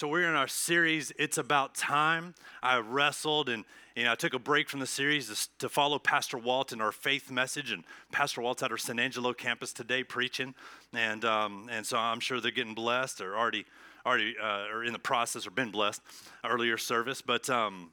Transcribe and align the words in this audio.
So 0.00 0.08
we're 0.08 0.26
in 0.26 0.34
our 0.34 0.48
series, 0.48 1.12
It's 1.18 1.36
About 1.36 1.74
Time. 1.74 2.34
I 2.62 2.78
wrestled 2.78 3.50
and 3.50 3.66
you 3.94 4.04
know, 4.04 4.12
I 4.12 4.14
took 4.14 4.32
a 4.32 4.38
break 4.38 4.70
from 4.70 4.80
the 4.80 4.86
series 4.86 5.50
to, 5.58 5.68
follow 5.68 5.98
Pastor 5.98 6.38
Walt 6.38 6.72
in 6.72 6.80
our 6.80 6.90
faith 6.90 7.30
message. 7.30 7.70
And 7.70 7.84
Pastor 8.10 8.40
Walt's 8.40 8.62
at 8.62 8.70
our 8.70 8.78
San 8.78 8.98
Angelo 8.98 9.34
campus 9.34 9.74
today 9.74 10.02
preaching. 10.02 10.54
And, 10.94 11.22
um, 11.26 11.68
and 11.70 11.84
so 11.84 11.98
I'm 11.98 12.18
sure 12.18 12.40
they're 12.40 12.50
getting 12.50 12.72
blessed 12.72 13.20
or 13.20 13.36
already, 13.36 13.66
already 14.06 14.36
uh, 14.42 14.72
or 14.72 14.84
in 14.84 14.94
the 14.94 14.98
process 14.98 15.46
or 15.46 15.50
been 15.50 15.70
blessed 15.70 16.00
earlier 16.46 16.78
service. 16.78 17.20
But, 17.20 17.50
um, 17.50 17.92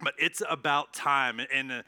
but 0.00 0.14
it's 0.20 0.44
about 0.48 0.94
time. 0.94 1.40
And 1.52 1.72
uh, 1.72 1.82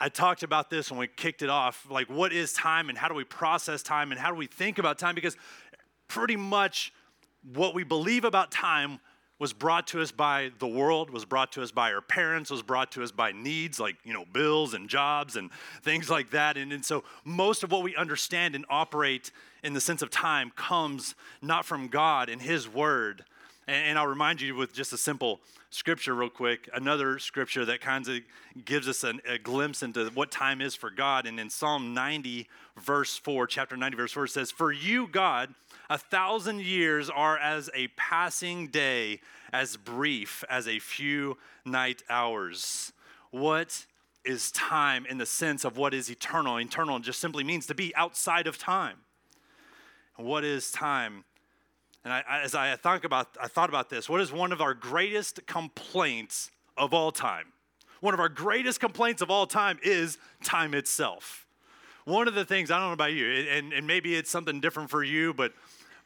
I 0.00 0.08
talked 0.08 0.42
about 0.42 0.68
this 0.68 0.90
when 0.90 0.98
we 0.98 1.06
kicked 1.06 1.42
it 1.42 1.48
off. 1.48 1.86
Like, 1.88 2.10
what 2.10 2.32
is 2.32 2.52
time 2.52 2.88
and 2.88 2.98
how 2.98 3.06
do 3.06 3.14
we 3.14 3.22
process 3.22 3.84
time 3.84 4.10
and 4.10 4.20
how 4.20 4.30
do 4.30 4.36
we 4.36 4.48
think 4.48 4.80
about 4.80 4.98
time? 4.98 5.14
Because 5.14 5.36
pretty 6.08 6.34
much 6.34 6.92
what 7.52 7.74
we 7.74 7.84
believe 7.84 8.24
about 8.24 8.50
time 8.50 9.00
was 9.38 9.52
brought 9.52 9.88
to 9.88 10.00
us 10.00 10.12
by 10.12 10.50
the 10.60 10.66
world, 10.66 11.10
was 11.10 11.24
brought 11.24 11.52
to 11.52 11.62
us 11.62 11.72
by 11.72 11.92
our 11.92 12.00
parents, 12.00 12.50
was 12.50 12.62
brought 12.62 12.92
to 12.92 13.02
us 13.02 13.10
by 13.10 13.32
needs 13.32 13.80
like, 13.80 13.96
you 14.04 14.12
know, 14.12 14.24
bills 14.32 14.74
and 14.74 14.88
jobs 14.88 15.36
and 15.36 15.50
things 15.82 16.08
like 16.08 16.30
that. 16.30 16.56
And, 16.56 16.72
and 16.72 16.84
so 16.84 17.02
most 17.24 17.64
of 17.64 17.72
what 17.72 17.82
we 17.82 17.96
understand 17.96 18.54
and 18.54 18.64
operate 18.70 19.32
in 19.64 19.74
the 19.74 19.80
sense 19.80 20.02
of 20.02 20.10
time 20.10 20.52
comes 20.54 21.14
not 21.42 21.64
from 21.64 21.88
God 21.88 22.28
and 22.28 22.40
His 22.40 22.68
Word. 22.68 23.24
And, 23.66 23.98
I'll 23.98 24.06
remind 24.06 24.42
you 24.42 24.54
with 24.54 24.74
just 24.74 24.92
a 24.92 24.98
simple 24.98 25.40
scripture, 25.70 26.14
real 26.14 26.28
quick, 26.28 26.68
another 26.74 27.18
scripture 27.18 27.64
that 27.64 27.80
kind 27.80 28.06
of 28.06 28.18
gives 28.64 28.88
us 28.88 29.04
an, 29.04 29.20
a 29.26 29.38
glimpse 29.38 29.82
into 29.82 30.04
what 30.10 30.30
time 30.30 30.60
is 30.60 30.74
for 30.74 30.90
God. 30.90 31.26
And 31.26 31.40
in 31.40 31.48
Psalm 31.48 31.94
90, 31.94 32.46
verse 32.76 33.16
4, 33.16 33.46
chapter 33.46 33.76
90, 33.76 33.96
verse 33.96 34.12
4, 34.12 34.24
it 34.26 34.28
says, 34.28 34.50
For 34.50 34.70
you, 34.70 35.06
God, 35.06 35.54
a 35.88 35.96
thousand 35.96 36.60
years 36.60 37.08
are 37.08 37.38
as 37.38 37.70
a 37.74 37.88
passing 37.96 38.68
day, 38.68 39.20
as 39.52 39.78
brief 39.78 40.44
as 40.50 40.68
a 40.68 40.78
few 40.78 41.38
night 41.64 42.02
hours. 42.10 42.92
What 43.30 43.86
is 44.24 44.50
time 44.50 45.06
in 45.06 45.18
the 45.18 45.26
sense 45.26 45.64
of 45.64 45.78
what 45.78 45.94
is 45.94 46.10
eternal? 46.10 46.60
Eternal 46.60 46.98
just 46.98 47.20
simply 47.20 47.44
means 47.44 47.66
to 47.66 47.74
be 47.74 47.94
outside 47.96 48.46
of 48.46 48.58
time. 48.58 48.98
What 50.16 50.44
is 50.44 50.70
time? 50.70 51.24
And 52.04 52.12
I, 52.12 52.22
as 52.42 52.54
I 52.54 52.76
thought 52.76 53.04
about, 53.04 53.36
I 53.40 53.48
thought 53.48 53.70
about 53.70 53.88
this. 53.88 54.08
What 54.08 54.20
is 54.20 54.30
one 54.30 54.52
of 54.52 54.60
our 54.60 54.74
greatest 54.74 55.46
complaints 55.46 56.50
of 56.76 56.92
all 56.92 57.10
time? 57.10 57.46
One 58.00 58.12
of 58.12 58.20
our 58.20 58.28
greatest 58.28 58.80
complaints 58.80 59.22
of 59.22 59.30
all 59.30 59.46
time 59.46 59.78
is 59.82 60.18
time 60.42 60.74
itself. 60.74 61.46
One 62.04 62.28
of 62.28 62.34
the 62.34 62.44
things 62.44 62.70
I 62.70 62.78
don't 62.78 62.88
know 62.88 62.92
about 62.92 63.14
you, 63.14 63.26
and, 63.26 63.72
and 63.72 63.86
maybe 63.86 64.14
it's 64.14 64.30
something 64.30 64.60
different 64.60 64.90
for 64.90 65.02
you, 65.02 65.32
but 65.32 65.52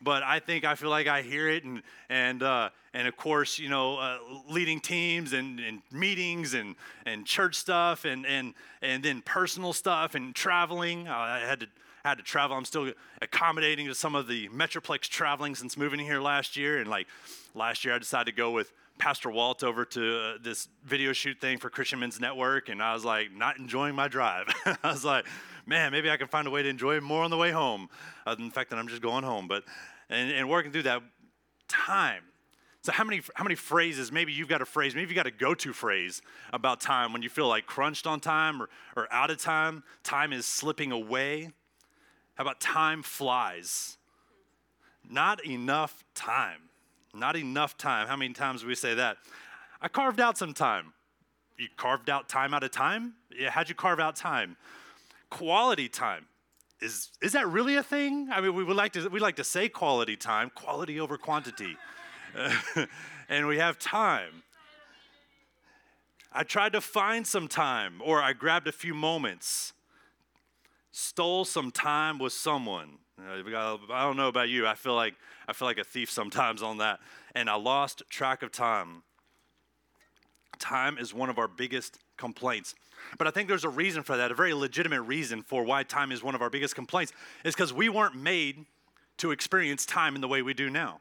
but 0.00 0.22
I 0.22 0.38
think 0.38 0.64
I 0.64 0.76
feel 0.76 0.90
like 0.90 1.08
I 1.08 1.22
hear 1.22 1.48
it, 1.48 1.64
and 1.64 1.82
and 2.08 2.40
uh, 2.40 2.70
and 2.94 3.08
of 3.08 3.16
course, 3.16 3.58
you 3.58 3.68
know, 3.68 3.98
uh, 3.98 4.18
leading 4.48 4.78
teams 4.78 5.32
and, 5.32 5.58
and 5.58 5.82
meetings 5.90 6.54
and 6.54 6.76
and 7.04 7.26
church 7.26 7.56
stuff, 7.56 8.04
and 8.04 8.24
and 8.24 8.54
and 8.80 9.02
then 9.02 9.22
personal 9.22 9.72
stuff 9.72 10.14
and 10.14 10.36
traveling. 10.36 11.08
I 11.08 11.40
had 11.40 11.60
to 11.60 11.66
had 12.08 12.18
to 12.18 12.24
travel. 12.24 12.56
I'm 12.56 12.64
still 12.64 12.92
accommodating 13.20 13.86
to 13.86 13.94
some 13.94 14.14
of 14.14 14.26
the 14.26 14.48
Metroplex 14.48 15.02
traveling 15.02 15.54
since 15.54 15.76
moving 15.76 16.00
here 16.00 16.20
last 16.20 16.56
year, 16.56 16.78
and 16.78 16.88
like 16.88 17.06
last 17.54 17.84
year, 17.84 17.94
I 17.94 17.98
decided 17.98 18.26
to 18.26 18.36
go 18.36 18.50
with 18.50 18.72
Pastor 18.98 19.30
Walt 19.30 19.62
over 19.62 19.84
to 19.84 20.18
uh, 20.18 20.38
this 20.42 20.68
video 20.84 21.12
shoot 21.12 21.40
thing 21.40 21.58
for 21.58 21.70
Christian 21.70 22.00
Men's 22.00 22.20
Network, 22.20 22.68
and 22.68 22.82
I 22.82 22.94
was 22.94 23.04
like, 23.04 23.32
not 23.32 23.58
enjoying 23.58 23.94
my 23.94 24.08
drive. 24.08 24.46
I 24.64 24.90
was 24.90 25.04
like, 25.04 25.26
man, 25.66 25.92
maybe 25.92 26.10
I 26.10 26.16
can 26.16 26.28
find 26.28 26.46
a 26.46 26.50
way 26.50 26.62
to 26.62 26.68
enjoy 26.68 27.00
more 27.00 27.22
on 27.22 27.30
the 27.30 27.36
way 27.36 27.50
home, 27.50 27.88
other 28.26 28.36
than 28.36 28.46
the 28.46 28.54
fact 28.54 28.70
that 28.70 28.78
I'm 28.78 28.88
just 28.88 29.02
going 29.02 29.24
home. 29.24 29.46
But 29.46 29.64
and, 30.10 30.30
and 30.30 30.48
working 30.48 30.72
through 30.72 30.84
that 30.84 31.02
time. 31.68 32.22
So 32.82 32.92
how 32.92 33.04
many 33.04 33.20
how 33.34 33.44
many 33.44 33.56
phrases? 33.56 34.10
Maybe 34.10 34.32
you've 34.32 34.48
got 34.48 34.62
a 34.62 34.66
phrase. 34.66 34.94
Maybe 34.94 35.08
you've 35.08 35.16
got 35.16 35.26
a 35.26 35.30
go-to 35.30 35.72
phrase 35.72 36.22
about 36.52 36.80
time 36.80 37.12
when 37.12 37.22
you 37.22 37.28
feel 37.28 37.48
like 37.48 37.66
crunched 37.66 38.06
on 38.06 38.20
time 38.20 38.62
or, 38.62 38.68
or 38.96 39.12
out 39.12 39.30
of 39.30 39.38
time. 39.38 39.82
Time 40.04 40.32
is 40.32 40.46
slipping 40.46 40.92
away. 40.92 41.50
How 42.38 42.42
about 42.42 42.60
time 42.60 43.02
flies? 43.02 43.96
Not 45.10 45.44
enough 45.44 46.04
time. 46.14 46.60
Not 47.12 47.34
enough 47.34 47.76
time. 47.76 48.06
How 48.06 48.14
many 48.14 48.32
times 48.32 48.62
do 48.62 48.68
we 48.68 48.76
say 48.76 48.94
that? 48.94 49.16
I 49.82 49.88
carved 49.88 50.20
out 50.20 50.38
some 50.38 50.54
time. 50.54 50.92
You 51.58 51.66
carved 51.76 52.08
out 52.08 52.28
time 52.28 52.54
out 52.54 52.62
of 52.62 52.70
time? 52.70 53.14
Yeah, 53.36 53.50
how'd 53.50 53.68
you 53.68 53.74
carve 53.74 53.98
out 53.98 54.14
time? 54.14 54.56
Quality 55.30 55.88
time. 55.88 56.26
Is, 56.80 57.10
is 57.20 57.32
that 57.32 57.48
really 57.48 57.74
a 57.74 57.82
thing? 57.82 58.28
I 58.32 58.40
mean, 58.40 58.54
we 58.54 58.62
would 58.62 58.76
like 58.76 58.92
to, 58.92 59.08
we 59.08 59.18
like 59.18 59.36
to 59.36 59.44
say 59.44 59.68
quality 59.68 60.16
time, 60.16 60.52
quality 60.54 61.00
over 61.00 61.18
quantity. 61.18 61.76
and 63.28 63.48
we 63.48 63.58
have 63.58 63.80
time. 63.80 64.44
I 66.32 66.44
tried 66.44 66.72
to 66.74 66.80
find 66.80 67.26
some 67.26 67.48
time, 67.48 68.00
or 68.04 68.22
I 68.22 68.32
grabbed 68.32 68.68
a 68.68 68.72
few 68.72 68.94
moments, 68.94 69.72
stole 70.98 71.44
some 71.44 71.70
time 71.70 72.18
with 72.18 72.32
someone. 72.32 72.98
I 73.20 73.40
don't 74.02 74.16
know 74.16 74.28
about 74.28 74.48
you. 74.48 74.66
I 74.66 74.74
feel 74.74 74.96
like 74.96 75.14
I 75.46 75.52
feel 75.52 75.68
like 75.68 75.78
a 75.78 75.84
thief 75.84 76.10
sometimes 76.10 76.62
on 76.62 76.78
that, 76.78 76.98
and 77.34 77.48
I 77.48 77.54
lost 77.54 78.02
track 78.10 78.42
of 78.42 78.50
time. 78.50 79.02
Time 80.58 80.98
is 80.98 81.14
one 81.14 81.30
of 81.30 81.38
our 81.38 81.46
biggest 81.46 81.98
complaints. 82.16 82.74
But 83.16 83.28
I 83.28 83.30
think 83.30 83.48
there's 83.48 83.64
a 83.64 83.68
reason 83.68 84.02
for 84.02 84.16
that, 84.16 84.32
a 84.32 84.34
very 84.34 84.52
legitimate 84.52 85.02
reason 85.02 85.42
for 85.42 85.62
why 85.62 85.84
time 85.84 86.10
is 86.10 86.22
one 86.22 86.34
of 86.34 86.42
our 86.42 86.50
biggest 86.50 86.74
complaints, 86.74 87.12
is 87.44 87.54
because 87.54 87.72
we 87.72 87.88
weren't 87.88 88.16
made 88.16 88.66
to 89.18 89.30
experience 89.30 89.86
time 89.86 90.16
in 90.16 90.20
the 90.20 90.28
way 90.28 90.42
we 90.42 90.52
do 90.52 90.68
now. 90.68 91.00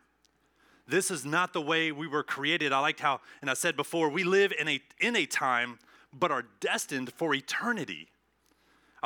This 0.88 1.10
is 1.10 1.26
not 1.26 1.54
the 1.54 1.62
way 1.62 1.92
we 1.92 2.08
were 2.08 2.24
created. 2.24 2.72
I 2.72 2.80
liked 2.80 3.00
how, 3.00 3.20
and 3.42 3.50
I 3.50 3.56
said 3.56 3.76
before, 3.76 4.10
we 4.10 4.24
live 4.24 4.54
in 4.60 4.68
a, 4.68 4.80
in 5.00 5.16
a 5.16 5.26
time, 5.26 5.80
but 6.14 6.32
are 6.32 6.46
destined 6.60 7.12
for 7.14 7.34
eternity. 7.34 8.10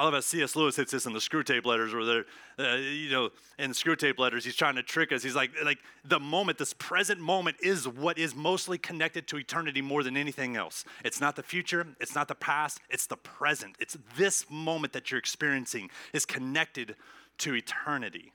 I 0.01 0.03
love 0.03 0.15
how 0.15 0.19
C.S. 0.19 0.55
Lewis 0.55 0.77
hits 0.77 0.91
this 0.91 1.05
in 1.05 1.13
the 1.13 1.19
Screwtape 1.19 1.63
Letters, 1.63 1.93
where 1.93 2.03
they're, 2.03 2.25
uh, 2.57 2.77
you 2.77 3.11
know, 3.11 3.29
in 3.59 3.69
Screwtape 3.69 4.17
Letters, 4.17 4.43
he's 4.43 4.55
trying 4.55 4.73
to 4.73 4.81
trick 4.81 5.11
us. 5.11 5.21
He's 5.21 5.35
like, 5.35 5.51
like 5.63 5.77
the 6.03 6.19
moment, 6.19 6.57
this 6.57 6.73
present 6.73 7.19
moment, 7.19 7.57
is 7.61 7.87
what 7.87 8.17
is 8.17 8.33
mostly 8.33 8.79
connected 8.79 9.27
to 9.27 9.37
eternity 9.37 9.79
more 9.79 10.01
than 10.01 10.17
anything 10.17 10.57
else. 10.57 10.85
It's 11.05 11.21
not 11.21 11.35
the 11.35 11.43
future, 11.43 11.85
it's 11.99 12.15
not 12.15 12.27
the 12.27 12.33
past, 12.33 12.79
it's 12.89 13.05
the 13.05 13.15
present. 13.15 13.75
It's 13.79 13.95
this 14.17 14.47
moment 14.49 14.93
that 14.93 15.11
you're 15.11 15.19
experiencing 15.19 15.91
is 16.13 16.25
connected 16.25 16.95
to 17.37 17.53
eternity. 17.53 18.31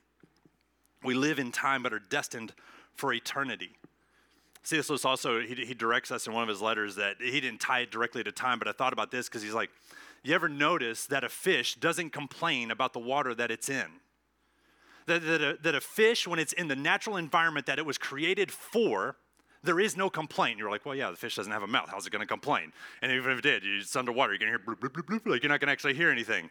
We 1.03 1.15
live 1.15 1.37
in 1.37 1.51
time, 1.51 1.83
but 1.83 1.91
are 1.91 1.99
destined 1.99 2.53
for 2.95 3.11
eternity. 3.11 3.75
C.S. 4.63 4.89
Lewis 4.89 5.03
also 5.03 5.41
he, 5.41 5.53
he 5.55 5.73
directs 5.73 6.11
us 6.11 6.27
in 6.27 6.33
one 6.33 6.43
of 6.43 6.49
his 6.49 6.61
letters 6.61 6.95
that 6.95 7.17
he 7.19 7.41
didn't 7.41 7.59
tie 7.59 7.81
it 7.81 7.91
directly 7.91 8.23
to 8.23 8.31
time, 8.31 8.57
but 8.57 8.69
I 8.69 8.71
thought 8.71 8.93
about 8.93 9.11
this 9.11 9.27
because 9.27 9.41
he's 9.41 9.53
like 9.53 9.69
you 10.23 10.33
ever 10.33 10.49
notice 10.49 11.05
that 11.07 11.23
a 11.23 11.29
fish 11.29 11.75
doesn't 11.75 12.11
complain 12.11 12.71
about 12.71 12.93
the 12.93 12.99
water 12.99 13.33
that 13.35 13.51
it's 13.51 13.69
in? 13.69 13.87
That, 15.05 15.25
that, 15.25 15.41
a, 15.41 15.57
that 15.63 15.75
a 15.75 15.81
fish, 15.81 16.27
when 16.27 16.39
it's 16.39 16.53
in 16.53 16.67
the 16.67 16.75
natural 16.75 17.15
environment 17.15 17.65
that 17.67 17.79
it 17.79 17.85
was 17.85 17.97
created 17.97 18.51
for, 18.51 19.15
there 19.63 19.79
is 19.79 19.95
no 19.95 20.09
complaint. 20.09 20.59
You're 20.59 20.69
like, 20.69 20.85
well, 20.85 20.95
yeah, 20.95 21.09
the 21.09 21.17
fish 21.17 21.35
doesn't 21.35 21.51
have 21.51 21.63
a 21.63 21.67
mouth. 21.67 21.89
How's 21.89 22.05
it 22.05 22.11
going 22.11 22.21
to 22.21 22.27
complain? 22.27 22.73
And 23.01 23.11
even 23.11 23.31
if 23.31 23.39
it 23.39 23.41
did, 23.41 23.63
it's 23.65 23.95
underwater. 23.95 24.33
You're 24.33 24.39
going 24.39 24.51
to 24.51 24.57
hear 24.57 24.75
bloop, 24.75 24.79
bloop, 24.79 24.93
bloop, 24.93 25.07
bloop, 25.07 25.31
like 25.31 25.43
you're 25.43 25.49
not 25.49 25.59
going 25.59 25.67
to 25.67 25.71
actually 25.71 25.93
hear 25.93 26.09
anything. 26.09 26.49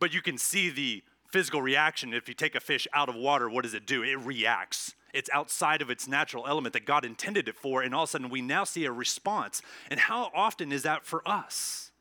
But 0.00 0.12
you 0.12 0.22
can 0.22 0.38
see 0.38 0.70
the 0.70 1.02
physical 1.30 1.62
reaction. 1.62 2.12
If 2.12 2.28
you 2.28 2.34
take 2.34 2.54
a 2.54 2.60
fish 2.60 2.88
out 2.92 3.08
of 3.08 3.14
water, 3.14 3.48
what 3.48 3.62
does 3.62 3.74
it 3.74 3.86
do? 3.86 4.02
It 4.02 4.18
reacts. 4.18 4.94
It's 5.14 5.30
outside 5.32 5.82
of 5.82 5.90
its 5.90 6.08
natural 6.08 6.46
element 6.46 6.72
that 6.72 6.86
God 6.86 7.04
intended 7.04 7.46
it 7.46 7.56
for. 7.56 7.82
And 7.82 7.94
all 7.94 8.04
of 8.04 8.08
a 8.08 8.10
sudden, 8.10 8.30
we 8.30 8.40
now 8.40 8.64
see 8.64 8.84
a 8.84 8.92
response. 8.92 9.62
And 9.90 10.00
how 10.00 10.30
often 10.34 10.72
is 10.72 10.82
that 10.82 11.04
for 11.04 11.26
us? 11.28 11.91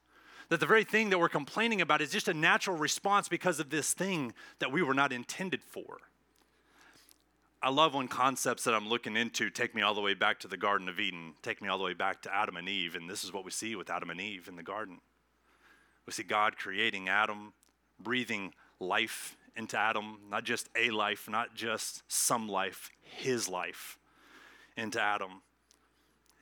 That 0.51 0.59
the 0.59 0.66
very 0.66 0.84
thing 0.84 1.09
that 1.09 1.17
we're 1.17 1.29
complaining 1.29 1.79
about 1.79 2.01
is 2.01 2.12
just 2.12 2.28
a 2.28 2.34
natural 2.34 2.75
response 2.75 3.29
because 3.29 3.62
of 3.62 3.69
this 3.69 3.94
thing 3.94 4.34
that 4.59 4.69
we 4.69 4.81
were 4.81 4.94
not 4.94 5.13
intended 5.13 5.63
for. 5.63 6.00
I 7.63 7.69
love 7.69 7.94
when 7.94 8.09
concepts 8.09 8.66
that 8.66 8.73
I'm 8.73 8.89
looking 8.89 9.16
into 9.16 9.50
take 9.50 9.73
me 9.73 9.81
all 9.81 9.94
the 9.94 10.01
way 10.01 10.13
back 10.13 10.42
to 10.42 10.50
the 10.50 10.57
Garden 10.57 10.89
of 10.89 11.00
Eden, 11.00 11.36
take 11.42 11.62
me 11.62 11.69
all 11.69 11.77
the 11.77 11.86
way 11.86 11.94
back 11.94 12.21
to 12.24 12.36
Adam 12.36 12.57
and 12.57 12.68
Eve, 12.68 12.95
and 12.95 13.09
this 13.09 13.24
is 13.24 13.31
what 13.31 13.45
we 13.45 13.51
see 13.51 13.77
with 13.77 13.89
Adam 13.89 14.09
and 14.09 14.19
Eve 14.19 14.50
in 14.50 14.57
the 14.57 14.62
garden. 14.62 15.00
We 16.06 16.12
see 16.12 16.24
God 16.24 16.57
creating 16.57 17.07
Adam, 17.07 17.53
breathing 17.98 18.53
life 18.81 19.38
into 19.56 19.77
Adam, 19.80 20.18
not 20.30 20.44
just 20.44 20.68
a 20.75 20.89
life, 20.89 21.30
not 21.30 21.56
just 21.56 22.03
some 22.12 22.50
life, 22.50 22.89
his 23.01 23.48
life 23.48 23.98
into 24.75 25.00
Adam. 25.00 25.44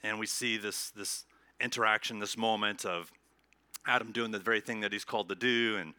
And 0.01 0.17
we 0.17 0.25
see 0.25 0.57
this, 0.57 0.89
this 0.89 1.25
interaction, 1.59 2.17
this 2.17 2.35
moment 2.35 2.85
of 2.85 3.11
Adam 3.89 4.11
doing 4.11 4.31
the 4.31 4.39
very 4.39 4.61
thing 4.61 4.81
that 4.81 4.93
he's 4.93 5.03
called 5.03 5.27
to 5.29 5.35
do, 5.35 5.77
and, 5.77 5.93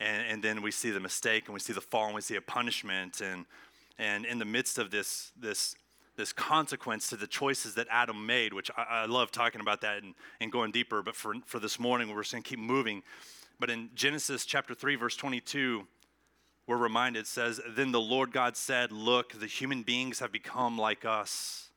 and, 0.00 0.26
and 0.26 0.42
then 0.42 0.62
we 0.62 0.70
see 0.70 0.90
the 0.90 0.98
mistake, 0.98 1.44
and 1.46 1.54
we 1.54 1.60
see 1.60 1.74
the 1.74 1.80
fall, 1.80 2.06
and 2.06 2.14
we 2.14 2.22
see 2.22 2.36
a 2.36 2.40
punishment, 2.40 3.20
and, 3.20 3.44
and 3.98 4.24
in 4.24 4.38
the 4.38 4.44
midst 4.46 4.78
of 4.78 4.90
this, 4.90 5.30
this, 5.38 5.76
this 6.16 6.32
consequence 6.32 7.08
to 7.08 7.16
the 7.16 7.26
choices 7.26 7.74
that 7.74 7.86
Adam 7.90 8.24
made, 8.24 8.54
which 8.54 8.70
I, 8.76 9.02
I 9.02 9.06
love 9.06 9.30
talking 9.30 9.60
about 9.60 9.82
that 9.82 10.02
and, 10.02 10.14
and 10.40 10.50
going 10.50 10.72
deeper, 10.72 11.02
but 11.02 11.14
for, 11.14 11.34
for 11.44 11.58
this 11.58 11.78
morning, 11.78 12.08
we're 12.08 12.22
just 12.22 12.32
going 12.32 12.42
to 12.42 12.48
keep 12.48 12.58
moving. 12.58 13.02
But 13.60 13.68
in 13.68 13.90
Genesis 13.94 14.46
chapter 14.46 14.74
3, 14.74 14.96
verse 14.96 15.16
22, 15.16 15.86
we're 16.66 16.78
reminded 16.78 17.20
it 17.20 17.26
says, 17.26 17.60
Then 17.76 17.92
the 17.92 18.00
Lord 18.00 18.32
God 18.32 18.56
said, 18.56 18.90
Look, 18.90 19.38
the 19.38 19.46
human 19.46 19.82
beings 19.82 20.20
have 20.20 20.32
become 20.32 20.78
like 20.78 21.04
us, 21.04 21.68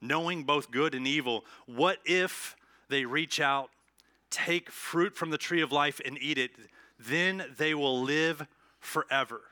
knowing 0.00 0.44
both 0.44 0.70
good 0.70 0.94
and 0.94 1.06
evil. 1.06 1.44
What 1.66 1.98
if 2.04 2.56
they 2.88 3.04
reach 3.04 3.40
out, 3.40 3.70
take 4.30 4.70
fruit 4.70 5.16
from 5.16 5.30
the 5.30 5.38
tree 5.38 5.60
of 5.60 5.72
life, 5.72 6.00
and 6.04 6.16
eat 6.20 6.38
it? 6.38 6.52
Then 6.98 7.44
they 7.56 7.74
will 7.74 8.00
live 8.00 8.46
forever. 8.78 9.42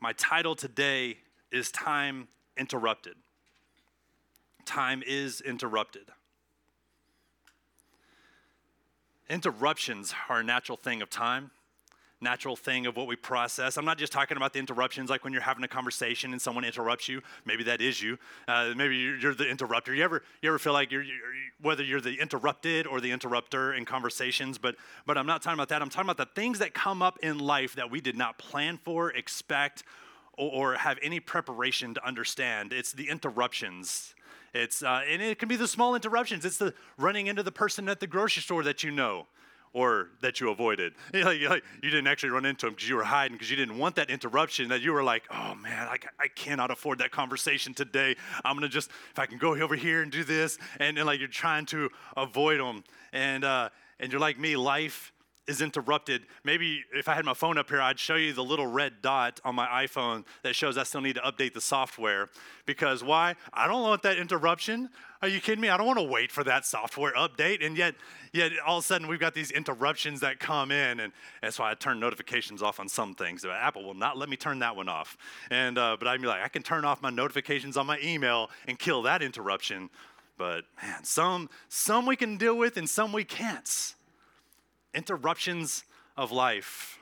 My 0.00 0.12
title 0.12 0.54
today 0.54 1.18
is 1.50 1.70
Time 1.70 2.28
Interrupted. 2.56 3.14
Time 4.64 5.02
is 5.06 5.40
interrupted. 5.40 6.04
Interruptions 9.28 10.14
are 10.28 10.40
a 10.40 10.44
natural 10.44 10.76
thing 10.76 11.02
of 11.02 11.10
time, 11.10 11.50
natural 12.20 12.56
thing 12.56 12.86
of 12.86 12.96
what 12.96 13.06
we 13.06 13.16
process. 13.16 13.76
I'm 13.76 13.84
not 13.84 13.98
just 13.98 14.12
talking 14.12 14.36
about 14.36 14.52
the 14.52 14.58
interruptions 14.58 15.10
like 15.10 15.24
when 15.24 15.32
you're 15.32 15.42
having 15.42 15.64
a 15.64 15.68
conversation 15.68 16.32
and 16.32 16.40
someone 16.40 16.64
interrupts 16.64 17.08
you. 17.08 17.22
Maybe 17.44 17.64
that 17.64 17.80
is 17.80 18.02
you. 18.02 18.18
Uh, 18.46 18.72
maybe 18.76 18.96
you're 18.96 19.34
the 19.34 19.48
interrupter. 19.48 19.94
You 19.94 20.04
ever, 20.04 20.22
you 20.42 20.50
ever 20.50 20.58
feel 20.58 20.72
like 20.72 20.90
you're, 20.90 21.02
you're, 21.02 21.16
whether 21.60 21.82
you're 21.82 22.00
the 22.00 22.20
interrupted 22.20 22.86
or 22.86 23.00
the 23.00 23.10
interrupter 23.10 23.74
in 23.74 23.84
conversations, 23.84 24.58
but, 24.58 24.76
but 25.06 25.16
I'm 25.16 25.26
not 25.26 25.42
talking 25.42 25.58
about 25.58 25.68
that. 25.70 25.82
I'm 25.82 25.90
talking 25.90 26.10
about 26.10 26.18
the 26.18 26.40
things 26.40 26.58
that 26.58 26.74
come 26.74 27.02
up 27.02 27.18
in 27.22 27.38
life 27.38 27.74
that 27.76 27.90
we 27.90 28.00
did 28.00 28.16
not 28.16 28.38
plan 28.38 28.78
for, 28.84 29.10
expect, 29.10 29.84
or, 30.36 30.72
or 30.72 30.74
have 30.74 30.98
any 31.02 31.20
preparation 31.20 31.94
to 31.94 32.06
understand. 32.06 32.72
It's 32.72 32.92
the 32.92 33.08
interruptions 33.08 34.14
it's, 34.52 34.82
uh, 34.82 35.02
and 35.08 35.22
it 35.22 35.38
can 35.38 35.48
be 35.48 35.56
the 35.56 35.68
small 35.68 35.94
interruptions. 35.94 36.44
It's 36.44 36.58
the 36.58 36.74
running 36.98 37.28
into 37.28 37.42
the 37.42 37.52
person 37.52 37.88
at 37.88 38.00
the 38.00 38.06
grocery 38.06 38.42
store 38.42 38.64
that 38.64 38.82
you 38.82 38.90
know 38.90 39.26
or 39.72 40.08
that 40.20 40.40
you 40.40 40.50
avoided. 40.50 40.94
You, 41.20 41.60
you 41.82 41.90
didn't 41.90 42.06
actually 42.06 42.30
run 42.30 42.44
into 42.44 42.66
them 42.66 42.74
because 42.74 42.88
you 42.88 42.96
were 42.96 43.04
hiding 43.04 43.36
because 43.36 43.50
you 43.50 43.56
didn't 43.56 43.78
want 43.78 43.96
that 43.96 44.10
interruption 44.10 44.68
that 44.68 44.80
you 44.80 44.92
were 44.92 45.02
like, 45.02 45.24
oh 45.30 45.54
man, 45.54 45.86
I, 45.86 45.98
I 46.18 46.28
cannot 46.28 46.70
afford 46.70 46.98
that 46.98 47.10
conversation 47.10 47.74
today. 47.74 48.16
I'm 48.44 48.56
going 48.56 48.68
to 48.68 48.72
just, 48.72 48.90
if 49.10 49.18
I 49.18 49.26
can 49.26 49.38
go 49.38 49.54
over 49.54 49.76
here 49.76 50.02
and 50.02 50.10
do 50.10 50.24
this. 50.24 50.58
And, 50.78 50.98
and 50.98 51.06
like 51.06 51.20
you're 51.20 51.28
trying 51.28 51.66
to 51.66 51.90
avoid 52.16 52.58
them. 52.58 52.84
And, 53.12 53.44
uh, 53.44 53.68
and 53.98 54.10
you're 54.10 54.20
like 54.20 54.38
me, 54.38 54.56
life 54.56 55.12
is 55.46 55.60
interrupted. 55.60 56.22
Maybe 56.44 56.84
if 56.94 57.08
I 57.08 57.14
had 57.14 57.24
my 57.24 57.34
phone 57.34 57.58
up 57.58 57.68
here, 57.68 57.80
I'd 57.80 57.98
show 57.98 58.14
you 58.14 58.32
the 58.32 58.44
little 58.44 58.66
red 58.66 59.02
dot 59.02 59.40
on 59.44 59.54
my 59.54 59.66
iPhone 59.86 60.24
that 60.42 60.54
shows 60.54 60.78
I 60.78 60.84
still 60.84 61.00
need 61.00 61.16
to 61.16 61.20
update 61.22 61.54
the 61.54 61.60
software. 61.60 62.28
Because 62.66 63.02
why? 63.02 63.34
I 63.52 63.66
don't 63.66 63.82
want 63.82 64.02
that 64.02 64.16
interruption. 64.16 64.90
Are 65.22 65.28
you 65.28 65.40
kidding 65.40 65.60
me? 65.60 65.68
I 65.68 65.76
don't 65.76 65.86
want 65.86 65.98
to 65.98 66.04
wait 66.04 66.30
for 66.30 66.44
that 66.44 66.64
software 66.64 67.12
update. 67.14 67.66
And 67.66 67.76
yet, 67.76 67.94
yet 68.32 68.52
all 68.64 68.78
of 68.78 68.84
a 68.84 68.86
sudden 68.86 69.08
we've 69.08 69.18
got 69.18 69.34
these 69.34 69.50
interruptions 69.50 70.20
that 70.20 70.38
come 70.38 70.70
in, 70.70 71.00
and 71.00 71.12
that's 71.42 71.58
why 71.58 71.70
I 71.70 71.74
turn 71.74 71.98
notifications 71.98 72.62
off 72.62 72.78
on 72.78 72.88
some 72.88 73.14
things. 73.14 73.42
But 73.42 73.52
Apple 73.52 73.84
will 73.84 73.94
not 73.94 74.16
let 74.16 74.28
me 74.28 74.36
turn 74.36 74.60
that 74.60 74.76
one 74.76 74.88
off. 74.88 75.16
And 75.50 75.76
uh, 75.78 75.96
but 75.98 76.06
I'd 76.06 76.20
be 76.20 76.28
like, 76.28 76.42
I 76.42 76.48
can 76.48 76.62
turn 76.62 76.84
off 76.84 77.02
my 77.02 77.10
notifications 77.10 77.76
on 77.76 77.86
my 77.86 77.98
email 78.02 78.50
and 78.68 78.78
kill 78.78 79.02
that 79.02 79.20
interruption. 79.20 79.90
But 80.38 80.64
man, 80.80 81.04
some 81.04 81.50
some 81.68 82.06
we 82.06 82.16
can 82.16 82.36
deal 82.36 82.56
with, 82.56 82.76
and 82.76 82.88
some 82.88 83.12
we 83.12 83.24
can't 83.24 83.94
interruptions 84.94 85.84
of 86.16 86.32
life. 86.32 86.98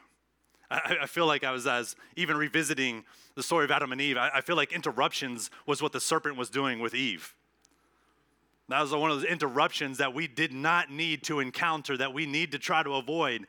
I, 0.71 0.99
I, 1.03 1.07
feel 1.07 1.27
like 1.27 1.45
I 1.45 1.51
was 1.51 1.67
as 1.67 1.97
even 2.17 2.37
revisiting 2.37 3.05
the 3.35 3.43
story 3.43 3.65
of 3.65 3.71
Adam 3.71 3.93
and 3.93 4.01
Eve. 4.01 4.17
I, 4.17 4.31
I 4.35 4.41
feel 4.41 4.57
like 4.57 4.73
interruptions 4.73 5.51
was 5.67 5.81
what 5.81 5.93
the 5.93 6.01
serpent 6.01 6.37
was 6.37 6.51
doing 6.51 6.81
with 6.81 6.95
Eve. 6.95 7.35
That 8.69 8.83
was 8.83 8.93
one 8.93 9.11
of 9.11 9.21
those 9.21 9.29
interruptions 9.29 9.97
that 9.99 10.13
we 10.13 10.27
did 10.27 10.53
not 10.53 10.91
need 10.91 11.23
to 11.25 11.41
encounter, 11.41 11.97
that 11.97 12.13
we 12.13 12.27
need 12.27 12.53
to 12.53 12.59
try 12.59 12.83
to 12.83 12.95
avoid. 12.95 13.47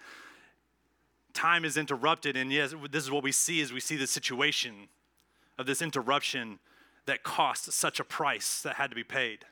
Time 1.34 1.66
is 1.66 1.76
interrupted, 1.76 2.38
and 2.38 2.52
yes, 2.52 2.74
this 2.90 3.04
is 3.04 3.12
what 3.12 3.24
we 3.24 3.34
see 3.34 3.62
as 3.62 3.74
we 3.74 3.82
see 3.82 3.98
the 3.98 4.08
situation 4.08 4.88
of 5.58 5.66
this 5.66 5.82
interruption 5.82 6.60
that 7.06 7.24
cost 7.24 7.72
such 7.74 8.00
a 8.00 8.04
price 8.04 8.62
that 8.62 8.76
had 8.76 8.90
to 8.92 8.96
be 8.96 9.04
paid. 9.04 9.46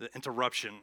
The 0.00 0.08
interruption. 0.14 0.74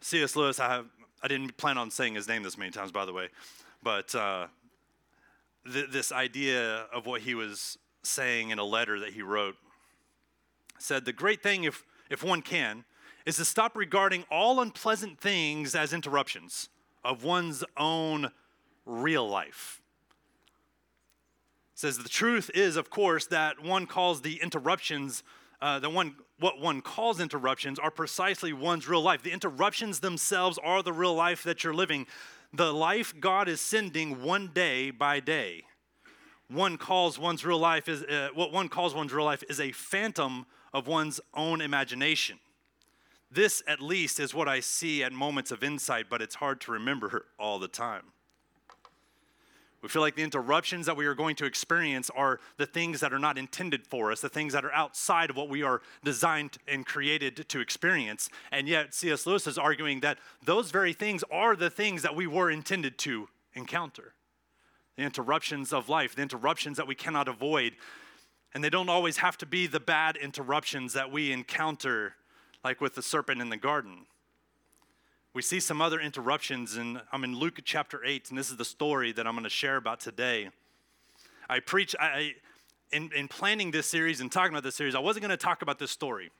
C.S. 0.00 0.34
Lewis, 0.36 0.58
I, 0.58 0.68
have, 0.68 0.86
I 1.22 1.28
didn't 1.28 1.56
plan 1.56 1.76
on 1.78 1.90
saying 1.90 2.14
his 2.14 2.26
name 2.26 2.42
this 2.42 2.56
many 2.56 2.70
times, 2.70 2.90
by 2.90 3.04
the 3.04 3.12
way, 3.12 3.28
but 3.82 4.14
uh, 4.14 4.46
th- 5.70 5.90
this 5.90 6.10
idea 6.10 6.86
of 6.92 7.06
what 7.06 7.20
he 7.20 7.34
was 7.34 7.78
saying 8.02 8.50
in 8.50 8.58
a 8.58 8.64
letter 8.64 8.98
that 9.00 9.12
he 9.12 9.22
wrote 9.22 9.56
said 10.78 11.04
the 11.04 11.12
great 11.12 11.42
thing, 11.42 11.64
if, 11.64 11.84
if 12.08 12.24
one 12.24 12.40
can, 12.40 12.84
is 13.26 13.36
to 13.36 13.44
stop 13.44 13.76
regarding 13.76 14.24
all 14.30 14.60
unpleasant 14.60 15.20
things 15.20 15.74
as 15.74 15.92
interruptions 15.92 16.70
of 17.04 17.22
one's 17.22 17.62
own 17.76 18.30
real 18.86 19.28
life. 19.28 19.82
says 21.74 21.98
the 21.98 22.08
truth 22.08 22.50
is, 22.54 22.76
of 22.76 22.90
course, 22.90 23.26
that 23.26 23.62
one 23.62 23.86
calls 23.86 24.22
the 24.22 24.40
interruptions 24.42 25.22
uh, 25.60 25.78
the 25.78 25.90
one 25.90 26.16
what 26.38 26.58
one 26.58 26.80
calls 26.80 27.20
interruptions 27.20 27.78
are 27.78 27.90
precisely 27.90 28.52
one's 28.52 28.88
real 28.88 29.02
life. 29.02 29.22
The 29.22 29.32
interruptions 29.32 30.00
themselves 30.00 30.58
are 30.62 30.82
the 30.82 30.92
real 30.92 31.14
life 31.14 31.42
that 31.42 31.62
you're 31.62 31.74
living. 31.74 32.06
The 32.52 32.72
life 32.72 33.12
God 33.20 33.46
is 33.48 33.60
sending 33.60 34.22
one 34.22 34.50
day 34.54 34.90
by 34.90 35.20
day. 35.20 35.64
One 36.48 36.78
calls 36.78 37.18
one's 37.18 37.44
real 37.44 37.58
life 37.58 37.88
is 37.88 38.02
uh, 38.02 38.30
what 38.34 38.52
one 38.52 38.68
calls 38.68 38.94
one's 38.94 39.12
real 39.12 39.24
life 39.24 39.44
is 39.48 39.60
a 39.60 39.70
phantom 39.72 40.46
of 40.72 40.86
one's 40.86 41.20
own 41.34 41.60
imagination. 41.60 42.38
This, 43.30 43.62
at 43.68 43.80
least, 43.80 44.18
is 44.18 44.34
what 44.34 44.48
I 44.48 44.58
see 44.58 45.04
at 45.04 45.12
moments 45.12 45.52
of 45.52 45.62
insight, 45.62 46.06
but 46.10 46.20
it's 46.20 46.34
hard 46.34 46.60
to 46.62 46.72
remember 46.72 47.26
all 47.38 47.60
the 47.60 47.68
time. 47.68 48.02
We 49.82 49.88
feel 49.88 50.02
like 50.02 50.14
the 50.14 50.22
interruptions 50.22 50.86
that 50.86 50.96
we 50.96 51.06
are 51.06 51.14
going 51.14 51.36
to 51.36 51.46
experience 51.46 52.10
are 52.10 52.38
the 52.58 52.66
things 52.66 53.00
that 53.00 53.14
are 53.14 53.18
not 53.18 53.38
intended 53.38 53.86
for 53.86 54.12
us, 54.12 54.20
the 54.20 54.28
things 54.28 54.52
that 54.52 54.64
are 54.64 54.72
outside 54.72 55.30
of 55.30 55.36
what 55.36 55.48
we 55.48 55.62
are 55.62 55.80
designed 56.04 56.58
and 56.68 56.84
created 56.84 57.48
to 57.48 57.60
experience. 57.60 58.28
And 58.52 58.68
yet, 58.68 58.94
C.S. 58.94 59.26
Lewis 59.26 59.46
is 59.46 59.56
arguing 59.56 60.00
that 60.00 60.18
those 60.44 60.70
very 60.70 60.92
things 60.92 61.24
are 61.32 61.56
the 61.56 61.70
things 61.70 62.02
that 62.02 62.14
we 62.14 62.26
were 62.26 62.50
intended 62.50 62.98
to 62.98 63.28
encounter. 63.54 64.14
The 64.96 65.02
interruptions 65.02 65.72
of 65.72 65.88
life, 65.88 66.14
the 66.14 66.22
interruptions 66.22 66.76
that 66.76 66.86
we 66.86 66.94
cannot 66.94 67.26
avoid. 67.26 67.72
And 68.52 68.62
they 68.62 68.70
don't 68.70 68.90
always 68.90 69.18
have 69.18 69.38
to 69.38 69.46
be 69.46 69.66
the 69.66 69.80
bad 69.80 70.16
interruptions 70.16 70.92
that 70.92 71.10
we 71.10 71.32
encounter, 71.32 72.16
like 72.62 72.82
with 72.82 72.96
the 72.96 73.02
serpent 73.02 73.40
in 73.40 73.48
the 73.48 73.56
garden. 73.56 74.06
We 75.32 75.42
see 75.42 75.60
some 75.60 75.80
other 75.80 76.00
interruptions, 76.00 76.76
and 76.76 77.00
I'm 77.12 77.22
in 77.22 77.36
Luke 77.36 77.60
chapter 77.64 78.04
8, 78.04 78.30
and 78.30 78.38
this 78.38 78.50
is 78.50 78.56
the 78.56 78.64
story 78.64 79.12
that 79.12 79.28
I'm 79.28 79.34
going 79.34 79.44
to 79.44 79.48
share 79.48 79.76
about 79.76 80.00
today. 80.00 80.48
I 81.48 81.60
preach, 81.60 81.94
I, 82.00 82.32
in, 82.90 83.10
in 83.14 83.28
planning 83.28 83.70
this 83.70 83.86
series 83.86 84.20
and 84.20 84.32
talking 84.32 84.52
about 84.52 84.64
this 84.64 84.74
series, 84.74 84.96
I 84.96 84.98
wasn't 84.98 85.24
going 85.24 85.30
to 85.30 85.36
talk 85.36 85.62
about 85.62 85.78
this 85.78 85.92
story 85.92 86.30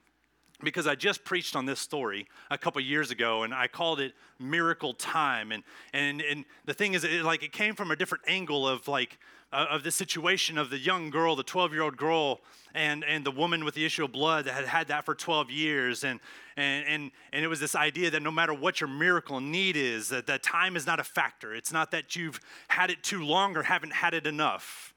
because 0.61 0.87
I 0.87 0.95
just 0.95 1.23
preached 1.23 1.55
on 1.55 1.65
this 1.65 1.79
story 1.79 2.27
a 2.49 2.57
couple 2.57 2.81
years 2.81 3.11
ago, 3.11 3.43
and 3.43 3.53
I 3.53 3.69
called 3.69 4.01
it 4.01 4.11
Miracle 4.39 4.93
Time. 4.93 5.53
And, 5.53 5.63
and, 5.93 6.19
and 6.19 6.43
the 6.65 6.73
thing 6.73 6.93
is, 6.93 7.05
it, 7.05 7.23
like, 7.23 7.43
it 7.43 7.53
came 7.53 7.75
from 7.75 7.91
a 7.91 7.95
different 7.95 8.25
angle 8.27 8.67
of 8.67 8.89
like, 8.89 9.17
uh, 9.53 9.67
of 9.69 9.83
the 9.83 9.91
situation 9.91 10.57
of 10.57 10.69
the 10.69 10.77
young 10.77 11.09
girl, 11.09 11.35
the 11.35 11.43
12 11.43 11.73
year 11.73 11.81
old 11.81 11.97
girl, 11.97 12.39
and, 12.73 13.03
and 13.03 13.25
the 13.25 13.31
woman 13.31 13.65
with 13.65 13.75
the 13.75 13.85
issue 13.85 14.05
of 14.05 14.11
blood 14.11 14.45
that 14.45 14.53
had 14.53 14.65
had 14.65 14.87
that 14.87 15.05
for 15.05 15.13
12 15.13 15.51
years. 15.51 16.03
And, 16.03 16.19
and, 16.55 16.85
and, 16.87 17.11
and 17.33 17.43
it 17.43 17.47
was 17.47 17.59
this 17.59 17.75
idea 17.75 18.09
that 18.11 18.21
no 18.21 18.31
matter 18.31 18.53
what 18.53 18.79
your 18.79 18.87
miracle 18.87 19.41
need 19.41 19.75
is, 19.75 20.09
that, 20.09 20.27
that 20.27 20.41
time 20.41 20.75
is 20.75 20.85
not 20.85 20.99
a 20.99 21.03
factor. 21.03 21.53
It's 21.53 21.73
not 21.73 21.91
that 21.91 22.15
you've 22.15 22.39
had 22.69 22.89
it 22.89 23.03
too 23.03 23.23
long 23.23 23.57
or 23.57 23.63
haven't 23.63 23.93
had 23.93 24.13
it 24.13 24.25
enough. 24.25 24.93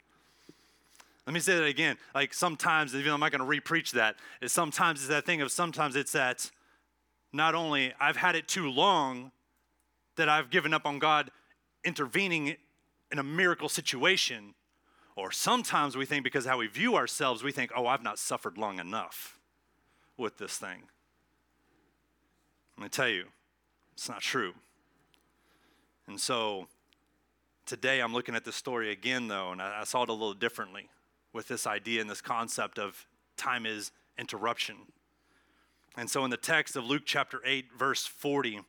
Let 1.26 1.32
me 1.32 1.40
say 1.40 1.56
that 1.56 1.64
again. 1.64 1.96
Like 2.14 2.34
sometimes, 2.34 2.94
even 2.94 3.06
though 3.06 3.14
I'm 3.14 3.20
not 3.20 3.30
going 3.30 3.40
to 3.40 3.46
re-preach 3.46 3.92
that, 3.92 4.16
sometimes 4.46 5.00
it's 5.00 5.08
that 5.08 5.24
thing 5.24 5.40
of 5.40 5.50
sometimes 5.50 5.96
it's 5.96 6.12
that 6.12 6.50
not 7.32 7.54
only 7.54 7.92
I've 7.98 8.16
had 8.16 8.36
it 8.36 8.46
too 8.46 8.70
long 8.70 9.32
that 10.16 10.28
I've 10.28 10.50
given 10.50 10.72
up 10.72 10.86
on 10.86 10.98
God 10.98 11.30
intervening 11.84 12.56
in 13.10 13.18
a 13.18 13.22
miracle 13.22 13.68
situation. 13.68 14.54
Or 15.16 15.30
sometimes 15.30 15.96
we 15.96 16.06
think 16.06 16.24
because 16.24 16.44
how 16.44 16.58
we 16.58 16.66
view 16.66 16.96
ourselves, 16.96 17.42
we 17.42 17.52
think, 17.52 17.70
oh, 17.76 17.86
I've 17.86 18.02
not 18.02 18.18
suffered 18.18 18.58
long 18.58 18.78
enough 18.78 19.38
with 20.16 20.38
this 20.38 20.56
thing. 20.56 20.82
Let 22.76 22.82
me 22.84 22.88
tell 22.88 23.08
you, 23.08 23.26
it's 23.92 24.08
not 24.08 24.20
true. 24.20 24.54
And 26.06 26.20
so 26.20 26.66
today 27.66 28.00
I'm 28.00 28.12
looking 28.12 28.34
at 28.34 28.44
this 28.44 28.56
story 28.56 28.90
again, 28.90 29.28
though, 29.28 29.52
and 29.52 29.62
I, 29.62 29.80
I 29.80 29.84
saw 29.84 30.02
it 30.02 30.08
a 30.08 30.12
little 30.12 30.34
differently 30.34 30.88
with 31.32 31.48
this 31.48 31.66
idea 31.66 32.00
and 32.00 32.10
this 32.10 32.20
concept 32.20 32.78
of 32.78 33.06
time 33.36 33.66
is 33.66 33.92
interruption. 34.18 34.76
And 35.96 36.10
so 36.10 36.24
in 36.24 36.30
the 36.30 36.36
text 36.36 36.76
of 36.76 36.84
Luke 36.84 37.02
chapter 37.04 37.40
8, 37.44 37.66
verse 37.78 38.06
40, 38.06 38.60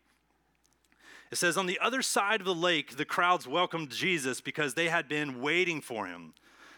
it 1.35 1.39
says, 1.39 1.57
On 1.57 1.65
the 1.65 1.79
other 1.81 2.01
side 2.01 2.39
of 2.39 2.45
the 2.45 2.55
lake, 2.55 2.95
the 2.95 3.03
crowds 3.03 3.45
welcomed 3.45 3.89
Jesus 3.89 4.39
because 4.39 4.73
they 4.73 4.87
had 4.87 5.09
been 5.09 5.41
waiting 5.41 5.81
for 5.81 6.07
him. 6.07 6.33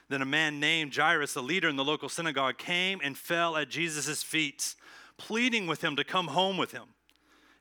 Then 0.09 0.23
a 0.23 0.25
man 0.25 0.59
named 0.59 0.95
Jairus, 0.95 1.35
the 1.35 1.43
leader 1.43 1.69
in 1.69 1.75
the 1.75 1.85
local 1.85 2.09
synagogue, 2.09 2.57
came 2.57 2.99
and 3.03 3.15
fell 3.15 3.55
at 3.55 3.69
Jesus' 3.69 4.23
feet, 4.23 4.73
pleading 5.15 5.67
with 5.67 5.83
him 5.83 5.95
to 5.95 6.03
come 6.03 6.29
home 6.29 6.57
with 6.57 6.71
him. 6.71 6.85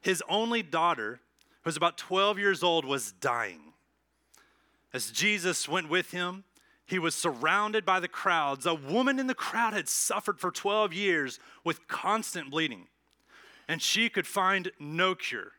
His 0.00 0.22
only 0.26 0.62
daughter, 0.62 1.20
who 1.62 1.68
was 1.68 1.76
about 1.76 1.98
12 1.98 2.38
years 2.38 2.62
old, 2.62 2.86
was 2.86 3.12
dying. 3.12 3.74
As 4.94 5.10
Jesus 5.10 5.68
went 5.68 5.90
with 5.90 6.12
him, 6.12 6.44
he 6.86 6.98
was 6.98 7.14
surrounded 7.14 7.84
by 7.84 8.00
the 8.00 8.08
crowds. 8.08 8.64
A 8.64 8.74
woman 8.74 9.18
in 9.18 9.26
the 9.26 9.34
crowd 9.34 9.74
had 9.74 9.86
suffered 9.86 10.40
for 10.40 10.50
12 10.50 10.94
years 10.94 11.38
with 11.62 11.88
constant 11.88 12.50
bleeding, 12.50 12.86
and 13.68 13.82
she 13.82 14.08
could 14.08 14.26
find 14.26 14.72
no 14.80 15.14
cure. 15.14 15.52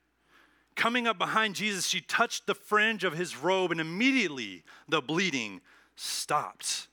Coming 0.77 1.07
up 1.07 1.17
behind 1.17 1.55
Jesus, 1.55 1.87
she 1.87 2.01
touched 2.01 2.45
the 2.45 2.53
fringe 2.53 3.03
of 3.03 3.13
his 3.13 3.35
robe, 3.35 3.71
and 3.71 3.81
immediately 3.81 4.63
the 4.87 5.01
bleeding 5.01 5.59
stopped. 5.95 6.87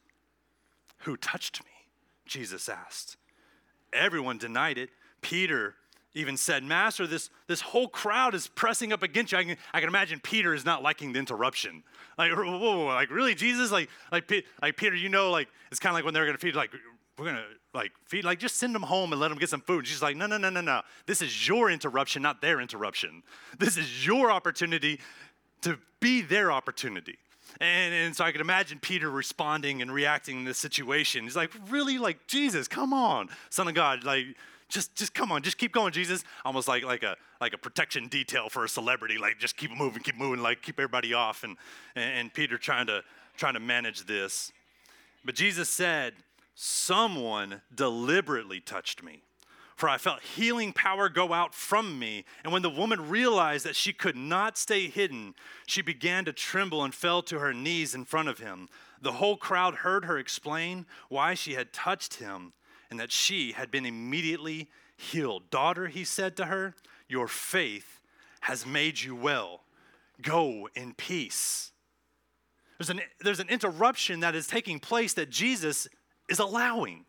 Who 1.01 1.19
touched 1.19 1.63
me? 1.63 1.71
Jesus 2.25 2.71
asked. 2.71 3.19
Everyone 3.93 4.39
denied 4.39 4.79
it. 4.79 4.89
Peter 5.21 5.75
even 6.15 6.39
said, 6.39 6.65
Master, 6.65 7.07
this, 7.07 7.29
this 7.47 7.61
whole 7.61 7.89
crowd 7.89 8.35
is 8.35 8.49
pressing 8.49 8.91
up 8.91 9.03
against 9.03 9.33
you. 9.33 9.39
I 9.39 9.45
can, 9.45 9.57
I 9.75 9.81
can 9.81 9.89
imagine 9.91 10.19
Peter 10.19 10.55
is 10.55 10.65
not 10.65 10.83
liking 10.83 11.13
the 11.13 11.19
interruption. 11.19 11.83
Like, 12.17 12.33
whoa, 12.33 12.59
whoa, 12.59 12.87
like 12.87 13.11
really, 13.11 13.35
Jesus? 13.35 13.71
Like, 13.71 13.91
like, 14.11 14.33
like 14.63 14.77
Peter, 14.79 14.97
you 14.97 15.11
know, 15.11 15.31
like, 15.31 15.49
it's 15.71 15.79
kind 15.79 15.93
of 15.93 15.97
like 15.97 16.07
when 16.07 16.15
they're 16.15 16.25
going 16.25 16.37
to 16.37 16.41
feed, 16.41 16.55
like, 16.55 16.71
we're 17.19 17.33
to, 17.33 17.43
like, 17.73 17.93
feed, 18.07 18.25
like, 18.25 18.39
just 18.39 18.57
send 18.57 18.75
them 18.75 18.83
home 18.83 19.13
and 19.13 19.21
let 19.21 19.29
them 19.29 19.39
get 19.39 19.49
some 19.49 19.61
food. 19.61 19.87
she's 19.87 20.03
like, 20.03 20.17
no, 20.17 20.27
no, 20.27 20.37
no, 20.37 20.51
no, 20.51 20.61
no. 20.61 20.83
This 21.07 21.23
is 21.23 21.47
your 21.47 21.71
interruption, 21.71 22.23
not 22.23 22.41
their 22.41 22.61
interruption. 22.61 23.23
This 23.59 23.77
is 23.77 24.07
your 24.07 24.31
opportunity 24.31 25.01
to 25.63 25.79
be 26.01 26.23
their 26.23 26.51
opportunity. 26.51 27.19
And, 27.61 27.95
and 27.95 28.17
so 28.17 28.25
I 28.25 28.33
could 28.33 28.41
imagine 28.41 28.79
Peter 28.81 29.11
responding 29.11 29.81
and 29.81 29.93
reacting 29.93 30.39
in 30.39 30.45
this 30.45 30.59
situation. 30.59 31.25
He's 31.25 31.37
like, 31.37 31.53
really? 31.69 31.99
Like, 31.99 32.27
Jesus, 32.27 32.67
come 32.67 32.93
on, 32.93 33.29
Son 33.51 33.69
of 33.69 33.75
God. 33.75 34.03
Like, 34.03 34.27
just 34.69 34.95
just 34.95 35.15
come 35.15 35.31
on 35.31 35.43
just 35.43 35.59
keep 35.59 35.73
going 35.73 35.93
jesus 35.93 36.25
almost 36.45 36.67
like 36.67 36.85
like 36.85 37.03
a 37.03 37.17
like 37.41 37.53
a 37.53 37.59
protection 37.59 38.09
detail 38.09 38.49
for 38.49 38.65
a 38.65 38.69
celebrity 38.69 39.19
like 39.19 39.39
just 39.39 39.57
keep 39.57 39.71
moving 39.71 40.03
keep 40.03 40.17
moving 40.17 40.43
like 40.43 40.63
keep 40.63 40.81
everybody 40.81 41.13
off 41.13 41.45
and 41.45 41.57
and 41.95 42.33
peter 42.33 42.57
trying 42.57 42.87
to 42.87 43.03
trying 43.37 43.55
to 43.55 43.61
manage 43.61 44.05
this 44.07 44.53
but 45.25 45.35
jesus 45.35 45.69
said 45.69 46.15
someone 46.55 47.63
deliberately 47.75 48.61
touched 48.61 49.03
me 49.03 49.25
for 49.77 49.89
I 49.89 49.99
felt 49.99 50.23
healing 50.23 50.73
power 50.73 51.09
go 51.09 51.33
out 51.33 51.55
from 51.55 51.99
me. 51.99 52.25
And 52.43 52.53
when 52.53 52.63
the 52.63 52.71
woman 52.71 53.09
realized 53.09 53.67
that 53.67 53.77
she 53.77 53.93
could 53.93 54.17
not 54.17 54.57
stay 54.57 54.89
hidden, 54.89 55.35
she 55.67 55.83
began 55.83 56.25
to 56.27 56.33
tremble 56.33 56.85
and 56.85 56.95
fell 56.95 57.23
to 57.23 57.41
her 57.41 57.53
knees 57.53 57.95
in 57.95 58.05
front 58.05 58.29
of 58.29 58.39
him. 58.39 58.69
The 59.01 59.13
whole 59.13 59.37
crowd 59.37 59.77
heard 59.77 60.05
her 60.05 60.17
explain 60.19 60.87
why 61.09 61.35
she 61.35 61.55
had 61.55 61.73
touched 61.73 62.15
him 62.15 62.53
and 62.91 63.01
that 63.01 63.11
she 63.11 63.53
had 63.53 63.71
been 63.71 63.85
immediately 63.85 64.71
healed. 64.97 65.51
Daughter, 65.51 65.89
he 65.89 66.05
said 66.05 66.37
to 66.37 66.47
her, 66.47 66.75
your 67.09 67.27
faith 67.27 68.01
has 68.43 68.65
made 68.65 69.01
you 69.01 69.17
well. 69.17 69.63
Go 70.23 70.69
in 70.75 70.95
peace. 70.95 71.73
There's 72.79 72.91
an, 72.91 73.01
there's 73.21 73.41
an 73.41 73.49
interruption 73.49 74.21
that 74.21 74.35
is 74.35 74.47
taking 74.47 74.79
place 74.79 75.15
that 75.15 75.31
Jesus 75.31 75.89
is 76.29 76.39
allowing. 76.39 77.05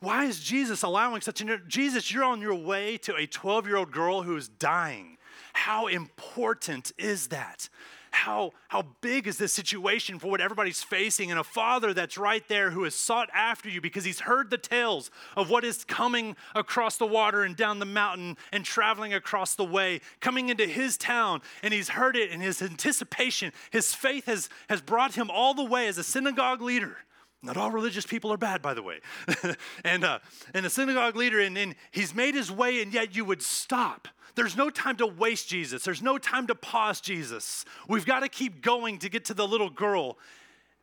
Why 0.00 0.24
is 0.24 0.40
Jesus 0.40 0.82
allowing 0.82 1.20
such 1.20 1.40
an 1.40 1.62
Jesus, 1.68 2.12
you're 2.12 2.24
on 2.24 2.40
your 2.40 2.54
way 2.54 2.96
to 2.98 3.14
a 3.14 3.26
12 3.26 3.66
year 3.66 3.76
old 3.76 3.92
girl 3.92 4.22
who 4.22 4.36
is 4.36 4.48
dying. 4.48 5.18
How 5.52 5.86
important 5.86 6.92
is 6.98 7.28
that? 7.28 7.68
how, 8.12 8.52
how 8.68 8.84
big 9.00 9.26
is 9.26 9.38
this 9.38 9.52
situation 9.52 10.18
for 10.18 10.30
what 10.30 10.40
everybody's 10.40 10.82
facing, 10.82 11.30
and 11.30 11.40
a 11.40 11.44
father 11.44 11.92
that's 11.92 12.18
right 12.18 12.46
there 12.46 12.70
who 12.70 12.84
has 12.84 12.94
sought 12.94 13.28
after 13.34 13.68
you 13.68 13.80
because 13.80 14.04
he's 14.04 14.20
heard 14.20 14.50
the 14.50 14.58
tales 14.58 15.10
of 15.34 15.50
what 15.50 15.64
is 15.64 15.82
coming 15.84 16.36
across 16.54 16.98
the 16.98 17.06
water 17.06 17.42
and 17.42 17.56
down 17.56 17.78
the 17.78 17.86
mountain 17.86 18.36
and 18.52 18.64
traveling 18.64 19.14
across 19.14 19.54
the 19.54 19.64
way, 19.64 20.00
coming 20.20 20.50
into 20.50 20.66
his 20.66 20.96
town, 20.96 21.40
and 21.62 21.72
he's 21.72 21.90
heard 21.90 22.14
it 22.14 22.30
in 22.30 22.40
his 22.40 22.60
anticipation. 22.62 23.52
His 23.70 23.94
faith 23.94 24.26
has, 24.26 24.48
has 24.68 24.82
brought 24.82 25.14
him 25.14 25.30
all 25.30 25.54
the 25.54 25.64
way 25.64 25.88
as 25.88 25.98
a 25.98 26.04
synagogue 26.04 26.60
leader. 26.60 26.98
Not 27.42 27.56
all 27.56 27.70
religious 27.70 28.06
people 28.06 28.32
are 28.32 28.36
bad, 28.36 28.62
by 28.62 28.74
the 28.74 28.82
way. 28.82 29.00
and, 29.84 30.04
uh, 30.04 30.20
and 30.54 30.64
a 30.64 30.70
synagogue 30.70 31.16
leader, 31.16 31.40
and, 31.40 31.58
and 31.58 31.74
he's 31.90 32.14
made 32.14 32.34
his 32.34 32.52
way, 32.52 32.80
and 32.80 32.94
yet 32.94 33.16
you 33.16 33.24
would 33.24 33.42
stop 33.42 34.08
there's 34.34 34.56
no 34.56 34.70
time 34.70 34.96
to 34.96 35.06
waste 35.06 35.48
Jesus. 35.48 35.84
There's 35.84 36.02
no 36.02 36.18
time 36.18 36.46
to 36.46 36.54
pause 36.54 37.00
Jesus. 37.00 37.64
We've 37.88 38.06
got 38.06 38.20
to 38.20 38.28
keep 38.28 38.62
going 38.62 38.98
to 39.00 39.08
get 39.08 39.26
to 39.26 39.34
the 39.34 39.46
little 39.46 39.70
girl. 39.70 40.18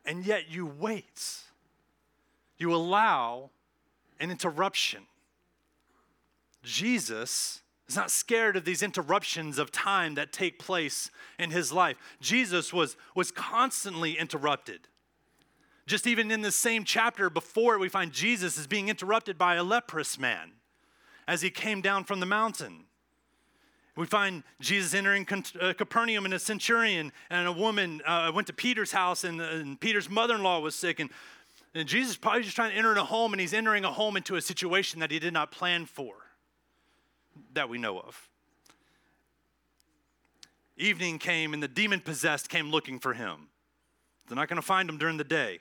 And 0.04 0.24
yet 0.24 0.50
you 0.50 0.66
wait. 0.66 1.38
You 2.58 2.74
allow 2.74 3.50
an 4.20 4.30
interruption. 4.30 5.02
Jesus 6.62 7.62
is 7.88 7.96
not 7.96 8.10
scared 8.10 8.56
of 8.56 8.64
these 8.64 8.82
interruptions 8.82 9.58
of 9.58 9.72
time 9.72 10.14
that 10.14 10.32
take 10.32 10.58
place 10.58 11.10
in 11.38 11.50
his 11.50 11.72
life. 11.72 11.96
Jesus 12.20 12.72
was, 12.72 12.96
was 13.16 13.32
constantly 13.32 14.16
interrupted. 14.16 14.86
Just 15.90 16.06
even 16.06 16.30
in 16.30 16.40
the 16.40 16.52
same 16.52 16.84
chapter 16.84 17.28
before 17.28 17.76
we 17.76 17.88
find 17.88 18.12
Jesus 18.12 18.56
is 18.56 18.68
being 18.68 18.88
interrupted 18.88 19.36
by 19.36 19.56
a 19.56 19.64
leprous 19.64 20.20
man 20.20 20.52
as 21.26 21.42
he 21.42 21.50
came 21.50 21.80
down 21.80 22.04
from 22.04 22.20
the 22.20 22.26
mountain. 22.26 22.84
We 23.96 24.06
find 24.06 24.44
Jesus 24.60 24.94
entering 24.94 25.26
uh, 25.60 25.72
Capernaum 25.72 26.26
and 26.26 26.32
a 26.32 26.38
centurion 26.38 27.10
and 27.28 27.48
a 27.48 27.52
woman 27.52 28.02
uh, 28.06 28.30
went 28.32 28.46
to 28.46 28.52
Peter's 28.52 28.92
house 28.92 29.24
and, 29.24 29.40
and 29.40 29.80
Peter's 29.80 30.08
mother 30.08 30.36
in 30.36 30.44
law 30.44 30.60
was 30.60 30.76
sick. 30.76 31.00
And, 31.00 31.10
and 31.74 31.88
Jesus 31.88 32.16
probably 32.16 32.42
just 32.42 32.54
trying 32.54 32.70
to 32.70 32.76
enter 32.76 32.92
in 32.92 32.98
a 32.98 33.04
home 33.04 33.32
and 33.32 33.40
he's 33.40 33.52
entering 33.52 33.84
a 33.84 33.90
home 33.90 34.16
into 34.16 34.36
a 34.36 34.40
situation 34.40 35.00
that 35.00 35.10
he 35.10 35.18
did 35.18 35.32
not 35.32 35.50
plan 35.50 35.86
for, 35.86 36.14
that 37.52 37.68
we 37.68 37.78
know 37.78 37.98
of. 37.98 38.28
Evening 40.76 41.18
came 41.18 41.52
and 41.52 41.60
the 41.60 41.66
demon 41.66 41.98
possessed 41.98 42.48
came 42.48 42.70
looking 42.70 43.00
for 43.00 43.12
him. 43.12 43.48
They're 44.28 44.36
not 44.36 44.46
going 44.46 44.54
to 44.54 44.62
find 44.62 44.88
him 44.88 44.96
during 44.96 45.16
the 45.16 45.24
day. 45.24 45.58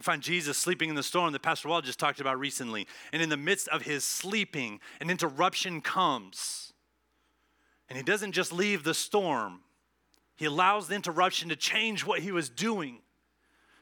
Find 0.00 0.22
Jesus 0.22 0.56
sleeping 0.56 0.88
in 0.88 0.94
the 0.94 1.02
storm 1.02 1.32
that 1.32 1.42
Pastor 1.42 1.68
Walt 1.68 1.84
just 1.84 1.98
talked 1.98 2.20
about 2.20 2.38
recently. 2.38 2.86
And 3.12 3.20
in 3.20 3.28
the 3.28 3.36
midst 3.36 3.68
of 3.68 3.82
his 3.82 4.02
sleeping, 4.02 4.80
an 5.00 5.10
interruption 5.10 5.82
comes 5.82 6.72
and 7.88 7.96
he 7.96 8.02
doesn't 8.04 8.32
just 8.32 8.52
leave 8.52 8.84
the 8.84 8.94
storm, 8.94 9.60
he 10.36 10.44
allows 10.44 10.88
the 10.88 10.94
interruption 10.94 11.48
to 11.48 11.56
change 11.56 12.06
what 12.06 12.20
he 12.20 12.30
was 12.30 12.48
doing, 12.48 13.00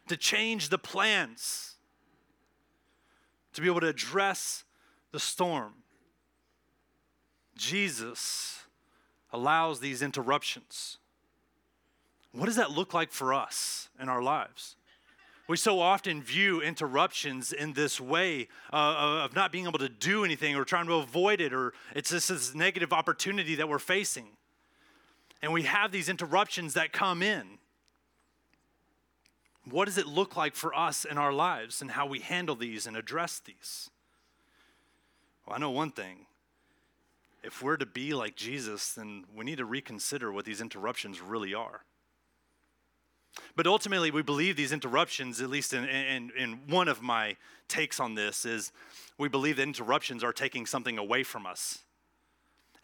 to 0.08 0.16
change 0.16 0.70
the 0.70 0.78
plans, 0.78 1.76
to 3.52 3.60
be 3.60 3.68
able 3.68 3.80
to 3.80 3.88
address 3.88 4.64
the 5.12 5.20
storm. 5.20 5.74
Jesus 7.54 8.62
allows 9.30 9.80
these 9.80 10.00
interruptions. 10.00 10.96
What 12.32 12.46
does 12.46 12.56
that 12.56 12.70
look 12.70 12.94
like 12.94 13.12
for 13.12 13.34
us 13.34 13.90
in 14.00 14.08
our 14.08 14.22
lives? 14.22 14.76
We 15.48 15.56
so 15.56 15.80
often 15.80 16.22
view 16.22 16.60
interruptions 16.60 17.54
in 17.54 17.72
this 17.72 17.98
way 17.98 18.48
uh, 18.70 19.22
of 19.24 19.34
not 19.34 19.50
being 19.50 19.66
able 19.66 19.78
to 19.78 19.88
do 19.88 20.22
anything 20.22 20.54
or 20.54 20.64
trying 20.64 20.86
to 20.86 20.96
avoid 20.96 21.40
it, 21.40 21.54
or 21.54 21.72
it's 21.96 22.10
just 22.10 22.28
this 22.28 22.54
negative 22.54 22.92
opportunity 22.92 23.54
that 23.54 23.66
we're 23.66 23.78
facing. 23.78 24.26
And 25.40 25.50
we 25.52 25.62
have 25.62 25.90
these 25.90 26.10
interruptions 26.10 26.74
that 26.74 26.92
come 26.92 27.22
in. 27.22 27.58
What 29.64 29.86
does 29.86 29.96
it 29.96 30.06
look 30.06 30.36
like 30.36 30.54
for 30.54 30.74
us 30.74 31.06
in 31.06 31.16
our 31.16 31.32
lives 31.32 31.80
and 31.80 31.92
how 31.92 32.06
we 32.06 32.20
handle 32.20 32.54
these 32.54 32.86
and 32.86 32.94
address 32.94 33.40
these? 33.40 33.88
Well, 35.46 35.56
I 35.56 35.58
know 35.58 35.70
one 35.70 35.92
thing. 35.92 36.26
If 37.42 37.62
we're 37.62 37.76
to 37.78 37.86
be 37.86 38.12
like 38.12 38.36
Jesus, 38.36 38.92
then 38.92 39.24
we 39.34 39.46
need 39.46 39.58
to 39.58 39.64
reconsider 39.64 40.30
what 40.30 40.44
these 40.44 40.60
interruptions 40.60 41.22
really 41.22 41.54
are. 41.54 41.84
But 43.56 43.66
ultimately, 43.66 44.10
we 44.10 44.22
believe 44.22 44.56
these 44.56 44.72
interruptions, 44.72 45.40
at 45.40 45.50
least 45.50 45.72
in, 45.72 45.84
in, 45.84 46.30
in 46.36 46.60
one 46.68 46.88
of 46.88 47.02
my 47.02 47.36
takes 47.68 48.00
on 48.00 48.14
this, 48.14 48.44
is 48.44 48.72
we 49.18 49.28
believe 49.28 49.56
that 49.56 49.62
interruptions 49.62 50.22
are 50.24 50.32
taking 50.32 50.66
something 50.66 50.98
away 50.98 51.22
from 51.22 51.46
us. 51.46 51.80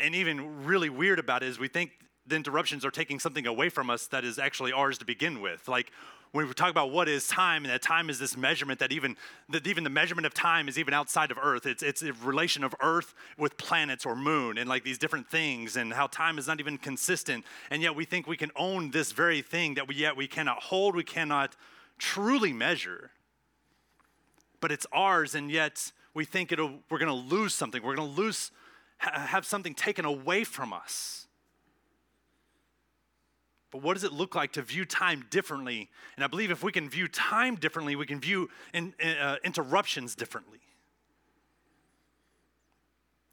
And 0.01 0.15
even 0.15 0.65
really 0.65 0.91
weird 0.91 1.19
about 1.19 1.43
it 1.43 1.49
is 1.49 1.59
we 1.59 1.69
think 1.69 1.93
the 2.27 2.37
interruptions 2.37 2.85
are 2.85 2.91
taking 2.91 3.21
something 3.21 3.47
away 3.47 3.69
from 3.69 3.91
us 3.91 4.07
that 4.09 4.25
is 4.25 4.39
actually 4.39 4.73
ours 4.73 4.99
to 4.99 5.05
begin 5.05 5.41
with. 5.41 5.69
Like 5.69 5.93
when 6.35 6.49
we 6.49 6.53
talk 6.53 6.71
about 6.71 6.91
what 6.91 7.09
is 7.09 7.29
time, 7.29 7.65
and 7.65 7.73
that 7.73 7.81
time 7.81 8.11
is 8.11 8.19
this 8.19 8.37
measurement 8.37 8.81
that 8.81 8.91
even 8.91 9.17
that 9.51 9.69
even 9.69 9.85
the 9.85 9.91
measurement 9.91 10.27
of 10.27 10.35
time 10.35 10.69
is 10.69 10.77
even 10.77 10.93
outside 10.93 11.31
of 11.31 11.39
Earth. 11.41 11.65
It's 11.65 11.81
it's 11.81 12.03
a 12.03 12.13
relation 12.13 12.65
of 12.65 12.75
Earth 12.83 13.15
with 13.39 13.57
planets 13.57 14.05
or 14.05 14.17
moon 14.17 14.59
and 14.59 14.69
like 14.69 14.83
these 14.83 14.99
different 14.99 15.31
things, 15.31 15.77
and 15.77 15.93
how 15.93 16.09
time 16.09 16.37
is 16.37 16.49
not 16.49 16.59
even 16.59 16.77
consistent. 16.77 17.45
And 17.71 17.83
yet 17.83 17.95
we 17.95 18.05
think 18.05 18.27
we 18.27 18.37
can 18.37 18.51
own 18.57 18.91
this 18.91 19.13
very 19.13 19.43
thing 19.43 19.75
that 19.75 19.87
we 19.87 19.95
yet 19.95 20.17
we 20.17 20.27
cannot 20.27 20.61
hold, 20.61 20.97
we 20.97 21.05
cannot 21.05 21.55
truly 21.99 22.53
measure. 22.53 23.13
But 24.61 24.73
it's 24.73 24.89
ours, 24.93 25.37
and 25.37 25.53
yet 25.53 25.93
we 26.15 26.25
think 26.25 26.51
it'll, 26.51 26.81
we're 26.91 26.99
going 26.99 27.13
to 27.13 27.35
lose 27.35 27.55
something. 27.55 27.81
We're 27.81 27.95
going 27.95 28.09
to 28.09 28.21
lose, 28.21 28.51
have 28.99 29.47
something 29.47 29.73
taken 29.73 30.05
away 30.05 30.43
from 30.43 30.73
us. 30.73 31.24
But 33.75 33.83
what 33.83 33.95
does 33.95 34.05
it 34.05 34.13
look 34.13 34.37
like 34.37 34.53
to 34.53 34.63
view 34.63 34.85
time 34.85 35.27
differently? 35.31 35.91
And 36.15 36.23
I 36.23 36.29
believe 36.29 36.53
if 36.53 36.63
we 36.63 36.71
can 36.71 36.89
view 36.89 37.09
time 37.09 37.57
differently, 37.57 37.97
we 37.97 38.07
can 38.07 38.21
view 38.21 38.49
in, 38.73 38.95
uh, 39.03 39.39
interruptions 39.43 40.15
differently. 40.15 40.61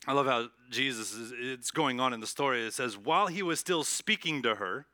I 0.07 0.13
love 0.13 0.25
how 0.25 0.47
Jesus 0.71 1.13
is 1.13 1.31
it's 1.31 1.69
going 1.69 1.99
on 1.99 2.11
in 2.11 2.21
the 2.21 2.25
story. 2.25 2.65
It 2.65 2.73
says, 2.73 2.97
while 2.97 3.27
he 3.27 3.43
was 3.43 3.59
still 3.59 3.83
speaking 3.83 4.41
to 4.41 4.55
her, 4.55 4.87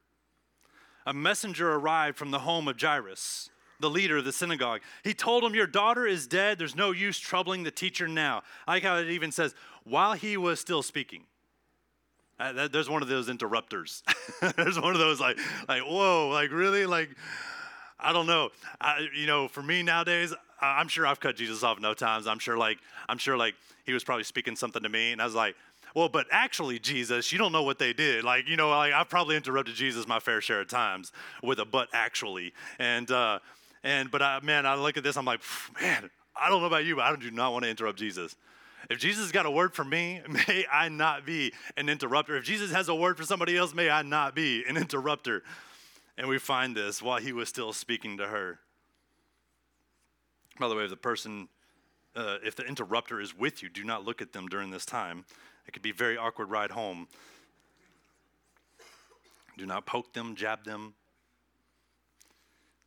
a 1.05 1.13
messenger 1.13 1.71
arrived 1.71 2.17
from 2.17 2.31
the 2.31 2.39
home 2.39 2.67
of 2.67 2.77
Jairus, 2.77 3.49
the 3.79 3.89
leader 3.89 4.17
of 4.17 4.25
the 4.25 4.33
synagogue. 4.33 4.81
He 5.05 5.13
told 5.13 5.45
him, 5.45 5.55
Your 5.55 5.65
daughter 5.65 6.05
is 6.05 6.27
dead. 6.27 6.59
There's 6.59 6.75
no 6.75 6.91
use 6.91 7.19
troubling 7.19 7.63
the 7.63 7.71
teacher 7.71 8.09
now. 8.09 8.43
I 8.67 8.73
like 8.73 8.83
how 8.83 8.97
it 8.97 9.09
even 9.09 9.31
says, 9.31 9.55
while 9.85 10.11
he 10.11 10.35
was 10.35 10.59
still 10.59 10.83
speaking. 10.83 11.23
That, 12.39 12.71
there's 12.71 12.89
one 12.89 13.01
of 13.01 13.07
those 13.07 13.29
interrupters. 13.29 14.03
there's 14.55 14.79
one 14.79 14.93
of 14.93 14.99
those 14.99 15.19
like, 15.19 15.37
like, 15.67 15.81
whoa, 15.81 16.29
like 16.29 16.51
really, 16.51 16.85
like, 16.85 17.09
I 17.99 18.13
don't 18.13 18.27
know. 18.27 18.49
I, 18.79 19.07
you 19.15 19.25
know, 19.25 19.47
for 19.47 19.63
me 19.63 19.81
nowadays, 19.81 20.33
I'm 20.61 20.87
sure 20.87 21.05
I've 21.07 21.19
cut 21.19 21.35
Jesus 21.35 21.63
off 21.63 21.79
no 21.79 21.93
times. 21.93 22.27
I'm 22.27 22.39
sure 22.39 22.57
like, 22.57 22.77
I'm 23.09 23.17
sure 23.17 23.37
like 23.37 23.55
he 23.85 23.93
was 23.93 24.03
probably 24.03 24.23
speaking 24.23 24.55
something 24.55 24.83
to 24.83 24.89
me, 24.89 25.11
and 25.11 25.21
I 25.21 25.25
was 25.25 25.35
like, 25.35 25.55
well, 25.95 26.09
but 26.09 26.27
actually, 26.31 26.77
Jesus, 26.77 27.31
you 27.31 27.39
don't 27.39 27.51
know 27.51 27.63
what 27.63 27.79
they 27.79 27.93
did. 27.93 28.23
Like, 28.23 28.47
you 28.47 28.55
know, 28.55 28.69
like 28.69 28.93
I've 28.93 29.09
probably 29.09 29.35
interrupted 29.35 29.75
Jesus 29.75 30.07
my 30.07 30.19
fair 30.19 30.41
share 30.41 30.61
of 30.61 30.67
times 30.67 31.11
with 31.41 31.59
a 31.59 31.65
but 31.65 31.87
actually, 31.93 32.53
and 32.77 33.09
uh, 33.09 33.39
and 33.83 34.11
but 34.11 34.21
I, 34.21 34.39
man, 34.41 34.65
I 34.65 34.75
look 34.75 34.97
at 34.97 35.03
this, 35.03 35.17
I'm 35.17 35.25
like, 35.25 35.41
man, 35.81 36.09
I 36.39 36.49
don't 36.49 36.61
know 36.61 36.67
about 36.67 36.85
you, 36.85 36.97
but 36.97 37.05
I 37.05 37.15
do 37.15 37.31
not 37.31 37.51
want 37.51 37.63
to 37.63 37.69
interrupt 37.69 37.97
Jesus. 37.97 38.35
If 38.89 38.99
Jesus 38.99 39.23
has 39.23 39.31
got 39.31 39.45
a 39.45 39.51
word 39.51 39.73
for 39.73 39.83
me, 39.83 40.21
may 40.47 40.65
I 40.71 40.89
not 40.89 41.25
be 41.25 41.53
an 41.75 41.89
interrupter. 41.89 42.37
If 42.37 42.45
Jesus 42.45 42.71
has 42.71 42.87
a 42.89 42.95
word 42.95 43.17
for 43.17 43.23
somebody 43.23 43.57
else, 43.57 43.73
may 43.73 43.89
I 43.89 44.01
not 44.01 44.33
be 44.33 44.63
an 44.67 44.77
interrupter. 44.77 45.43
And 46.17 46.27
we 46.27 46.39
find 46.39 46.75
this 46.75 47.01
while 47.01 47.19
he 47.19 47.33
was 47.33 47.49
still 47.49 47.73
speaking 47.73 48.17
to 48.17 48.27
her. 48.27 48.59
By 50.59 50.67
the 50.67 50.75
way, 50.75 50.85
if 50.85 50.89
the 50.89 50.97
person, 50.97 51.49
uh, 52.15 52.37
if 52.43 52.55
the 52.55 52.63
interrupter 52.63 53.21
is 53.21 53.37
with 53.37 53.61
you, 53.61 53.69
do 53.69 53.83
not 53.83 54.05
look 54.05 54.21
at 54.21 54.33
them 54.33 54.47
during 54.47 54.71
this 54.71 54.85
time. 54.85 55.25
It 55.67 55.73
could 55.73 55.83
be 55.83 55.91
a 55.91 55.93
very 55.93 56.17
awkward 56.17 56.49
ride 56.49 56.71
home. 56.71 57.07
Do 59.57 59.65
not 59.65 59.85
poke 59.85 60.13
them, 60.13 60.35
jab 60.35 60.63
them. 60.63 60.93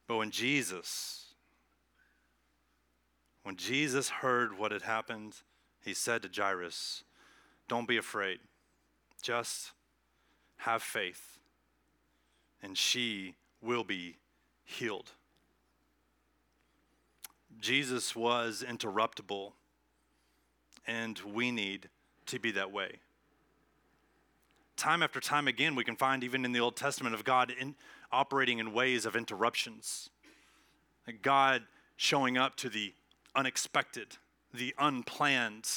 But 0.09 0.17
when 0.17 0.31
Jesus, 0.31 1.35
when 3.45 3.57
Jesus 3.57 4.09
heard 4.09 4.59
what 4.59 4.73
had 4.73 4.83
happened, 4.83 5.35
he 5.85 5.95
said 5.95 6.23
to 6.23 6.31
Jairus, 6.35 7.05
Don't 7.69 7.89
be 7.89 7.97
afraid, 7.97 8.41
just 9.23 9.73
have 10.59 10.83
faith, 10.83 11.39
and 12.63 12.77
she 12.77 13.35
will 13.63 13.85
be 13.85 14.17
healed. 14.65 15.13
Jesus 17.61 18.15
was 18.15 18.65
interruptible, 18.67 19.53
and 20.87 21.19
we 21.21 21.51
need 21.51 21.89
to 22.27 22.39
be 22.39 22.51
that 22.53 22.71
way. 22.71 23.01
Time 24.77 25.03
after 25.03 25.21
time 25.21 25.47
again, 25.47 25.75
we 25.75 25.85
can 25.85 25.97
find 25.97 26.25
even 26.25 26.45
in 26.45 26.53
the 26.53 26.61
Old 26.61 26.77
Testament 26.77 27.15
of 27.15 27.25
God 27.25 27.53
in, 27.59 27.75
operating 28.13 28.59
in 28.59 28.73
ways 28.73 29.05
of 29.05 29.15
interruptions. 29.15 30.11
God 31.23 31.65
showing 31.97 32.39
up 32.39 32.57
to 32.57 32.69
the 32.69 32.95
unexpected 33.35 34.17
the 34.53 34.75
unplanned. 34.79 35.69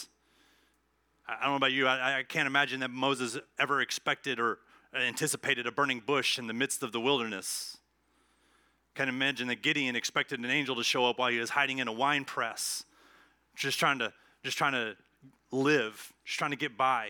I 1.27 1.41
don't 1.41 1.51
know 1.51 1.55
about 1.55 1.71
you, 1.71 1.87
I, 1.87 2.19
I 2.19 2.23
can't 2.23 2.47
imagine 2.47 2.81
that 2.81 2.91
Moses 2.91 3.37
ever 3.59 3.81
expected 3.81 4.39
or 4.39 4.59
anticipated 4.93 5.65
a 5.65 5.71
burning 5.71 6.01
bush 6.05 6.37
in 6.37 6.47
the 6.47 6.53
midst 6.53 6.83
of 6.83 6.91
the 6.91 6.99
wilderness. 6.99 7.77
Can't 8.95 9.09
imagine 9.09 9.47
that 9.47 9.61
Gideon 9.61 9.95
expected 9.95 10.39
an 10.39 10.45
angel 10.45 10.75
to 10.75 10.83
show 10.83 11.05
up 11.05 11.17
while 11.17 11.31
he 11.31 11.39
was 11.39 11.49
hiding 11.49 11.79
in 11.79 11.87
a 11.87 11.91
wine 11.91 12.25
press, 12.25 12.83
just 13.55 13.79
trying 13.79 13.99
to, 13.99 14.13
just 14.43 14.57
trying 14.57 14.73
to 14.73 14.95
live, 15.51 16.13
just 16.25 16.37
trying 16.37 16.51
to 16.51 16.57
get 16.57 16.77
by. 16.77 17.09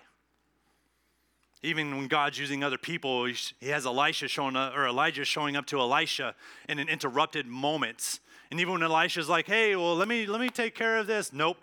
Even 1.62 1.96
when 1.96 2.08
God's 2.08 2.38
using 2.38 2.63
other 2.63 2.77
people, 2.77 3.25
he 3.25 3.70
has 3.70 3.86
Elisha 3.86 4.27
showing 4.27 4.55
up, 4.55 4.75
or 4.75 4.88
Elijah 4.88 5.25
showing 5.25 5.55
up 5.55 5.65
to 5.67 5.79
Elisha 5.79 6.36
in 6.67 6.77
an 6.77 6.89
interrupted 6.89 7.48
moment 7.48 8.20
and 8.53 8.60
even 8.60 8.74
when 8.74 8.83
Elisha's 8.83 9.27
like, 9.27 9.48
hey, 9.48 9.75
well, 9.75 9.95
let 9.95 10.07
me 10.07 10.27
let 10.27 10.39
me 10.39 10.48
take 10.48 10.75
care 10.75 10.98
of 10.98 11.07
this. 11.07 11.33
Nope. 11.33 11.57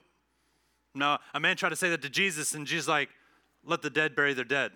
No, 0.92 1.18
a 1.32 1.38
man 1.38 1.56
tried 1.56 1.68
to 1.68 1.76
say 1.76 1.88
that 1.90 2.02
to 2.02 2.10
Jesus, 2.10 2.52
and 2.52 2.66
Jesus 2.66 2.88
like, 2.88 3.10
let 3.64 3.80
the 3.80 3.90
dead 3.90 4.16
bury 4.16 4.34
their 4.34 4.44
dead. 4.44 4.72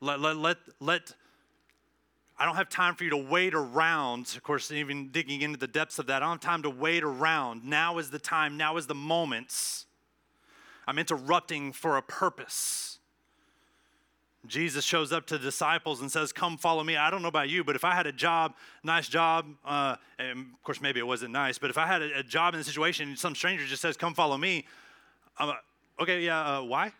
Let 0.00 0.18
let 0.18 0.36
let 0.36 0.56
let 0.80 1.14
I 2.36 2.44
don't 2.44 2.56
have 2.56 2.68
time 2.68 2.96
for 2.96 3.04
you 3.04 3.10
to 3.10 3.16
wait 3.16 3.54
around. 3.54 4.22
Of 4.34 4.42
course, 4.42 4.72
even 4.72 5.10
digging 5.12 5.40
into 5.40 5.56
the 5.56 5.68
depths 5.68 6.00
of 6.00 6.08
that, 6.08 6.16
I 6.16 6.26
don't 6.26 6.30
have 6.30 6.40
time 6.40 6.62
to 6.64 6.70
wait 6.70 7.04
around. 7.04 7.64
Now 7.64 7.98
is 7.98 8.10
the 8.10 8.18
time, 8.18 8.56
now 8.56 8.76
is 8.76 8.88
the 8.88 8.96
moment. 8.96 9.84
I'm 10.88 10.98
interrupting 10.98 11.72
for 11.72 11.96
a 11.96 12.02
purpose. 12.02 12.98
Jesus 14.46 14.84
shows 14.84 15.12
up 15.12 15.26
to 15.26 15.36
the 15.36 15.44
disciples 15.44 16.00
and 16.00 16.10
says, 16.10 16.32
Come 16.32 16.56
follow 16.56 16.82
me. 16.82 16.96
I 16.96 17.10
don't 17.10 17.22
know 17.22 17.28
about 17.28 17.50
you, 17.50 17.62
but 17.62 17.76
if 17.76 17.84
I 17.84 17.94
had 17.94 18.06
a 18.06 18.12
job, 18.12 18.54
nice 18.82 19.08
job, 19.08 19.46
uh, 19.64 19.96
and 20.18 20.46
of 20.54 20.62
course, 20.62 20.80
maybe 20.80 20.98
it 20.98 21.06
wasn't 21.06 21.32
nice, 21.32 21.58
but 21.58 21.68
if 21.68 21.76
I 21.76 21.86
had 21.86 22.00
a, 22.02 22.20
a 22.20 22.22
job 22.22 22.54
in 22.54 22.60
the 22.60 22.64
situation 22.64 23.10
and 23.10 23.18
some 23.18 23.34
stranger 23.34 23.66
just 23.66 23.82
says, 23.82 23.96
Come 23.96 24.14
follow 24.14 24.38
me, 24.38 24.66
I'm 25.38 25.48
like, 25.48 25.58
okay, 26.00 26.22
yeah, 26.22 26.58
uh, 26.58 26.62
why? 26.62 26.92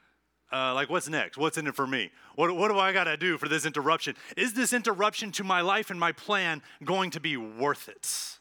Uh, 0.52 0.74
like, 0.74 0.90
what's 0.90 1.08
next? 1.08 1.38
What's 1.38 1.56
in 1.56 1.66
it 1.66 1.74
for 1.74 1.86
me? 1.86 2.10
What, 2.34 2.54
what 2.56 2.68
do 2.68 2.78
I 2.78 2.92
got 2.92 3.04
to 3.04 3.16
do 3.16 3.38
for 3.38 3.48
this 3.48 3.64
interruption? 3.64 4.16
Is 4.36 4.52
this 4.52 4.72
interruption 4.72 5.30
to 5.32 5.44
my 5.44 5.60
life 5.60 5.90
and 5.90 5.98
my 5.98 6.12
plan 6.12 6.60
going 6.84 7.10
to 7.12 7.20
be 7.20 7.36
worth 7.36 7.88
it? 7.88 8.38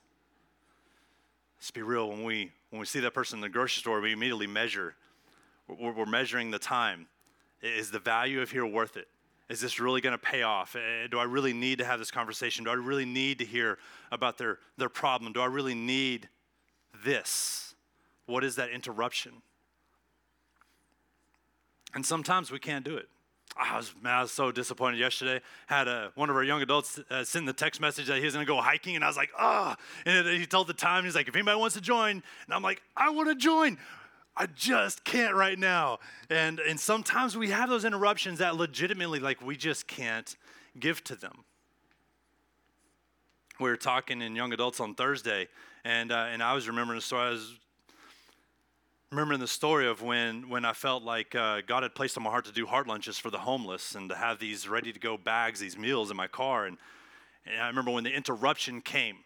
Let's 1.58 1.72
be 1.72 1.82
real. 1.82 2.10
When 2.10 2.24
we 2.24 2.52
when 2.72 2.80
we 2.80 2.86
see 2.86 3.00
that 3.00 3.14
person 3.14 3.38
in 3.38 3.42
the 3.42 3.50
grocery 3.50 3.80
store, 3.80 4.00
we 4.00 4.12
immediately 4.12 4.48
measure. 4.48 4.96
We're, 5.68 5.92
we're 5.92 6.06
measuring 6.06 6.52
the 6.52 6.60
time 6.60 7.08
is 7.62 7.92
the 7.92 8.00
value 8.00 8.42
of 8.42 8.52
here 8.52 8.66
worth 8.66 8.98
it? 8.98 9.08
Is 9.50 9.60
this 9.60 9.80
really 9.80 10.00
going 10.00 10.14
to 10.14 10.24
pay 10.24 10.44
off? 10.44 10.76
Eh, 10.76 11.08
do 11.10 11.18
I 11.18 11.24
really 11.24 11.54
need 11.54 11.80
to 11.80 11.86
have 11.86 11.98
this 11.98 12.12
conversation? 12.12 12.66
Do 12.66 12.70
I 12.70 12.76
really 12.76 13.06
need 13.06 13.40
to 13.40 13.46
hear 13.46 13.80
about 14.12 14.38
their, 14.38 14.60
their 14.78 14.90
problem? 14.90 15.34
Do 15.34 15.42
I 15.42 15.48
really 15.48 15.74
need 15.74 16.30
this? 17.04 17.74
What 18.28 18.44
is 18.44 18.56
that 18.58 18.70
interruption? 18.70 19.42
And 21.96 22.06
sometimes 22.06 22.52
we 22.52 22.60
can't 22.60 22.86
do 22.86 22.96
it. 22.96 23.10
I 23.58 23.76
was, 23.76 23.94
man, 24.02 24.14
I 24.14 24.22
was 24.22 24.32
so 24.32 24.52
disappointed 24.52 25.00
yesterday. 25.00 25.42
Had 25.66 25.88
a, 25.88 26.12
one 26.14 26.30
of 26.30 26.36
our 26.36 26.44
young 26.44 26.62
adults 26.62 27.00
uh, 27.10 27.24
send 27.24 27.48
the 27.48 27.54
text 27.54 27.82
message 27.82 28.06
that 28.08 28.20
he 28.20 28.26
was 28.26 28.36
going 28.36 28.46
to 28.46 28.50
go 28.50 28.62
hiking, 28.62 28.96
and 28.96 29.04
I 29.04 29.08
was 29.08 29.18
like, 29.18 29.32
ah. 29.38 29.76
Oh. 29.76 30.10
And 30.10 30.28
he 30.28 30.46
told 30.46 30.68
the 30.68 30.74
time, 30.74 31.04
he's 31.04 31.16
like, 31.16 31.28
if 31.28 31.36
anybody 31.36 31.60
wants 31.60 31.76
to 31.76 31.82
join, 31.82 32.12
and 32.12 32.24
I'm 32.54 32.62
like, 32.62 32.82
I 32.96 33.10
want 33.10 33.30
to 33.30 33.36
join. 33.36 33.78
I 34.42 34.46
just 34.46 35.04
can't 35.04 35.36
right 35.36 35.60
now. 35.60 36.00
And, 36.30 36.60
and 36.62 36.80
sometimes 36.80 37.38
we 37.38 37.50
have 37.50 37.70
those 37.70 37.84
interruptions 37.84 38.40
that 38.40 38.56
legitimately, 38.56 39.20
like, 39.20 39.46
we 39.46 39.58
just 39.58 39.86
can't 39.86 40.34
give 40.80 41.04
to 41.04 41.16
them. 41.18 41.44
We 43.60 43.70
were 43.70 43.76
talking 43.76 44.22
in 44.22 44.38
young 44.38 44.54
adults 44.54 44.80
on 44.80 44.96
Thursday, 44.96 45.50
and, 45.84 46.14
uh, 46.14 46.28
and 46.32 46.42
I 46.42 46.54
was 46.54 46.70
remembering 46.70 46.98
the 46.98 47.02
story. 47.02 47.28
I 47.28 47.32
was 47.32 47.60
remembering 49.12 49.42
the 49.42 49.48
story 49.48 49.88
of 49.90 50.02
when, 50.02 50.48
when 50.48 50.64
I 50.64 50.72
felt 50.72 51.04
like 51.04 51.36
uh, 51.36 51.60
God 51.68 51.84
had 51.84 51.94
placed 51.94 52.16
on 52.16 52.24
my 52.24 52.30
heart 52.30 52.46
to 52.46 52.54
do 52.54 52.66
heart 52.66 52.88
lunches 52.88 53.18
for 53.18 53.30
the 53.30 53.40
homeless 53.40 53.96
and 53.96 54.08
to 54.10 54.16
have 54.16 54.40
these 54.40 54.70
ready 54.70 54.94
to 54.94 55.00
go 55.00 55.18
bags, 55.18 55.60
these 55.60 55.78
meals 55.78 56.12
in 56.12 56.16
my 56.16 56.28
car. 56.28 56.66
And, 56.66 56.78
and 57.46 57.62
I 57.62 57.68
remember 57.68 57.92
when 57.92 58.06
the 58.06 58.16
interruption 58.16 58.80
came 58.80 59.18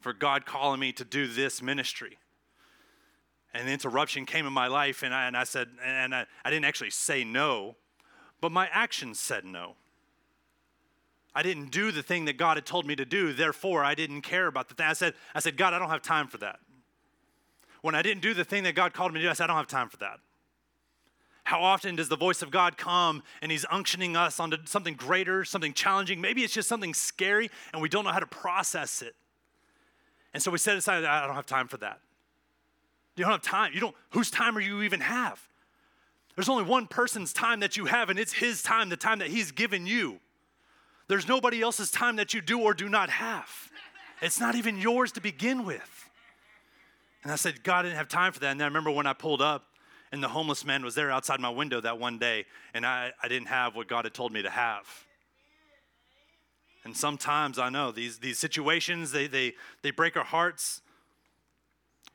for 0.00 0.12
God 0.12 0.46
calling 0.46 0.80
me 0.80 0.90
to 0.94 1.04
do 1.04 1.28
this 1.28 1.62
ministry 1.62 2.18
and 3.56 3.68
the 3.68 3.72
interruption 3.72 4.26
came 4.26 4.46
in 4.46 4.52
my 4.52 4.66
life, 4.66 5.02
and 5.02 5.14
I, 5.14 5.26
and 5.26 5.36
I 5.36 5.44
said, 5.44 5.68
and 5.84 6.14
I, 6.14 6.26
I 6.44 6.50
didn't 6.50 6.64
actually 6.66 6.90
say 6.90 7.24
no, 7.24 7.76
but 8.40 8.52
my 8.52 8.68
actions 8.72 9.18
said 9.18 9.44
no. 9.44 9.74
I 11.34 11.42
didn't 11.42 11.70
do 11.70 11.92
the 11.92 12.02
thing 12.02 12.24
that 12.26 12.38
God 12.38 12.56
had 12.56 12.64
told 12.64 12.86
me 12.86 12.96
to 12.96 13.04
do, 13.04 13.32
therefore 13.32 13.84
I 13.84 13.94
didn't 13.94 14.22
care 14.22 14.46
about 14.46 14.68
the 14.68 14.74
thing. 14.74 14.86
I 14.86 14.94
said, 14.94 15.14
I 15.34 15.40
said, 15.40 15.56
God, 15.56 15.74
I 15.74 15.78
don't 15.78 15.90
have 15.90 16.02
time 16.02 16.28
for 16.28 16.38
that. 16.38 16.60
When 17.82 17.94
I 17.94 18.02
didn't 18.02 18.22
do 18.22 18.34
the 18.34 18.44
thing 18.44 18.62
that 18.64 18.74
God 18.74 18.94
called 18.94 19.12
me 19.12 19.20
to 19.20 19.26
do, 19.26 19.30
I 19.30 19.34
said, 19.34 19.44
I 19.44 19.46
don't 19.48 19.56
have 19.56 19.66
time 19.66 19.88
for 19.88 19.98
that. 19.98 20.18
How 21.44 21.62
often 21.62 21.94
does 21.94 22.08
the 22.08 22.16
voice 22.16 22.42
of 22.42 22.50
God 22.50 22.76
come 22.76 23.22
and 23.40 23.52
He's 23.52 23.64
unctioning 23.66 24.16
us 24.16 24.40
onto 24.40 24.56
something 24.64 24.94
greater, 24.94 25.44
something 25.44 25.72
challenging? 25.72 26.20
Maybe 26.20 26.42
it's 26.42 26.52
just 26.52 26.68
something 26.68 26.92
scary 26.92 27.50
and 27.72 27.80
we 27.80 27.88
don't 27.88 28.04
know 28.04 28.10
how 28.10 28.18
to 28.18 28.26
process 28.26 29.00
it. 29.00 29.14
And 30.34 30.42
so 30.42 30.50
we 30.50 30.58
set 30.58 30.76
aside, 30.76 31.04
I 31.04 31.26
don't 31.26 31.36
have 31.36 31.46
time 31.46 31.68
for 31.68 31.76
that. 31.76 32.00
You 33.16 33.24
don't 33.24 33.32
have 33.32 33.42
time. 33.42 33.72
You 33.74 33.80
don't, 33.80 33.96
whose 34.10 34.30
time 34.30 34.56
are 34.56 34.60
you 34.60 34.82
even 34.82 35.00
have? 35.00 35.40
There's 36.34 36.50
only 36.50 36.64
one 36.64 36.86
person's 36.86 37.32
time 37.32 37.60
that 37.60 37.76
you 37.76 37.86
have, 37.86 38.10
and 38.10 38.18
it's 38.18 38.34
his 38.34 38.62
time, 38.62 38.90
the 38.90 38.96
time 38.96 39.20
that 39.20 39.28
he's 39.28 39.52
given 39.52 39.86
you. 39.86 40.20
There's 41.08 41.26
nobody 41.26 41.62
else's 41.62 41.90
time 41.90 42.16
that 42.16 42.34
you 42.34 42.42
do 42.42 42.60
or 42.60 42.74
do 42.74 42.88
not 42.88 43.08
have. 43.08 43.70
It's 44.20 44.38
not 44.38 44.54
even 44.54 44.78
yours 44.78 45.12
to 45.12 45.20
begin 45.20 45.64
with. 45.64 46.10
And 47.22 47.32
I 47.32 47.36
said, 47.36 47.64
God, 47.64 47.80
I 47.80 47.82
didn't 47.84 47.96
have 47.96 48.08
time 48.08 48.32
for 48.32 48.40
that. 48.40 48.52
And 48.52 48.62
I 48.62 48.66
remember 48.66 48.90
when 48.90 49.06
I 49.06 49.12
pulled 49.12 49.40
up, 49.40 49.64
and 50.12 50.22
the 50.22 50.28
homeless 50.28 50.64
man 50.64 50.84
was 50.84 50.94
there 50.94 51.10
outside 51.10 51.40
my 51.40 51.48
window 51.48 51.80
that 51.80 51.98
one 51.98 52.18
day, 52.18 52.44
and 52.74 52.86
I, 52.86 53.12
I 53.22 53.28
didn't 53.28 53.48
have 53.48 53.74
what 53.74 53.88
God 53.88 54.04
had 54.04 54.14
told 54.14 54.32
me 54.32 54.42
to 54.42 54.50
have. 54.50 54.86
And 56.84 56.96
sometimes 56.96 57.58
I 57.58 57.68
know 57.68 57.90
these, 57.90 58.18
these 58.18 58.38
situations, 58.38 59.10
they, 59.10 59.26
they, 59.26 59.54
they 59.82 59.90
break 59.90 60.16
our 60.16 60.24
hearts. 60.24 60.82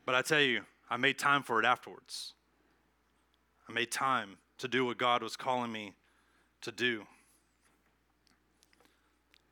But 0.05 0.15
I 0.15 0.21
tell 0.21 0.39
you, 0.39 0.61
I 0.91 0.97
made 0.97 1.17
time 1.17 1.41
for 1.41 1.57
it 1.57 1.65
afterwards. 1.65 2.33
I 3.67 3.71
made 3.71 3.91
time 3.91 4.37
to 4.57 4.67
do 4.67 4.85
what 4.85 4.97
God 4.97 5.23
was 5.23 5.37
calling 5.37 5.71
me 5.71 5.93
to 6.63 6.71
do. 6.71 7.05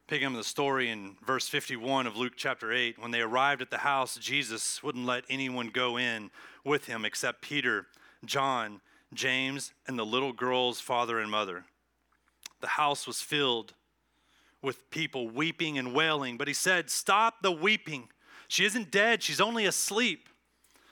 Picking 0.06 0.28
up 0.28 0.34
the 0.34 0.44
story 0.44 0.90
in 0.90 1.16
verse 1.26 1.48
51 1.48 2.08
of 2.08 2.18
Luke 2.18 2.34
chapter 2.36 2.74
8, 2.74 3.00
when 3.00 3.12
they 3.12 3.22
arrived 3.22 3.62
at 3.62 3.72
the 3.72 3.78
house, 3.78 4.18
Jesus 4.18 4.84
wouldn't 4.84 5.06
let 5.06 5.24
anyone 5.30 5.70
go 5.70 5.98
in 5.98 6.30
with 6.66 6.88
him 6.88 7.06
except 7.06 7.42
Peter, 7.42 7.88
John, 8.26 8.82
James, 9.14 9.72
and 9.88 9.98
the 9.98 10.06
little 10.06 10.34
girl's 10.34 10.82
father 10.82 11.20
and 11.20 11.32
mother. 11.32 11.64
The 12.60 12.68
house 12.68 13.08
was 13.08 13.22
filled 13.22 13.76
with 14.62 14.90
people 14.90 15.30
weeping 15.30 15.78
and 15.78 15.94
wailing, 15.94 16.38
but 16.38 16.50
he 16.50 16.54
said, 16.54 16.90
Stop 16.90 17.42
the 17.42 17.52
weeping. 17.52 18.10
She 18.50 18.66
isn't 18.66 18.92
dead, 18.92 19.24
she's 19.24 19.40
only 19.40 19.66
asleep. 19.66 20.29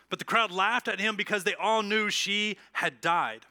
But 0.10 0.20
the 0.20 0.26
crowd 0.26 0.52
laughed 0.52 0.88
at 0.88 1.00
him 1.00 1.15
because 1.15 1.43
they 1.43 1.56
all 1.56 1.84
knew 1.84 2.10
she 2.10 2.58
had 2.74 3.02
died. 3.02 3.46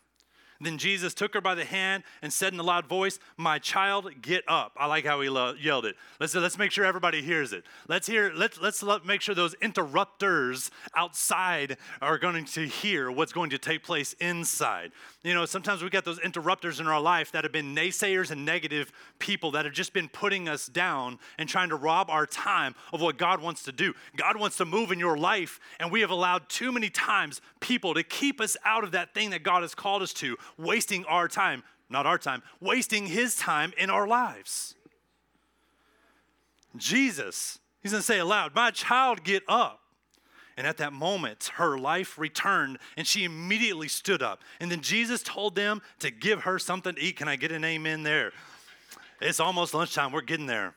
Then 0.61 0.79
Jesus 0.79 1.15
took 1.15 1.35
her 1.35 1.41
by 1.41 1.55
the 1.55 1.65
hand 1.65 2.03
and 2.23 2.33
said 2.33 2.53
in 2.53 2.61
a 2.61 2.63
loud 2.63 2.87
voice, 2.87 3.19
My 3.37 3.59
child, 3.59 4.11
get 4.23 4.45
up. 4.49 4.73
I 4.77 4.87
like 4.87 5.05
how 5.05 5.21
he 5.21 5.29
lo- 5.29 5.55
yelled 5.59 5.85
it. 5.85 5.97
Let's, 6.19 6.35
let's 6.35 6.59
make 6.59 6.71
sure 6.71 6.85
everybody 6.85 7.23
hears 7.23 7.53
it. 7.53 7.65
Let's 7.89 8.07
hear, 8.07 8.33
let's, 8.35 8.61
let's 8.61 8.83
let, 8.83 9.05
make 9.05 9.21
sure 9.21 9.35
those 9.35 9.55
interrupters 9.55 10.71
outside 10.95 11.77
are 12.01 12.19
going 12.19 12.45
to 12.45 12.67
hear 12.67 13.11
what's 13.11 13.33
going 13.33 13.51
to 13.51 13.59
take 13.59 13.83
place 13.83 14.15
inside. 14.15 14.93
You 15.23 15.35
know, 15.35 15.45
sometimes 15.45 15.83
we 15.83 15.91
get 15.91 16.05
those 16.05 16.19
interrupters 16.21 16.81
in 16.81 16.87
our 16.87 17.01
life 17.01 17.33
that 17.33 17.45
have 17.45 17.53
been 17.53 17.75
naysayers 17.75 18.31
and 18.31 18.45
negative 18.45 18.93
people 19.19 19.51
that 19.53 19.65
have 19.65 19.75
just 19.75 19.93
been 19.93 20.09
putting 20.09 20.49
us 20.49 20.67
down 20.67 21.19
and 21.39 21.49
trying 21.49 21.69
to 21.71 21.77
rob 21.77 22.11
our 22.11 22.27
time 22.27 22.75
of 22.93 23.01
what 23.01 23.19
God 23.19 23.43
wants 23.43 23.63
to 23.65 23.73
do. 23.73 23.95
God 24.17 24.37
wants 24.37 24.57
to 24.59 24.65
move 24.65 24.93
in 24.93 24.99
your 24.99 25.19
life, 25.19 25.61
and 25.81 25.91
we 25.91 26.01
have 26.01 26.11
allowed 26.11 26.49
too 26.49 26.73
many 26.73 26.91
times 26.91 27.41
people 27.61 27.95
to 27.95 28.03
keep 28.03 28.41
us 28.41 28.57
out 28.65 28.85
of 28.85 28.93
that 28.93 29.15
thing 29.15 29.31
that 29.31 29.43
God 29.43 29.63
has 29.63 29.75
called 29.75 30.03
us 30.03 30.13
to 30.15 30.37
wasting 30.59 31.05
our 31.07 31.29
time, 31.29 31.63
not 31.89 32.07
our 32.07 32.19
time, 32.19 32.43
wasting 32.61 33.07
his 33.07 33.37
time 33.37 33.73
in 33.79 33.91
our 33.91 34.07
lives. 34.07 34.75
Jesus, 36.77 37.59
he's 37.83 37.93
gonna 37.93 38.03
say 38.03 38.19
aloud, 38.19 38.55
My 38.55 38.71
child, 38.71 39.25
get 39.25 39.43
up. 39.49 39.81
And 40.57 40.67
at 40.67 40.79
that 40.79 40.93
moment, 40.93 41.51
her 41.57 41.79
life 41.79 42.19
returned 42.19 42.79
and 42.97 43.07
she 43.07 43.25
immediately 43.25 43.89
stood 43.89 44.23
up. 44.23 44.43
And 44.59 44.71
then 44.71 44.81
Jesus 44.81 45.23
told 45.23 45.55
them 45.55 45.83
to 45.99 46.11
give 46.11 46.45
her 46.45 46.59
something 46.59 46.95
to 46.95 47.01
eat. 47.01 47.17
Can 47.17 47.29
I 47.29 47.37
get 47.37 47.53
an 47.53 47.63
amen 47.63 48.05
there? 48.05 48.33
It's 49.21 49.39
almost 49.39 49.75
lunchtime. 49.75 50.13
We're 50.13 50.23
getting 50.23 50.47
there. 50.47 50.75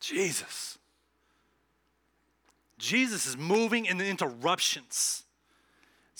Jesus. 0.00 0.78
Jesus 2.76 3.26
is 3.26 3.36
moving 3.36 3.86
in 3.86 3.98
the 3.98 4.06
interruptions. 4.06 5.22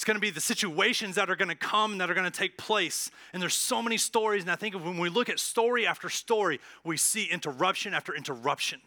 It's 0.05 0.07
going 0.07 0.17
to 0.17 0.21
be 0.21 0.29
the 0.29 0.38
situations 0.38 1.14
that 1.14 1.31
are 1.31 1.35
going 1.35 1.49
to 1.49 1.55
come 1.55 1.97
that 1.97 2.11
are 2.11 2.14
going 2.14 2.31
to 2.31 2.38
take 2.38 2.59
place. 2.59 3.11
And 3.33 3.40
there's 3.40 3.55
so 3.55 3.81
many 3.81 3.97
stories. 3.97 4.43
And 4.43 4.51
I 4.51 4.55
think 4.55 4.75
when 4.75 4.99
we 4.99 5.09
look 5.09 5.31
at 5.31 5.40
story 5.40 5.87
after 5.87 6.11
story, 6.11 6.61
we 6.85 6.99
see 6.99 7.25
interruption 7.25 7.95
after 7.95 8.14
interruption. 8.14 8.83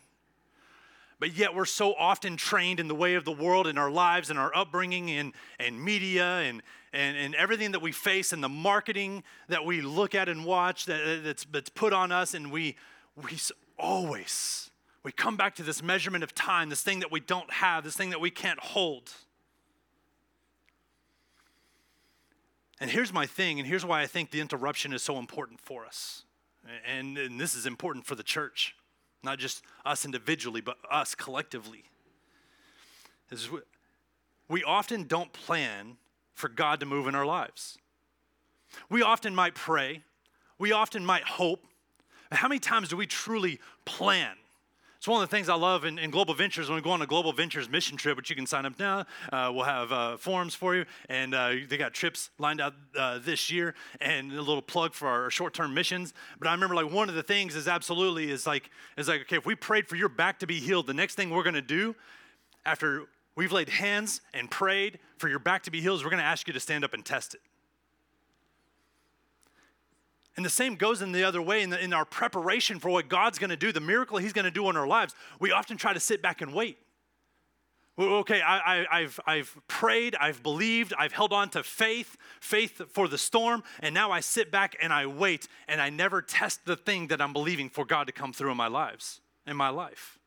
But 1.19 1.36
yet 1.36 1.56
we're 1.56 1.65
so 1.65 1.95
often 1.95 2.38
trained 2.38 2.80
in 2.80 2.88
the 2.88 2.93
way 2.93 3.15
of 3.15 3.25
the 3.25 3.32
world 3.32 3.65
in 3.65 3.80
our 3.80 3.89
lives 3.89 4.30
and 4.30 4.38
our 4.38 4.56
upbringing 4.56 5.10
and, 5.10 5.34
and 5.60 5.84
media 5.84 6.41
and, 6.41 6.62
and, 6.93 7.17
and 7.17 7.34
everything 7.34 7.71
that 7.71 7.82
we 7.82 7.91
face 7.91 8.32
and 8.32 8.43
the 8.43 8.47
marketing 8.47 9.23
that 9.47 9.65
we 9.65 9.82
look 9.82 10.13
at 10.13 10.30
and 10.30 10.45
watch 10.45 10.86
that, 10.86 11.23
that's, 11.23 11.45
that's 11.45 11.71
put 11.71 11.93
on 11.93 12.12
us. 12.12 12.36
And 12.36 12.51
we, 12.51 12.75
we 13.15 13.39
always, 13.80 14.69
we 15.01 15.12
come 15.12 15.36
back 15.36 15.56
to 15.56 15.63
this 15.63 15.82
measurement 15.82 16.23
of 16.23 16.36
time, 16.36 16.69
this 16.69 16.84
thing 16.84 16.99
that 16.99 17.12
we 17.12 17.21
don't 17.21 17.51
have, 17.51 17.84
this 17.84 17.97
thing 17.97 18.12
that 18.12 18.21
we 18.21 18.30
can't 18.30 18.60
hold. 18.60 19.12
And 22.79 22.91
here's 22.91 23.11
my 23.11 23.25
thing, 23.25 23.59
and 23.59 23.67
here's 23.67 23.85
why 23.85 24.01
I 24.01 24.07
think 24.07 24.31
the 24.31 24.39
interruption 24.39 24.93
is 24.93 25.01
so 25.01 25.17
important 25.17 25.59
for 25.59 25.85
us. 25.85 26.23
And, 26.85 27.17
and 27.17 27.39
this 27.39 27.55
is 27.55 27.65
important 27.65 28.05
for 28.05 28.15
the 28.15 28.23
church, 28.23 28.75
not 29.23 29.39
just 29.39 29.63
us 29.85 30.05
individually, 30.05 30.61
but 30.61 30.77
us 30.91 31.15
collectively. 31.15 31.85
Is 33.31 33.49
we 34.47 34.63
often 34.63 35.03
don't 35.03 35.33
plan 35.33 35.97
for 36.33 36.49
God 36.49 36.79
to 36.79 36.85
move 36.85 37.07
in 37.07 37.15
our 37.15 37.25
lives. 37.25 37.77
We 38.89 39.01
often 39.01 39.33
might 39.33 39.55
pray, 39.55 40.03
we 40.59 40.71
often 40.71 41.05
might 41.05 41.23
hope. 41.23 41.65
How 42.31 42.47
many 42.47 42.59
times 42.59 42.89
do 42.89 42.97
we 42.97 43.07
truly 43.07 43.59
plan 43.85 44.35
it's 44.97 45.07
one 45.07 45.21
of 45.21 45.29
the 45.29 45.36
things 45.36 45.47
I 45.47 45.55
love 45.55 45.86
in, 45.86 45.99
in, 45.99 46.10
Global 46.10 46.33
Ventures 46.33 46.69
when 46.69 46.75
we 46.75 46.81
go 46.81 46.89
on 46.89 47.01
a 47.01 47.05
Global 47.05 47.31
Ventures 47.31 47.69
mission 47.69 47.97
trip, 47.97 48.17
which 48.17 48.29
you 48.31 48.36
can 48.36 48.47
sign 48.47 48.65
up 48.65 48.79
now. 48.79 49.05
Uh, 49.31 49.51
we'll 49.53 49.63
have 49.63 49.91
uh, 49.91 50.17
forums 50.17 50.55
for 50.55 50.75
you, 50.75 50.86
and 51.07 51.36
uh, 51.36 51.53
they 51.69 51.77
got 51.77 51.93
trips 51.93 52.31
lined 52.39 52.60
out 52.60 52.73
uh, 52.97 53.19
this 53.19 53.51
year, 53.51 53.75
and 54.01 54.31
a 54.31 54.41
little 54.41 54.62
plug 54.62 54.95
for 54.95 55.07
our 55.07 55.29
short-term 55.29 55.73
missions. 55.73 56.13
But 56.39 56.47
I 56.47 56.51
remember 56.51 56.73
like 56.73 56.91
one 56.91 57.10
of 57.10 57.15
the 57.15 57.23
things 57.23 57.55
is 57.55 57.67
absolutely 57.67 58.31
is 58.31 58.47
like 58.47 58.71
is 58.97 59.07
like 59.07 59.21
okay, 59.21 59.38
if 59.38 59.45
we 59.45 59.53
prayed 59.53 59.88
for 59.88 59.95
your 59.95 60.10
back 60.10 60.39
to 60.39 60.47
be 60.47 60.60
healed, 60.60 60.88
the 60.88 60.95
next 60.95 61.15
thing 61.15 61.29
we're 61.29 61.43
going 61.43 61.53
to 61.53 61.62
do 61.62 61.95
after 62.65 63.03
we've 63.36 63.51
laid 63.51 63.69
hands 63.69 64.21
and 64.33 64.49
prayed 64.49 64.99
for 65.19 65.29
your 65.29 65.39
back 65.39 65.63
to 65.63 65.71
be 65.71 65.79
healed 65.79 65.99
is 65.99 66.03
we're 66.03 66.10
going 66.10 66.21
to 66.21 66.25
ask 66.25 66.47
you 66.47 66.53
to 66.53 66.60
stand 66.60 66.83
up 66.83 66.93
and 66.93 67.05
test 67.05 67.36
it. 67.36 67.41
And 70.38 70.45
the 70.45 70.52
same 70.52 70.76
goes 70.76 71.02
in 71.02 71.12
the 71.12 71.23
other 71.23 71.41
way 71.41 71.63
in, 71.63 71.71
the, 71.71 71.84
in 71.84 71.93
our 71.93 72.06
preparation 72.06 72.80
for 72.80 72.89
what 72.89 73.10
God's 73.10 73.39
going 73.39 73.50
to 73.50 73.58
do, 73.58 73.71
the 73.71 73.82
miracle 73.82 74.19
He's 74.19 74.34
going 74.34 74.45
to 74.45 74.52
do 74.52 74.69
in 74.69 74.78
our 74.78 74.88
lives. 74.88 75.15
We 75.39 75.52
often 75.52 75.78
try 75.78 75.93
to 75.93 76.00
sit 76.00 76.21
back 76.21 76.41
and 76.41 76.54
wait. 76.54 76.78
Okay, 78.00 78.43
I, 78.43 78.86
have 78.91 79.19
I've 79.26 79.58
prayed, 79.67 80.15
I've 80.19 80.43
believed, 80.43 80.93
I've 81.00 81.13
held 81.13 81.34
on 81.34 81.50
to 81.50 81.63
faith, 81.63 82.15
faith 82.39 82.80
for 82.91 83.08
the 83.08 83.17
storm, 83.17 83.63
and 83.80 83.91
now 83.91 84.12
I 84.12 84.19
sit 84.19 84.52
back 84.52 84.76
and 84.80 84.93
I 84.93 85.08
wait, 85.08 85.47
and 85.67 85.82
I 85.82 85.89
never 85.89 86.21
test 86.21 86.63
the 86.65 86.76
thing 86.76 87.08
that 87.08 87.19
I'm 87.19 87.34
believing 87.34 87.69
for 87.69 87.86
God 87.86 88.06
to 88.06 88.13
come 88.13 88.34
through 88.34 88.52
in 88.52 88.58
my 88.58 88.67
lives, 88.67 89.19
in 89.47 89.58
my 89.58 89.69
life. 89.69 90.19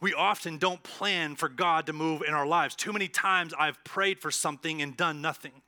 We 0.00 0.14
often 0.14 0.56
don't 0.56 0.82
plan 0.82 1.36
for 1.36 1.50
God 1.50 1.84
to 1.86 1.92
move 1.92 2.22
in 2.26 2.32
our 2.32 2.46
lives. 2.46 2.74
Too 2.74 2.94
many 2.94 3.08
times 3.08 3.52
I've 3.58 3.84
prayed 3.84 4.20
for 4.20 4.30
something 4.30 4.80
and 4.80 4.96
done 4.96 5.20
nothing. 5.20 5.60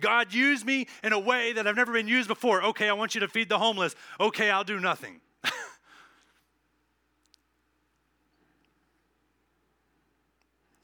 God, 0.00 0.32
use 0.32 0.64
me 0.64 0.86
in 1.04 1.12
a 1.12 1.18
way 1.18 1.52
that 1.52 1.66
I've 1.66 1.76
never 1.76 1.92
been 1.92 2.08
used 2.08 2.28
before. 2.28 2.62
Okay, 2.64 2.88
I 2.88 2.92
want 2.92 3.14
you 3.14 3.20
to 3.20 3.28
feed 3.28 3.48
the 3.48 3.58
homeless. 3.58 3.94
Okay, 4.18 4.50
I'll 4.50 4.64
do 4.64 4.80
nothing. 4.80 5.20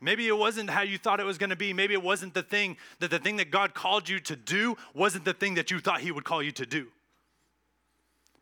Maybe 0.00 0.28
it 0.28 0.36
wasn't 0.36 0.70
how 0.70 0.82
you 0.82 0.98
thought 0.98 1.18
it 1.20 1.26
was 1.26 1.38
going 1.38 1.50
to 1.50 1.56
be. 1.56 1.72
Maybe 1.72 1.94
it 1.94 2.02
wasn't 2.02 2.34
the 2.34 2.42
thing 2.42 2.76
that 3.00 3.10
the 3.10 3.18
thing 3.18 3.36
that 3.36 3.50
God 3.50 3.74
called 3.74 4.08
you 4.08 4.20
to 4.20 4.36
do 4.36 4.76
wasn't 4.94 5.24
the 5.24 5.34
thing 5.34 5.54
that 5.54 5.70
you 5.70 5.80
thought 5.80 6.00
He 6.00 6.12
would 6.12 6.24
call 6.24 6.42
you 6.42 6.52
to 6.52 6.66
do. 6.66 6.88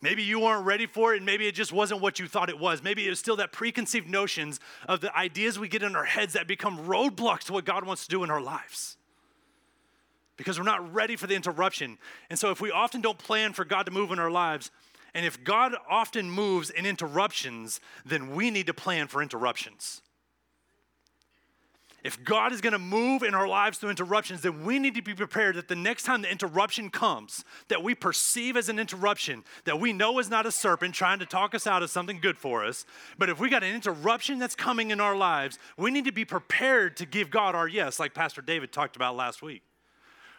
Maybe 0.00 0.22
you 0.22 0.40
weren't 0.40 0.66
ready 0.66 0.86
for 0.86 1.14
it, 1.14 1.18
and 1.18 1.26
maybe 1.26 1.46
it 1.46 1.54
just 1.54 1.72
wasn't 1.72 2.02
what 2.02 2.18
you 2.18 2.28
thought 2.28 2.50
it 2.50 2.58
was. 2.58 2.82
Maybe 2.82 3.06
it 3.06 3.08
was 3.10 3.18
still 3.18 3.36
that 3.36 3.52
preconceived 3.52 4.06
notions 4.06 4.60
of 4.86 5.00
the 5.00 5.16
ideas 5.16 5.58
we 5.58 5.66
get 5.66 5.82
in 5.82 5.96
our 5.96 6.04
heads 6.04 6.34
that 6.34 6.46
become 6.46 6.78
roadblocks 6.80 7.44
to 7.44 7.54
what 7.54 7.64
God 7.64 7.86
wants 7.86 8.02
to 8.04 8.10
do 8.10 8.22
in 8.22 8.30
our 8.30 8.42
lives 8.42 8.98
because 10.36 10.58
we're 10.58 10.64
not 10.64 10.92
ready 10.92 11.16
for 11.16 11.26
the 11.26 11.34
interruption. 11.34 11.98
And 12.30 12.38
so, 12.38 12.50
if 12.50 12.60
we 12.60 12.70
often 12.70 13.00
don't 13.00 13.18
plan 13.18 13.52
for 13.52 13.64
God 13.64 13.86
to 13.86 13.92
move 13.92 14.10
in 14.10 14.18
our 14.18 14.30
lives, 14.30 14.70
and 15.14 15.24
if 15.24 15.42
God 15.44 15.74
often 15.88 16.30
moves 16.30 16.70
in 16.70 16.86
interruptions, 16.86 17.80
then 18.04 18.34
we 18.34 18.50
need 18.50 18.66
to 18.66 18.74
plan 18.74 19.06
for 19.06 19.22
interruptions. 19.22 20.02
If 22.04 22.22
God 22.22 22.52
is 22.52 22.60
going 22.60 22.74
to 22.74 22.78
move 22.78 23.22
in 23.22 23.34
our 23.34 23.48
lives 23.48 23.78
through 23.78 23.88
interruptions, 23.88 24.42
then 24.42 24.62
we 24.66 24.78
need 24.78 24.94
to 24.94 25.00
be 25.00 25.14
prepared 25.14 25.56
that 25.56 25.68
the 25.68 25.74
next 25.74 26.02
time 26.02 26.20
the 26.20 26.30
interruption 26.30 26.90
comes, 26.90 27.46
that 27.68 27.82
we 27.82 27.94
perceive 27.94 28.58
as 28.58 28.68
an 28.68 28.78
interruption, 28.78 29.42
that 29.64 29.80
we 29.80 29.94
know 29.94 30.18
is 30.18 30.28
not 30.28 30.44
a 30.44 30.52
serpent 30.52 30.94
trying 30.94 31.18
to 31.20 31.26
talk 31.26 31.54
us 31.54 31.66
out 31.66 31.82
of 31.82 31.88
something 31.88 32.20
good 32.20 32.36
for 32.36 32.62
us, 32.62 32.84
but 33.16 33.30
if 33.30 33.40
we 33.40 33.48
got 33.48 33.64
an 33.64 33.74
interruption 33.74 34.38
that's 34.38 34.54
coming 34.54 34.90
in 34.90 35.00
our 35.00 35.16
lives, 35.16 35.58
we 35.78 35.90
need 35.90 36.04
to 36.04 36.12
be 36.12 36.26
prepared 36.26 36.94
to 36.98 37.06
give 37.06 37.30
God 37.30 37.54
our 37.54 37.66
yes, 37.66 37.98
like 37.98 38.12
Pastor 38.12 38.42
David 38.42 38.70
talked 38.70 38.96
about 38.96 39.16
last 39.16 39.40
week. 39.40 39.62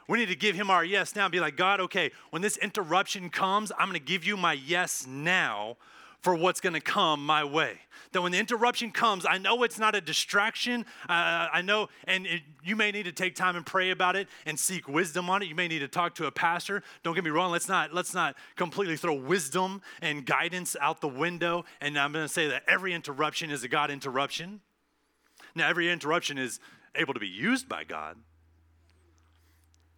We 0.07 0.19
need 0.19 0.29
to 0.29 0.35
give 0.35 0.55
him 0.55 0.69
our 0.69 0.85
yes 0.85 1.15
now 1.15 1.25
and 1.25 1.31
be 1.31 1.39
like, 1.39 1.57
God, 1.57 1.79
okay, 1.81 2.11
when 2.29 2.41
this 2.41 2.57
interruption 2.57 3.29
comes, 3.29 3.71
I'm 3.77 3.87
going 3.89 3.99
to 3.99 4.05
give 4.05 4.23
you 4.23 4.37
my 4.37 4.53
yes 4.53 5.05
now 5.07 5.77
for 6.25 6.33
what's 6.33 6.59
going 6.59 6.73
to 6.73 6.81
come 6.81 7.23
my 7.23 7.43
way. 7.43 7.77
That 8.11 8.23
when 8.23 8.31
the 8.31 8.39
interruption 8.39 8.89
comes, 8.89 9.27
I 9.29 9.37
know 9.37 9.61
it's 9.61 9.77
not 9.77 9.93
a 9.93 10.01
distraction. 10.01 10.85
Uh, 11.07 11.47
I 11.53 11.61
know, 11.61 11.89
and 12.05 12.25
it, 12.25 12.41
you 12.63 12.75
may 12.75 12.89
need 12.89 13.03
to 13.03 13.11
take 13.11 13.35
time 13.35 13.55
and 13.55 13.63
pray 13.63 13.91
about 13.91 14.15
it 14.15 14.27
and 14.47 14.59
seek 14.59 14.87
wisdom 14.87 15.29
on 15.29 15.43
it. 15.43 15.49
You 15.49 15.53
may 15.53 15.67
need 15.67 15.79
to 15.79 15.87
talk 15.87 16.15
to 16.15 16.25
a 16.25 16.31
pastor. 16.31 16.81
Don't 17.03 17.13
get 17.13 17.23
me 17.23 17.29
wrong. 17.29 17.51
Let's 17.51 17.67
not 17.67 17.93
let's 17.93 18.15
not 18.15 18.35
completely 18.55 18.97
throw 18.97 19.13
wisdom 19.13 19.83
and 20.01 20.25
guidance 20.25 20.75
out 20.81 20.99
the 20.99 21.07
window. 21.07 21.63
And 21.79 21.95
I'm 21.95 22.11
going 22.11 22.25
to 22.25 22.33
say 22.33 22.47
that 22.47 22.63
every 22.67 22.93
interruption 22.93 23.51
is 23.51 23.63
a 23.63 23.67
God 23.67 23.91
interruption. 23.91 24.61
Now, 25.53 25.69
every 25.69 25.91
interruption 25.91 26.39
is 26.39 26.59
able 26.95 27.13
to 27.13 27.19
be 27.19 27.27
used 27.27 27.69
by 27.69 27.83
God. 27.83 28.17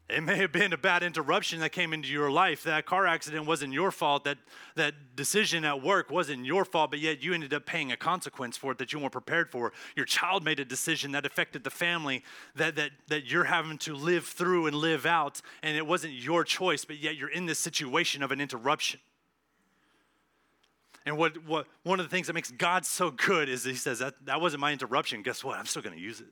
It 0.09 0.23
may 0.23 0.37
have 0.37 0.53
been 0.53 0.71
a 0.71 0.77
bad 0.77 1.03
interruption 1.03 1.59
that 1.59 1.73
came 1.73 1.91
into 1.91 2.07
your 2.07 2.31
life. 2.31 2.63
That 2.63 2.85
car 2.85 3.05
accident 3.05 3.45
wasn't 3.45 3.73
your 3.73 3.91
fault. 3.91 4.23
That, 4.23 4.37
that 4.75 5.17
decision 5.17 5.65
at 5.65 5.83
work 5.83 6.09
wasn't 6.09 6.45
your 6.45 6.63
fault, 6.63 6.91
but 6.91 6.99
yet 6.99 7.21
you 7.21 7.33
ended 7.33 7.53
up 7.53 7.65
paying 7.65 7.91
a 7.91 7.97
consequence 7.97 8.55
for 8.55 8.71
it 8.71 8.77
that 8.77 8.93
you 8.93 8.99
weren't 8.99 9.11
prepared 9.11 9.51
for. 9.51 9.73
Your 9.97 10.05
child 10.05 10.45
made 10.45 10.61
a 10.61 10.65
decision 10.65 11.11
that 11.11 11.25
affected 11.25 11.65
the 11.65 11.69
family 11.69 12.23
that, 12.55 12.77
that, 12.77 12.91
that 13.09 13.29
you're 13.29 13.43
having 13.43 13.77
to 13.79 13.95
live 13.95 14.25
through 14.25 14.67
and 14.67 14.77
live 14.77 15.05
out, 15.05 15.41
and 15.61 15.75
it 15.75 15.85
wasn't 15.85 16.13
your 16.13 16.45
choice, 16.45 16.85
but 16.85 16.99
yet 16.99 17.17
you're 17.17 17.27
in 17.27 17.45
this 17.45 17.59
situation 17.59 18.23
of 18.23 18.31
an 18.31 18.39
interruption. 18.39 19.01
And 21.05 21.17
what, 21.17 21.43
what, 21.45 21.67
one 21.83 21.99
of 21.99 22.05
the 22.05 22.09
things 22.09 22.27
that 22.27 22.33
makes 22.33 22.51
God 22.51 22.85
so 22.85 23.11
good 23.11 23.49
is 23.49 23.65
He 23.65 23.75
says, 23.75 23.99
that, 23.99 24.13
that 24.25 24.39
wasn't 24.39 24.61
my 24.61 24.71
interruption. 24.71 25.21
Guess 25.21 25.43
what? 25.43 25.59
I'm 25.59 25.65
still 25.65 25.81
going 25.81 25.95
to 25.95 26.01
use 26.01 26.21
it. 26.21 26.27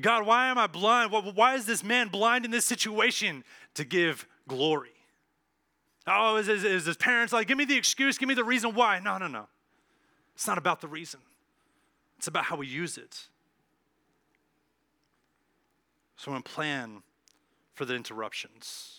God, 0.00 0.26
why 0.26 0.48
am 0.48 0.58
I 0.58 0.66
blind? 0.66 1.10
Why 1.10 1.54
is 1.54 1.64
this 1.64 1.82
man 1.82 2.08
blind 2.08 2.44
in 2.44 2.50
this 2.50 2.66
situation? 2.66 3.44
To 3.74 3.84
give 3.84 4.26
glory. 4.46 4.90
Oh, 6.06 6.36
is, 6.36 6.48
is, 6.48 6.64
is 6.64 6.86
his 6.86 6.96
parents 6.96 7.32
like, 7.32 7.48
give 7.48 7.58
me 7.58 7.64
the 7.64 7.76
excuse, 7.76 8.16
give 8.16 8.28
me 8.28 8.34
the 8.34 8.44
reason 8.44 8.74
why? 8.74 9.00
No, 9.00 9.18
no, 9.18 9.26
no. 9.26 9.48
It's 10.34 10.46
not 10.46 10.58
about 10.58 10.80
the 10.80 10.88
reason, 10.88 11.20
it's 12.18 12.28
about 12.28 12.44
how 12.44 12.56
we 12.56 12.66
use 12.66 12.98
it. 12.98 13.28
So 16.16 16.30
I'm 16.30 16.34
going 16.34 16.42
to 16.42 16.50
plan 16.50 17.02
for 17.74 17.84
the 17.84 17.94
interruptions. 17.94 18.92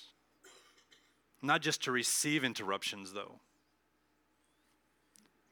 Not 1.42 1.62
just 1.62 1.84
to 1.84 1.92
receive 1.92 2.44
interruptions, 2.44 3.14
though. 3.14 3.40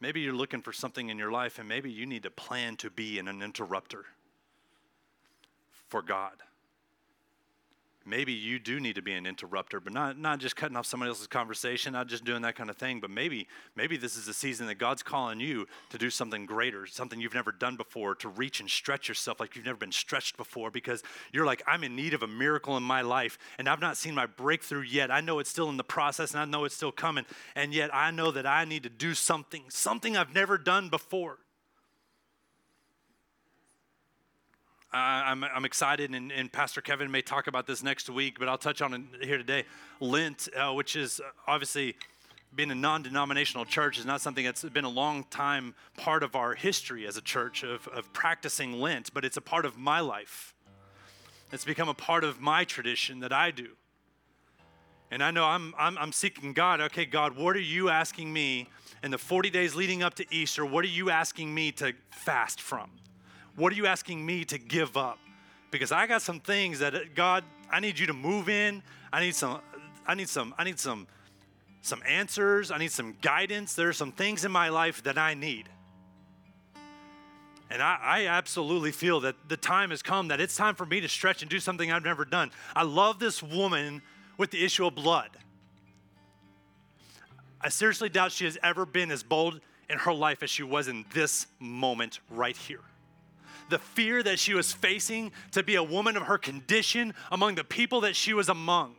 Maybe 0.00 0.20
you're 0.20 0.34
looking 0.34 0.60
for 0.60 0.72
something 0.72 1.08
in 1.08 1.18
your 1.18 1.32
life, 1.32 1.58
and 1.58 1.68
maybe 1.68 1.90
you 1.90 2.06
need 2.06 2.24
to 2.24 2.30
plan 2.30 2.76
to 2.76 2.90
be 2.90 3.18
an 3.18 3.28
interrupter 3.28 4.04
for 5.88 6.02
God. 6.02 6.42
Maybe 8.08 8.32
you 8.32 8.60
do 8.60 8.78
need 8.78 8.94
to 8.94 9.02
be 9.02 9.14
an 9.14 9.26
interrupter, 9.26 9.80
but 9.80 9.92
not, 9.92 10.16
not 10.16 10.38
just 10.38 10.54
cutting 10.54 10.76
off 10.76 10.86
somebody 10.86 11.08
else's 11.08 11.26
conversation, 11.26 11.92
not 11.92 12.06
just 12.06 12.24
doing 12.24 12.42
that 12.42 12.54
kind 12.54 12.70
of 12.70 12.76
thing, 12.76 13.00
but 13.00 13.10
maybe, 13.10 13.48
maybe 13.74 13.96
this 13.96 14.16
is 14.16 14.28
a 14.28 14.32
season 14.32 14.68
that 14.68 14.76
God's 14.76 15.02
calling 15.02 15.40
you 15.40 15.66
to 15.90 15.98
do 15.98 16.08
something 16.08 16.46
greater, 16.46 16.86
something 16.86 17.20
you've 17.20 17.34
never 17.34 17.50
done 17.50 17.74
before, 17.74 18.14
to 18.14 18.28
reach 18.28 18.60
and 18.60 18.70
stretch 18.70 19.08
yourself 19.08 19.40
like 19.40 19.56
you've 19.56 19.64
never 19.64 19.76
been 19.76 19.90
stretched 19.90 20.36
before 20.36 20.70
because 20.70 21.02
you're 21.32 21.44
like, 21.44 21.64
I'm 21.66 21.82
in 21.82 21.96
need 21.96 22.14
of 22.14 22.22
a 22.22 22.28
miracle 22.28 22.76
in 22.76 22.84
my 22.84 23.00
life, 23.00 23.38
and 23.58 23.68
I've 23.68 23.80
not 23.80 23.96
seen 23.96 24.14
my 24.14 24.26
breakthrough 24.26 24.82
yet. 24.82 25.10
I 25.10 25.20
know 25.20 25.40
it's 25.40 25.50
still 25.50 25.68
in 25.68 25.76
the 25.76 25.82
process, 25.82 26.30
and 26.30 26.40
I 26.40 26.44
know 26.44 26.64
it's 26.64 26.76
still 26.76 26.92
coming, 26.92 27.26
and 27.56 27.74
yet 27.74 27.92
I 27.92 28.12
know 28.12 28.30
that 28.30 28.46
I 28.46 28.64
need 28.66 28.84
to 28.84 28.88
do 28.88 29.14
something, 29.14 29.64
something 29.68 30.16
I've 30.16 30.32
never 30.32 30.58
done 30.58 30.90
before. 30.90 31.38
I'm, 34.92 35.44
I'm 35.44 35.64
excited, 35.64 36.10
and, 36.14 36.32
and, 36.32 36.50
Pastor 36.50 36.80
Kevin 36.80 37.10
may 37.10 37.20
talk 37.20 37.48
about 37.48 37.66
this 37.66 37.82
next 37.82 38.08
week, 38.08 38.38
but 38.38 38.48
I'll 38.48 38.56
touch 38.56 38.80
on 38.80 38.94
it 38.94 39.24
here 39.24 39.36
today. 39.36 39.64
Lent, 40.00 40.48
uh, 40.56 40.72
which 40.72 40.96
is 40.96 41.20
obviously 41.46 41.96
being 42.54 42.70
a 42.70 42.74
non 42.74 43.02
denominational 43.02 43.64
church, 43.64 43.98
is 43.98 44.06
not 44.06 44.20
something 44.20 44.44
that's 44.44 44.62
been 44.62 44.84
a 44.84 44.90
long 44.90 45.24
time 45.24 45.74
part 45.96 46.22
of 46.22 46.34
our 46.34 46.54
history 46.54 47.06
as 47.06 47.16
a 47.16 47.20
church 47.20 47.62
of, 47.62 47.86
of 47.88 48.10
practicing 48.12 48.80
Lent, 48.80 49.12
but 49.12 49.24
it's 49.24 49.36
a 49.36 49.40
part 49.40 49.66
of 49.66 49.76
my 49.76 50.00
life. 50.00 50.54
It's 51.52 51.64
become 51.64 51.88
a 51.88 51.94
part 51.94 52.24
of 52.24 52.40
my 52.40 52.64
tradition 52.64 53.20
that 53.20 53.32
I 53.32 53.50
do. 53.50 53.68
And 55.10 55.22
I 55.22 55.30
know 55.30 55.44
I'm, 55.44 55.74
I'm, 55.78 55.96
I'm 55.98 56.12
seeking 56.12 56.52
God. 56.52 56.80
Okay, 56.80 57.04
God, 57.04 57.36
what 57.36 57.54
are 57.54 57.60
you 57.60 57.88
asking 57.88 58.32
me 58.32 58.68
in 59.02 59.10
the 59.12 59.18
40 59.18 59.50
days 59.50 59.74
leading 59.74 60.02
up 60.02 60.14
to 60.14 60.24
Easter? 60.34 60.66
What 60.66 60.84
are 60.84 60.88
you 60.88 61.10
asking 61.10 61.54
me 61.54 61.70
to 61.72 61.94
fast 62.10 62.60
from? 62.60 62.90
What 63.56 63.72
are 63.72 63.76
you 63.76 63.86
asking 63.86 64.24
me 64.24 64.44
to 64.46 64.58
give 64.58 64.96
up? 64.96 65.18
Because 65.70 65.90
I 65.90 66.06
got 66.06 66.22
some 66.22 66.40
things 66.40 66.78
that 66.78 66.94
uh, 66.94 67.00
God, 67.14 67.42
I 67.70 67.80
need 67.80 67.98
you 67.98 68.06
to 68.06 68.12
move 68.12 68.48
in. 68.48 68.82
I 69.12 69.20
need 69.20 69.34
some, 69.34 69.60
I 70.06 70.14
need 70.14 70.28
some, 70.28 70.54
I 70.58 70.64
need 70.64 70.78
some, 70.78 71.06
some 71.80 72.02
answers. 72.06 72.70
I 72.70 72.78
need 72.78 72.92
some 72.92 73.16
guidance. 73.22 73.74
There 73.74 73.88
are 73.88 73.94
some 73.94 74.12
things 74.12 74.44
in 74.44 74.52
my 74.52 74.68
life 74.68 75.02
that 75.04 75.16
I 75.16 75.34
need. 75.34 75.68
And 77.70 77.82
I, 77.82 77.98
I, 78.00 78.26
absolutely 78.26 78.92
feel 78.92 79.20
that 79.20 79.34
the 79.48 79.56
time 79.56 79.90
has 79.90 80.00
come 80.00 80.28
that 80.28 80.40
it's 80.40 80.54
time 80.54 80.76
for 80.76 80.86
me 80.86 81.00
to 81.00 81.08
stretch 81.08 81.42
and 81.42 81.50
do 81.50 81.58
something 81.58 81.90
I've 81.90 82.04
never 82.04 82.24
done. 82.24 82.52
I 82.76 82.84
love 82.84 83.18
this 83.18 83.42
woman 83.42 84.02
with 84.38 84.52
the 84.52 84.64
issue 84.64 84.86
of 84.86 84.94
blood. 84.94 85.30
I 87.60 87.68
seriously 87.70 88.08
doubt 88.08 88.30
she 88.30 88.44
has 88.44 88.56
ever 88.62 88.86
been 88.86 89.10
as 89.10 89.24
bold 89.24 89.60
in 89.90 89.98
her 89.98 90.12
life 90.12 90.44
as 90.44 90.50
she 90.50 90.62
was 90.62 90.86
in 90.86 91.04
this 91.12 91.48
moment 91.58 92.20
right 92.30 92.56
here 92.56 92.82
the 93.68 93.78
fear 93.78 94.22
that 94.22 94.38
she 94.38 94.54
was 94.54 94.72
facing 94.72 95.32
to 95.52 95.62
be 95.62 95.74
a 95.74 95.82
woman 95.82 96.16
of 96.16 96.24
her 96.24 96.38
condition 96.38 97.14
among 97.30 97.54
the 97.54 97.64
people 97.64 98.02
that 98.02 98.16
she 98.16 98.32
was 98.32 98.48
among. 98.48 98.94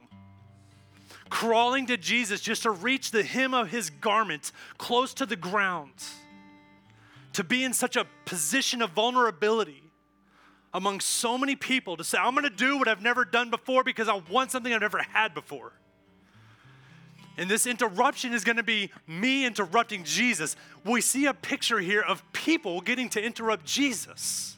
Crawling 1.30 1.86
to 1.88 1.97
Jesus 1.97 2.41
just 2.41 2.63
to 2.63 2.71
reach 2.71 3.12
the 3.12 3.23
hem 3.23 3.53
of 3.53 3.69
his 3.69 3.89
garment 3.89 4.51
close 4.77 5.13
to 5.15 5.25
the 5.25 5.36
ground. 5.36 5.93
To 7.34 7.43
be 7.43 7.63
in 7.63 7.73
such 7.73 7.95
a 7.95 8.06
position 8.25 8.82
of 8.82 8.91
vulnerability 8.91 9.84
among 10.73 10.99
so 10.99 11.38
many 11.38 11.56
people 11.56 11.97
to 11.97 12.03
say, 12.03 12.17
I'm 12.17 12.36
gonna 12.36 12.49
do 12.49 12.77
what 12.77 12.88
I've 12.88 13.01
never 13.01 13.25
done 13.25 13.49
before 13.49 13.84
because 13.84 14.08
I 14.08 14.21
want 14.30 14.51
something 14.51 14.73
I've 14.73 14.82
never 14.82 15.01
had 15.01 15.34
before. 15.34 15.73
And 17.38 17.50
this 17.50 17.67
interruption 17.67 18.34
is 18.34 18.43
going 18.43 18.58
to 18.58 18.63
be 18.63 18.91
me 19.06 19.45
interrupting 19.45 20.04
Jesus. 20.04 20.56
We 20.84 21.02
see 21.02 21.28
a 21.28 21.34
picture 21.34 21.80
here 21.80 22.02
of 22.02 22.23
people 22.34 22.82
getting 22.82 23.10
to 23.10 23.23
interrupt 23.23 23.65
Jesus 23.65 24.58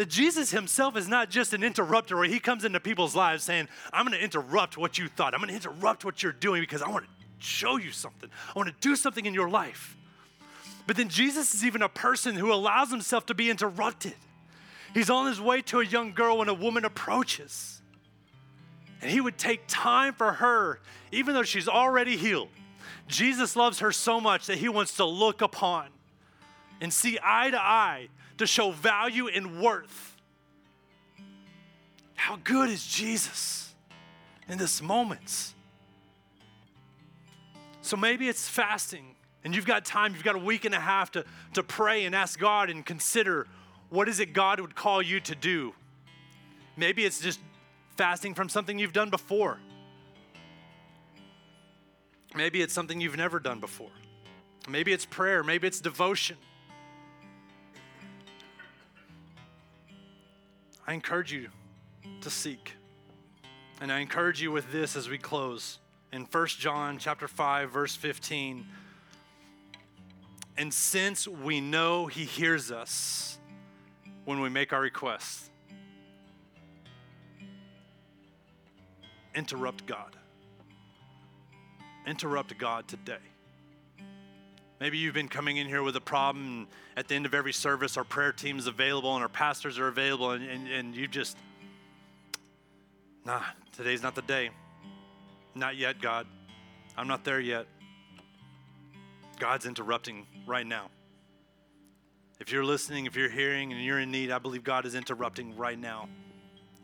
that 0.00 0.08
Jesus 0.08 0.50
himself 0.50 0.96
is 0.96 1.08
not 1.08 1.28
just 1.28 1.52
an 1.52 1.62
interrupter 1.62 2.16
where 2.16 2.26
he 2.26 2.40
comes 2.40 2.64
into 2.64 2.80
people's 2.80 3.14
lives 3.14 3.44
saying, 3.44 3.68
I'm 3.92 4.06
going 4.06 4.16
to 4.16 4.24
interrupt 4.24 4.78
what 4.78 4.96
you 4.96 5.08
thought. 5.08 5.34
I'm 5.34 5.40
going 5.40 5.50
to 5.50 5.54
interrupt 5.54 6.06
what 6.06 6.22
you're 6.22 6.32
doing 6.32 6.62
because 6.62 6.80
I 6.80 6.88
want 6.88 7.04
to 7.04 7.10
show 7.38 7.76
you 7.76 7.90
something. 7.90 8.30
I 8.48 8.58
want 8.58 8.68
to 8.70 8.74
do 8.80 8.96
something 8.96 9.26
in 9.26 9.34
your 9.34 9.50
life. 9.50 9.98
But 10.86 10.96
then 10.96 11.10
Jesus 11.10 11.54
is 11.54 11.66
even 11.66 11.82
a 11.82 11.88
person 11.90 12.34
who 12.34 12.50
allows 12.50 12.90
himself 12.90 13.26
to 13.26 13.34
be 13.34 13.50
interrupted. 13.50 14.14
He's 14.94 15.10
on 15.10 15.26
his 15.26 15.38
way 15.38 15.60
to 15.62 15.80
a 15.80 15.84
young 15.84 16.12
girl 16.12 16.38
when 16.38 16.48
a 16.48 16.54
woman 16.54 16.86
approaches. 16.86 17.79
And 19.02 19.10
he 19.10 19.20
would 19.20 19.38
take 19.38 19.62
time 19.66 20.12
for 20.12 20.34
her, 20.34 20.80
even 21.10 21.34
though 21.34 21.42
she's 21.42 21.68
already 21.68 22.16
healed. 22.16 22.48
Jesus 23.08 23.56
loves 23.56 23.80
her 23.80 23.92
so 23.92 24.20
much 24.20 24.46
that 24.46 24.58
he 24.58 24.68
wants 24.68 24.96
to 24.96 25.04
look 25.04 25.42
upon 25.42 25.88
and 26.80 26.92
see 26.92 27.18
eye 27.22 27.50
to 27.50 27.60
eye 27.60 28.08
to 28.38 28.46
show 28.46 28.70
value 28.70 29.28
and 29.28 29.60
worth. 29.60 30.16
How 32.14 32.38
good 32.44 32.68
is 32.70 32.86
Jesus 32.86 33.74
in 34.48 34.58
this 34.58 34.82
moment? 34.82 35.54
So 37.82 37.96
maybe 37.96 38.28
it's 38.28 38.48
fasting 38.48 39.14
and 39.44 39.54
you've 39.54 39.66
got 39.66 39.84
time, 39.84 40.14
you've 40.14 40.24
got 40.24 40.36
a 40.36 40.40
week 40.40 40.64
and 40.64 40.74
a 40.74 40.80
half 40.80 41.10
to, 41.12 41.24
to 41.54 41.62
pray 41.62 42.04
and 42.04 42.14
ask 42.14 42.38
God 42.38 42.68
and 42.68 42.84
consider 42.84 43.46
what 43.88 44.08
is 44.08 44.20
it 44.20 44.32
God 44.32 44.60
would 44.60 44.74
call 44.74 45.02
you 45.02 45.18
to 45.20 45.34
do. 45.34 45.74
Maybe 46.76 47.04
it's 47.04 47.20
just 47.20 47.40
fasting 48.00 48.32
from 48.32 48.48
something 48.48 48.78
you've 48.78 48.94
done 48.94 49.10
before. 49.10 49.60
Maybe 52.34 52.62
it's 52.62 52.72
something 52.72 52.98
you've 52.98 53.18
never 53.18 53.38
done 53.38 53.60
before. 53.60 53.90
Maybe 54.66 54.94
it's 54.94 55.04
prayer, 55.04 55.44
maybe 55.44 55.66
it's 55.66 55.82
devotion. 55.82 56.38
I 60.86 60.94
encourage 60.94 61.30
you 61.30 61.50
to 62.22 62.30
seek. 62.30 62.72
And 63.82 63.92
I 63.92 63.98
encourage 63.98 64.40
you 64.40 64.50
with 64.50 64.72
this 64.72 64.96
as 64.96 65.10
we 65.10 65.18
close. 65.18 65.78
In 66.10 66.22
1 66.22 66.46
John 66.58 66.96
chapter 66.96 67.28
5 67.28 67.70
verse 67.70 67.94
15, 67.96 68.66
and 70.56 70.72
since 70.72 71.28
we 71.28 71.60
know 71.60 72.06
he 72.06 72.24
hears 72.24 72.72
us 72.72 73.38
when 74.24 74.40
we 74.40 74.48
make 74.48 74.72
our 74.72 74.80
requests, 74.80 75.50
interrupt 79.34 79.86
God. 79.86 80.16
Interrupt 82.06 82.56
God 82.58 82.88
today. 82.88 83.18
Maybe 84.80 84.96
you've 84.96 85.14
been 85.14 85.28
coming 85.28 85.58
in 85.58 85.66
here 85.66 85.82
with 85.82 85.96
a 85.96 86.00
problem, 86.00 86.66
at 86.96 87.06
the 87.06 87.14
end 87.14 87.26
of 87.26 87.34
every 87.34 87.52
service, 87.52 87.98
our 87.98 88.04
prayer 88.04 88.32
team 88.32 88.58
is 88.58 88.66
available 88.66 89.14
and 89.14 89.22
our 89.22 89.28
pastors 89.28 89.78
are 89.78 89.88
available, 89.88 90.30
and, 90.30 90.44
and, 90.48 90.68
and 90.68 90.96
you 90.96 91.06
just, 91.06 91.36
nah, 93.26 93.42
today's 93.72 94.02
not 94.02 94.14
the 94.14 94.22
day. 94.22 94.50
Not 95.54 95.76
yet, 95.76 96.00
God. 96.00 96.26
I'm 96.96 97.08
not 97.08 97.24
there 97.24 97.40
yet. 97.40 97.66
God's 99.38 99.66
interrupting 99.66 100.26
right 100.46 100.66
now. 100.66 100.90
If 102.38 102.50
you're 102.50 102.64
listening, 102.64 103.04
if 103.04 103.16
you're 103.16 103.30
hearing, 103.30 103.72
and 103.72 103.84
you're 103.84 104.00
in 104.00 104.10
need, 104.10 104.30
I 104.30 104.38
believe 104.38 104.64
God 104.64 104.86
is 104.86 104.94
interrupting 104.94 105.56
right 105.56 105.78
now. 105.78 106.08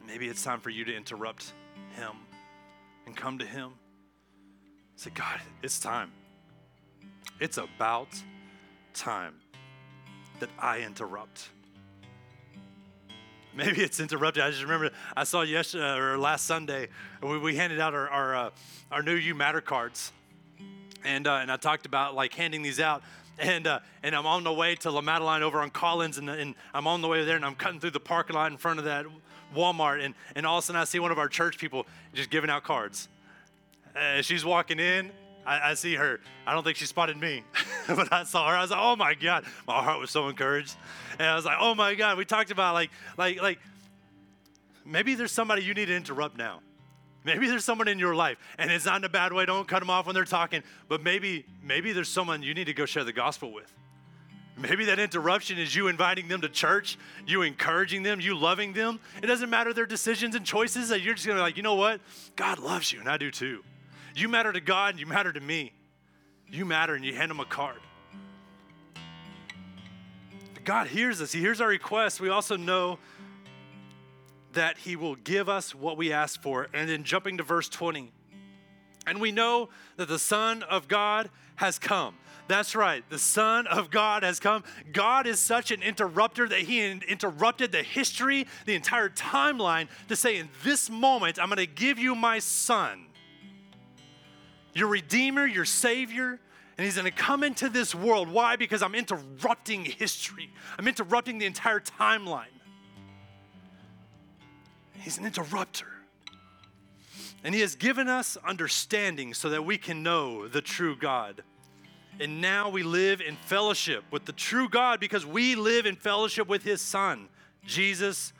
Maybe 0.06 0.28
it's 0.28 0.42
time 0.42 0.60
for 0.60 0.68
you 0.68 0.84
to 0.84 0.94
interrupt 0.94 1.54
Him 1.96 2.12
and 3.06 3.16
come 3.16 3.38
to 3.38 3.46
Him. 3.46 3.72
Say, 4.96 5.10
God, 5.14 5.40
it's 5.62 5.78
time. 5.78 6.10
It's 7.40 7.58
about 7.58 8.08
time 8.94 9.34
that 10.40 10.50
I 10.58 10.80
interrupt. 10.80 11.48
maybe 13.56 13.82
it's 13.82 14.00
interrupted. 14.00 14.42
I 14.42 14.50
just 14.50 14.62
remember 14.62 14.90
I 15.16 15.24
saw 15.24 15.42
yesterday 15.42 15.96
or 15.96 16.18
last 16.18 16.46
Sunday 16.46 16.88
we, 17.22 17.38
we 17.38 17.56
handed 17.56 17.80
out 17.80 17.94
our 17.94 18.08
our, 18.08 18.36
uh, 18.36 18.50
our 18.92 19.02
new 19.02 19.14
You 19.14 19.34
Matter 19.34 19.60
cards, 19.60 20.12
and 21.04 21.26
uh, 21.26 21.34
and 21.34 21.50
I 21.50 21.56
talked 21.56 21.86
about 21.86 22.14
like 22.14 22.34
handing 22.34 22.62
these 22.62 22.80
out. 22.80 23.02
And, 23.38 23.66
uh, 23.66 23.80
and 24.02 24.16
I'm 24.16 24.24
on 24.24 24.44
the 24.44 24.52
way 24.52 24.76
to 24.76 24.90
La 24.90 25.02
Madeleine 25.02 25.42
over 25.42 25.60
on 25.60 25.68
Collins, 25.68 26.16
and, 26.16 26.30
and 26.30 26.54
I'm 26.72 26.86
on 26.86 27.02
the 27.02 27.08
way 27.08 27.22
there, 27.26 27.36
and 27.36 27.44
I'm 27.44 27.54
cutting 27.54 27.80
through 27.80 27.90
the 27.90 28.00
parking 28.00 28.34
lot 28.34 28.50
in 28.50 28.56
front 28.56 28.78
of 28.78 28.86
that 28.86 29.04
Walmart, 29.56 30.04
and, 30.04 30.14
and 30.34 30.46
all 30.46 30.58
of 30.58 30.64
a 30.64 30.66
sudden 30.66 30.80
I 30.80 30.84
see 30.84 30.98
one 30.98 31.10
of 31.10 31.18
our 31.18 31.28
church 31.28 31.58
people 31.58 31.86
just 32.14 32.30
giving 32.30 32.50
out 32.50 32.62
cards. 32.62 33.08
Uh, 33.96 34.22
she's 34.22 34.44
walking 34.44 34.78
in, 34.78 35.10
I, 35.46 35.70
I, 35.70 35.74
see 35.74 35.94
her. 35.94 36.20
I 36.46 36.52
don't 36.52 36.64
think 36.64 36.76
she 36.76 36.86
spotted 36.86 37.16
me, 37.16 37.44
but 37.86 38.12
I 38.12 38.24
saw 38.24 38.48
her. 38.48 38.56
I 38.56 38.62
was 38.62 38.70
like, 38.70 38.80
oh 38.82 38.96
my 38.96 39.14
God. 39.14 39.44
My 39.66 39.82
heart 39.82 40.00
was 40.00 40.10
so 40.10 40.28
encouraged. 40.28 40.76
And 41.18 41.28
I 41.28 41.34
was 41.36 41.44
like, 41.44 41.56
oh 41.60 41.74
my 41.74 41.94
God. 41.94 42.18
We 42.18 42.24
talked 42.24 42.50
about 42.50 42.74
like, 42.74 42.90
like, 43.16 43.40
like, 43.40 43.58
maybe 44.84 45.14
there's 45.14 45.32
somebody 45.32 45.62
you 45.62 45.72
need 45.72 45.86
to 45.86 45.96
interrupt 45.96 46.36
now. 46.36 46.60
Maybe 47.24 47.48
there's 47.48 47.64
someone 47.64 47.88
in 47.88 47.98
your 47.98 48.14
life, 48.14 48.38
and 48.56 48.70
it's 48.70 48.84
not 48.84 48.98
in 48.98 49.04
a 49.04 49.08
bad 49.08 49.32
way. 49.32 49.46
Don't 49.46 49.66
cut 49.66 49.80
them 49.80 49.90
off 49.90 50.06
when 50.06 50.14
they're 50.14 50.24
talking. 50.24 50.62
But 50.88 51.02
maybe, 51.02 51.44
maybe 51.60 51.92
there's 51.92 52.08
someone 52.08 52.42
you 52.42 52.54
need 52.54 52.66
to 52.66 52.72
go 52.72 52.86
share 52.86 53.02
the 53.02 53.12
gospel 53.12 53.52
with. 53.52 53.72
Maybe 54.58 54.86
that 54.86 54.98
interruption 54.98 55.58
is 55.58 55.74
you 55.74 55.88
inviting 55.88 56.28
them 56.28 56.40
to 56.40 56.48
church, 56.48 56.98
you 57.26 57.42
encouraging 57.42 58.02
them, 58.02 58.20
you 58.20 58.34
loving 58.36 58.72
them. 58.72 59.00
It 59.22 59.26
doesn't 59.26 59.50
matter 59.50 59.74
their 59.74 59.84
decisions 59.84 60.34
and 60.34 60.46
choices. 60.46 60.88
That 60.88 61.02
you're 61.02 61.14
just 61.14 61.26
gonna 61.26 61.38
be 61.38 61.42
like, 61.42 61.58
you 61.58 61.62
know 61.62 61.74
what? 61.74 62.00
God 62.36 62.58
loves 62.58 62.90
you, 62.90 63.00
and 63.00 63.08
I 63.08 63.18
do 63.18 63.30
too. 63.30 63.62
You 64.14 64.28
matter 64.28 64.52
to 64.52 64.60
God 64.60 64.94
and 64.94 65.00
you 65.00 65.06
matter 65.06 65.30
to 65.30 65.40
me. 65.40 65.72
You 66.48 66.64
matter 66.64 66.94
and 66.94 67.04
you 67.04 67.14
hand 67.14 67.30
them 67.30 67.40
a 67.40 67.44
card. 67.44 67.80
God 70.64 70.88
hears 70.88 71.20
us, 71.22 71.32
He 71.32 71.40
hears 71.40 71.60
our 71.60 71.68
requests. 71.68 72.18
We 72.18 72.28
also 72.28 72.56
know 72.56 72.98
that 74.54 74.78
He 74.78 74.96
will 74.96 75.14
give 75.14 75.48
us 75.48 75.74
what 75.74 75.96
we 75.96 76.12
ask 76.12 76.42
for. 76.42 76.68
And 76.74 76.88
then 76.88 77.04
jumping 77.04 77.36
to 77.36 77.44
verse 77.44 77.68
20, 77.68 78.10
and 79.06 79.20
we 79.20 79.30
know 79.30 79.68
that 79.96 80.08
the 80.08 80.18
Son 80.18 80.64
of 80.64 80.88
God 80.88 81.30
has 81.56 81.78
come. 81.78 82.16
That's 82.48 82.76
right. 82.76 83.02
The 83.10 83.18
Son 83.18 83.66
of 83.66 83.90
God 83.90 84.22
has 84.22 84.38
come. 84.38 84.62
God 84.92 85.26
is 85.26 85.40
such 85.40 85.70
an 85.70 85.82
interrupter 85.82 86.48
that 86.48 86.60
He 86.60 86.86
interrupted 86.86 87.72
the 87.72 87.82
history, 87.82 88.46
the 88.66 88.74
entire 88.74 89.08
timeline, 89.08 89.88
to 90.08 90.16
say, 90.16 90.36
in 90.36 90.48
this 90.62 90.88
moment, 90.88 91.40
I'm 91.40 91.48
going 91.48 91.56
to 91.58 91.66
give 91.66 91.98
you 91.98 92.14
my 92.14 92.38
Son 92.38 93.06
your 94.76 94.88
Redeemer, 94.88 95.46
your 95.46 95.64
Savior, 95.64 96.38
and 96.76 96.84
He's 96.84 96.96
going 96.96 97.06
to 97.06 97.10
come 97.10 97.42
into 97.42 97.70
this 97.70 97.94
world. 97.94 98.28
Why? 98.28 98.56
Because 98.56 98.82
I'm 98.82 98.94
interrupting 98.94 99.84
history, 99.86 100.50
I'm 100.78 100.86
interrupting 100.86 101.38
the 101.38 101.46
entire 101.46 101.80
timeline. 101.80 102.44
He's 104.98 105.18
an 105.18 105.24
interrupter. 105.24 105.86
And 107.42 107.54
He 107.54 107.60
has 107.60 107.74
given 107.74 108.08
us 108.08 108.36
understanding 108.44 109.32
so 109.34 109.48
that 109.50 109.64
we 109.64 109.78
can 109.78 110.02
know 110.02 110.48
the 110.48 110.60
true 110.60 110.96
God. 110.96 111.42
And 112.18 112.40
now 112.40 112.70
we 112.70 112.82
live 112.82 113.20
in 113.20 113.36
fellowship 113.36 114.02
with 114.10 114.24
the 114.24 114.32
true 114.32 114.70
God 114.70 115.00
because 115.00 115.26
we 115.26 115.54
live 115.54 115.84
in 115.84 115.96
fellowship 115.96 116.48
with 116.48 116.62
His 116.62 116.80
Son, 116.80 117.28
Jesus 117.66 118.32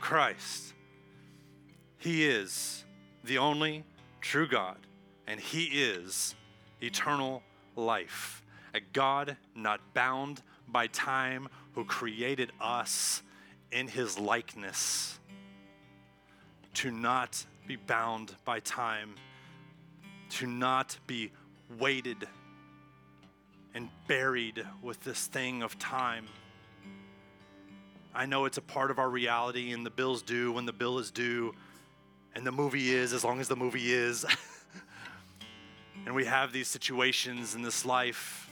Christ. 0.00 0.74
He 1.96 2.26
is 2.26 2.84
the 3.24 3.38
only 3.38 3.84
true 4.20 4.46
God 4.46 4.76
and 5.26 5.40
He 5.40 5.64
is 5.64 6.34
eternal 6.82 7.42
life. 7.74 8.42
A 8.74 8.80
God 8.80 9.36
not 9.54 9.80
bound 9.94 10.42
by 10.68 10.86
time 10.88 11.48
who 11.74 11.84
created 11.86 12.52
us 12.60 13.22
in 13.70 13.88
His 13.88 14.18
likeness. 14.18 15.18
To 16.74 16.90
not 16.90 17.46
be 17.66 17.76
bound 17.76 18.34
by 18.44 18.60
time, 18.60 19.14
to 20.30 20.46
not 20.46 20.98
be 21.06 21.30
weighted 21.78 22.28
and 23.74 23.88
buried 24.06 24.66
with 24.82 25.02
this 25.02 25.26
thing 25.26 25.62
of 25.62 25.78
time. 25.78 26.26
I 28.14 28.26
know 28.26 28.44
it's 28.44 28.58
a 28.58 28.62
part 28.62 28.90
of 28.90 28.98
our 28.98 29.08
reality, 29.08 29.72
and 29.72 29.86
the 29.86 29.90
bill's 29.90 30.22
due 30.22 30.52
when 30.52 30.66
the 30.66 30.72
bill 30.72 30.98
is 30.98 31.10
due, 31.10 31.54
and 32.34 32.46
the 32.46 32.52
movie 32.52 32.92
is 32.92 33.12
as 33.12 33.24
long 33.24 33.40
as 33.40 33.48
the 33.48 33.56
movie 33.56 33.92
is. 33.92 34.24
And 36.04 36.14
we 36.14 36.24
have 36.24 36.52
these 36.52 36.68
situations 36.68 37.54
in 37.54 37.62
this 37.62 37.84
life. 37.84 38.50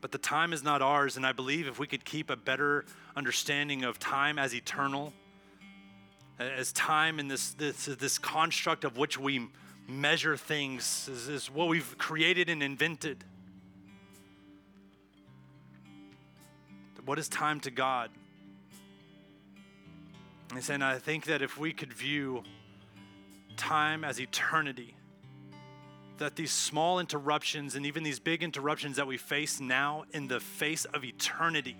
But 0.00 0.12
the 0.12 0.18
time 0.18 0.52
is 0.52 0.62
not 0.62 0.82
ours. 0.82 1.16
And 1.16 1.26
I 1.26 1.32
believe 1.32 1.66
if 1.66 1.78
we 1.78 1.86
could 1.86 2.04
keep 2.04 2.30
a 2.30 2.36
better 2.36 2.84
understanding 3.16 3.84
of 3.84 3.98
time 3.98 4.38
as 4.38 4.54
eternal, 4.54 5.12
as 6.38 6.72
time 6.72 7.18
in 7.18 7.28
this, 7.28 7.52
this, 7.54 7.86
this 7.86 8.18
construct 8.18 8.84
of 8.84 8.96
which 8.96 9.18
we 9.18 9.48
measure 9.88 10.36
things, 10.36 11.08
is, 11.10 11.28
is 11.28 11.50
what 11.50 11.68
we've 11.68 11.96
created 11.96 12.48
and 12.50 12.62
invented. 12.62 13.24
What 17.08 17.18
is 17.18 17.30
time 17.30 17.58
to 17.60 17.70
God? 17.70 18.10
And 20.52 20.62
saying, 20.62 20.82
I 20.82 20.98
think 20.98 21.24
that 21.24 21.40
if 21.40 21.56
we 21.56 21.72
could 21.72 21.90
view 21.90 22.42
time 23.56 24.04
as 24.04 24.20
eternity, 24.20 24.94
that 26.18 26.36
these 26.36 26.50
small 26.50 27.00
interruptions 27.00 27.76
and 27.76 27.86
even 27.86 28.02
these 28.02 28.20
big 28.20 28.42
interruptions 28.42 28.96
that 28.96 29.06
we 29.06 29.16
face 29.16 29.58
now 29.58 30.04
in 30.12 30.28
the 30.28 30.38
face 30.38 30.84
of 30.84 31.02
eternity 31.02 31.78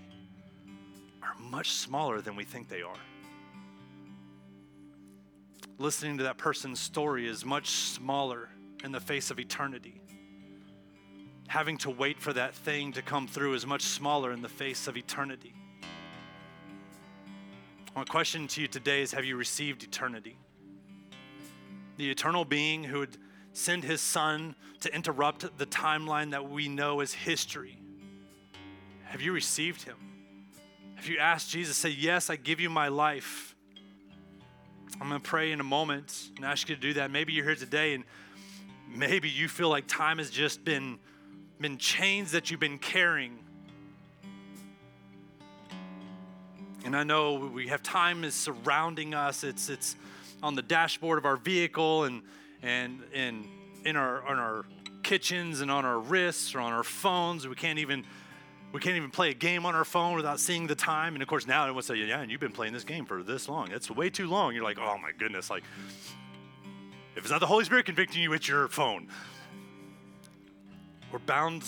are 1.23 1.35
much 1.39 1.73
smaller 1.73 2.23
than 2.23 2.35
we 2.35 2.45
think 2.45 2.71
they 2.71 2.81
are. 2.81 2.97
Listening 5.77 6.17
to 6.17 6.25
that 6.25 6.39
person's 6.39 6.81
story 6.81 7.29
is 7.29 7.45
much 7.45 7.69
smaller 7.69 8.49
in 8.83 8.93
the 8.93 9.01
face 9.01 9.31
of 9.31 9.39
eternity. 9.39 10.01
Having 11.49 11.79
to 11.79 11.91
wait 11.91 12.21
for 12.21 12.33
that 12.33 12.55
thing 12.55 12.93
to 12.93 13.03
come 13.03 13.27
through 13.27 13.55
is 13.55 13.67
much 13.67 13.83
smaller 13.83 14.33
in 14.33 14.43
the 14.43 14.49
face 14.49 14.87
of 14.87 14.97
eternity. 14.97 15.55
My 17.97 18.05
question 18.05 18.47
to 18.49 18.61
you 18.61 18.69
today 18.69 19.03
is 19.03 19.13
Have 19.13 19.25
you 19.25 19.37
received 19.37 19.83
eternity? 19.83 20.37
The 21.97 22.11
eternal 22.11 22.45
being 22.45 22.85
who 22.85 23.01
would 23.01 23.17
send 23.53 23.83
his 23.83 24.01
son 24.01 24.55
to 24.81 24.95
interrupt 24.95 25.59
the 25.59 25.67
timeline 25.67 26.31
that 26.31 26.49
we 26.49 26.69
know 26.69 27.01
as 27.01 27.13
history. 27.13 27.79
Have 29.07 29.21
you 29.21 29.33
received 29.33 29.83
him? 29.83 29.97
Have 30.95 31.09
you 31.09 31.19
asked 31.19 31.51
Jesus, 31.51 31.77
say, 31.77 31.89
Yes, 31.89 32.31
I 32.31 32.37
give 32.37 32.61
you 32.61 32.71
my 32.71 32.89
life? 32.89 33.57
I'm 35.01 35.09
going 35.09 35.21
to 35.21 35.29
pray 35.29 35.53
in 35.53 35.61
a 35.61 35.65
moment 35.65 36.31
and 36.37 36.45
ask 36.45 36.69
you 36.69 36.75
to 36.75 36.81
do 36.81 36.95
that. 36.95 37.11
Maybe 37.11 37.33
you're 37.33 37.45
here 37.45 37.55
today 37.55 37.95
and 37.95 38.05
maybe 38.89 39.29
you 39.29 39.49
feel 39.49 39.69
like 39.69 39.87
time 39.87 40.19
has 40.19 40.31
just 40.31 40.65
been, 40.65 40.99
been 41.61 41.79
chains 41.79 42.33
that 42.33 42.51
you've 42.51 42.61
been 42.61 42.79
carrying. 42.79 43.39
And 46.85 46.97
I 46.97 47.03
know 47.03 47.51
we 47.53 47.69
have 47.69 47.83
time 47.83 48.25
is 48.25 48.35
surrounding 48.35 49.15
us. 49.15 49.45
It's, 49.45 49.69
it's 49.69 49.97
on 50.43 50.55
the 50.55 50.63
dashboard 50.63 51.19
of 51.19 51.25
our 51.25 51.37
vehicle 51.37 52.05
and 52.05 52.23
and 52.63 53.03
and 53.15 53.47
in 53.85 53.97
our 53.97 54.27
on 54.27 54.39
our 54.39 54.65
kitchens 55.03 55.61
and 55.61 55.71
on 55.71 55.85
our 55.85 55.99
wrists 55.99 56.55
or 56.55 56.61
on 56.61 56.73
our 56.73 56.85
phones. 56.85 57.47
We 57.47 57.55
can't 57.55 57.79
even 57.79 58.05
we 58.73 58.81
can't 58.81 58.97
even 58.97 59.11
play 59.11 59.31
a 59.31 59.35
game 59.35 59.65
on 59.65 59.75
our 59.75 59.85
phone 59.85 60.15
without 60.15 60.41
seeing 60.41 60.67
the 60.67 60.75
time. 60.75 61.15
And 61.15 61.23
of 61.23 61.29
course, 61.29 61.47
now 61.47 61.63
everyone 61.63 61.83
say, 61.83 61.97
"Yeah, 61.97 62.21
and 62.21 62.31
you've 62.31 62.41
been 62.41 62.53
playing 62.53 62.73
this 62.73 62.85
game 62.85 63.07
for 63.07 63.23
this 63.23 63.49
long. 63.49 63.71
It's 63.71 63.91
way 63.91 64.11
too 64.11 64.29
long." 64.29 64.55
You're 64.55 64.65
like, 64.65 64.79
"Oh 64.79 64.99
my 64.99 65.13
goodness!" 65.13 65.51
Like, 65.51 65.65
if 67.17 67.23
it's 67.23 67.31
not 67.31 67.41
the 67.41 67.47
Holy 67.47 67.65
Spirit 67.65 67.87
convicting 67.87 68.23
you, 68.23 68.33
it's 68.33 68.47
your 68.47 68.69
phone. 68.69 69.09
We're 71.11 71.19
bound 71.21 71.65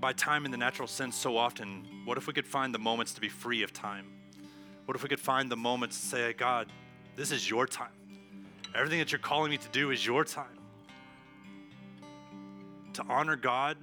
by 0.00 0.12
time 0.12 0.44
in 0.44 0.52
the 0.52 0.56
natural 0.56 0.86
sense 0.86 1.16
so 1.16 1.36
often. 1.36 2.02
What 2.04 2.16
if 2.16 2.28
we 2.28 2.32
could 2.32 2.46
find 2.46 2.72
the 2.72 2.78
moments 2.78 3.12
to 3.14 3.20
be 3.20 3.28
free 3.28 3.62
of 3.64 3.72
time? 3.72 4.06
What 4.84 4.94
if 4.94 5.02
we 5.02 5.08
could 5.08 5.18
find 5.18 5.50
the 5.50 5.56
moments 5.56 6.00
to 6.00 6.06
say, 6.06 6.32
"God, 6.32 6.70
this 7.16 7.32
is 7.32 7.50
your 7.50 7.66
time." 7.66 7.90
Everything 8.72 9.00
that 9.00 9.10
you're 9.10 9.18
calling 9.18 9.50
me 9.50 9.58
to 9.58 9.68
do 9.70 9.90
is 9.90 10.06
your 10.06 10.24
time. 10.24 10.58
To 12.92 13.02
honor 13.08 13.34
God 13.34 13.78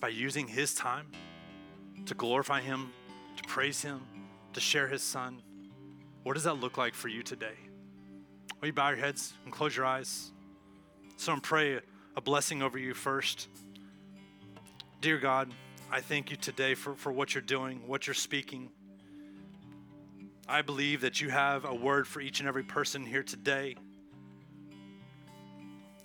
by 0.00 0.08
using 0.08 0.48
His 0.48 0.74
time, 0.74 1.06
to 2.06 2.14
glorify 2.14 2.60
Him, 2.60 2.92
to 3.36 3.42
praise 3.44 3.82
Him, 3.82 4.04
to 4.52 4.60
share 4.60 4.88
His 4.88 5.02
Son. 5.02 5.42
What 6.24 6.34
does 6.34 6.44
that 6.44 6.54
look 6.54 6.76
like 6.76 6.94
for 6.94 7.06
you 7.06 7.22
today? 7.22 7.56
Will 8.60 8.66
you 8.66 8.72
bow 8.72 8.88
your 8.88 8.98
heads 8.98 9.34
and 9.44 9.52
close 9.52 9.76
your 9.76 9.86
eyes? 9.86 10.32
So 11.16 11.38
pray 11.38 11.80
a 12.16 12.20
blessing 12.20 12.62
over 12.62 12.78
you 12.78 12.94
first. 12.94 13.48
Dear 15.00 15.18
God, 15.18 15.50
I 15.90 16.00
thank 16.00 16.30
you 16.30 16.36
today 16.36 16.74
for, 16.74 16.94
for 16.94 17.10
what 17.12 17.34
you're 17.34 17.42
doing, 17.42 17.82
what 17.86 18.06
you're 18.06 18.14
speaking. 18.14 18.70
I 20.48 20.62
believe 20.62 21.00
that 21.02 21.20
you 21.20 21.30
have 21.30 21.64
a 21.64 21.74
word 21.74 22.06
for 22.06 22.20
each 22.20 22.40
and 22.40 22.48
every 22.48 22.62
person 22.62 23.06
here 23.06 23.22
today. 23.22 23.76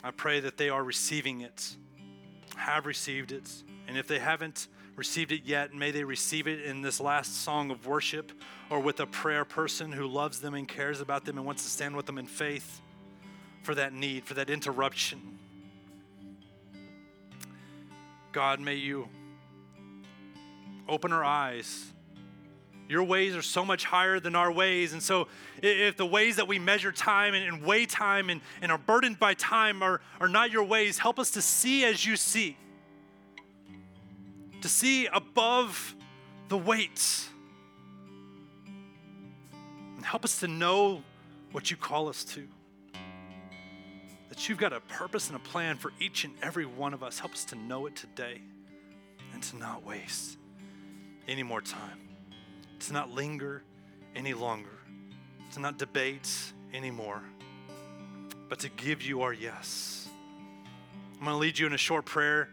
I 0.04 0.12
pray 0.12 0.40
that 0.40 0.58
they 0.58 0.70
are 0.70 0.84
receiving 0.84 1.42
it, 1.42 1.76
have 2.56 2.86
received 2.86 3.32
it. 3.32 3.52
And 3.88 3.98
if 3.98 4.08
they 4.08 4.20
haven't 4.20 4.68
received 4.96 5.32
it 5.32 5.42
yet, 5.46 5.74
may 5.74 5.92
they 5.92 6.04
receive 6.04 6.48
it 6.48 6.62
in 6.62 6.82
this 6.82 7.00
last 7.00 7.44
song 7.44 7.72
of 7.72 7.86
worship 7.86 8.32
or 8.70 8.80
with 8.80 9.00
a 9.00 9.06
prayer 9.06 9.46
person 9.46 9.92
who 9.92 10.08
loves 10.08 10.40
them 10.40 10.54
and 10.54 10.68
cares 10.68 11.02
about 11.02 11.26
them 11.26 11.38
and 11.38 11.46
wants 11.46 11.64
to 11.64 11.70
stand 11.70 11.96
with 11.96 12.06
them 12.06 12.18
in 12.18 12.28
faith 12.28 12.82
for 13.64 13.76
that 13.76 13.94
need, 13.94 14.26
for 14.26 14.34
that 14.36 14.50
interruption. 14.50 15.40
God, 18.38 18.60
may 18.60 18.76
you 18.76 19.10
open 20.88 21.12
our 21.12 21.24
eyes. 21.24 21.92
Your 22.88 23.04
ways 23.04 23.36
are 23.36 23.42
so 23.42 23.66
much 23.66 23.84
higher 23.84 24.20
than 24.20 24.36
our 24.36 24.52
ways. 24.52 24.94
And 24.94 25.02
so, 25.02 25.28
if 25.60 25.98
the 25.98 26.06
ways 26.06 26.36
that 26.36 26.48
we 26.48 26.60
measure 26.60 26.92
time 26.92 27.34
and, 27.34 27.64
weigh 27.64 27.88
time 27.88 28.30
and, 28.30 28.42
and 28.62 28.72
are 28.72 28.78
burdened 28.78 29.18
by 29.18 29.34
time 29.34 29.82
are, 29.82 30.02
are 30.22 30.28
not 30.28 30.52
your 30.52 30.66
ways, 30.66 31.00
help 31.00 31.18
us 31.18 31.32
to 31.32 31.42
see 31.42 31.84
as 31.84 32.06
you 32.06 32.16
see, 32.16 32.56
to 34.62 34.70
see 34.70 35.08
above 35.08 35.96
the 36.48 36.60
weights. 36.60 37.30
And 39.96 40.06
help 40.06 40.24
us 40.24 40.42
to 40.42 40.48
know 40.48 41.02
what 41.54 41.72
you 41.72 41.78
call 41.78 42.08
us 42.08 42.24
to 42.26 42.48
that 44.38 44.48
you've 44.48 44.60
got 44.60 44.72
a 44.72 44.80
purpose 44.82 45.30
and 45.30 45.36
a 45.36 45.40
plan 45.40 45.78
for 45.78 45.92
each 46.00 46.24
and 46.24 46.32
every 46.44 46.68
one 46.68 46.94
of 46.94 47.02
us. 47.02 47.18
Help 47.18 47.34
us 47.34 47.44
to 47.44 47.56
know 47.56 47.88
it 47.88 47.96
today 47.96 48.40
and 49.34 49.42
to 49.42 49.58
not 49.58 49.84
waste 49.84 50.38
any 51.28 51.42
more 51.42 51.60
time, 51.60 51.98
to 52.80 52.94
not 52.94 53.10
linger 53.10 53.64
any 54.16 54.36
longer, 54.36 54.78
to 55.54 55.60
not 55.60 55.80
debate 55.80 56.30
anymore, 56.72 57.24
but 58.48 58.60
to 58.60 58.70
give 58.70 59.02
you 59.02 59.24
our 59.24 59.34
yes. 59.34 60.08
I'm 61.18 61.26
going 61.26 61.34
to 61.34 61.38
lead 61.40 61.58
you 61.58 61.66
in 61.66 61.74
a 61.74 61.78
short 61.78 62.06
prayer. 62.06 62.50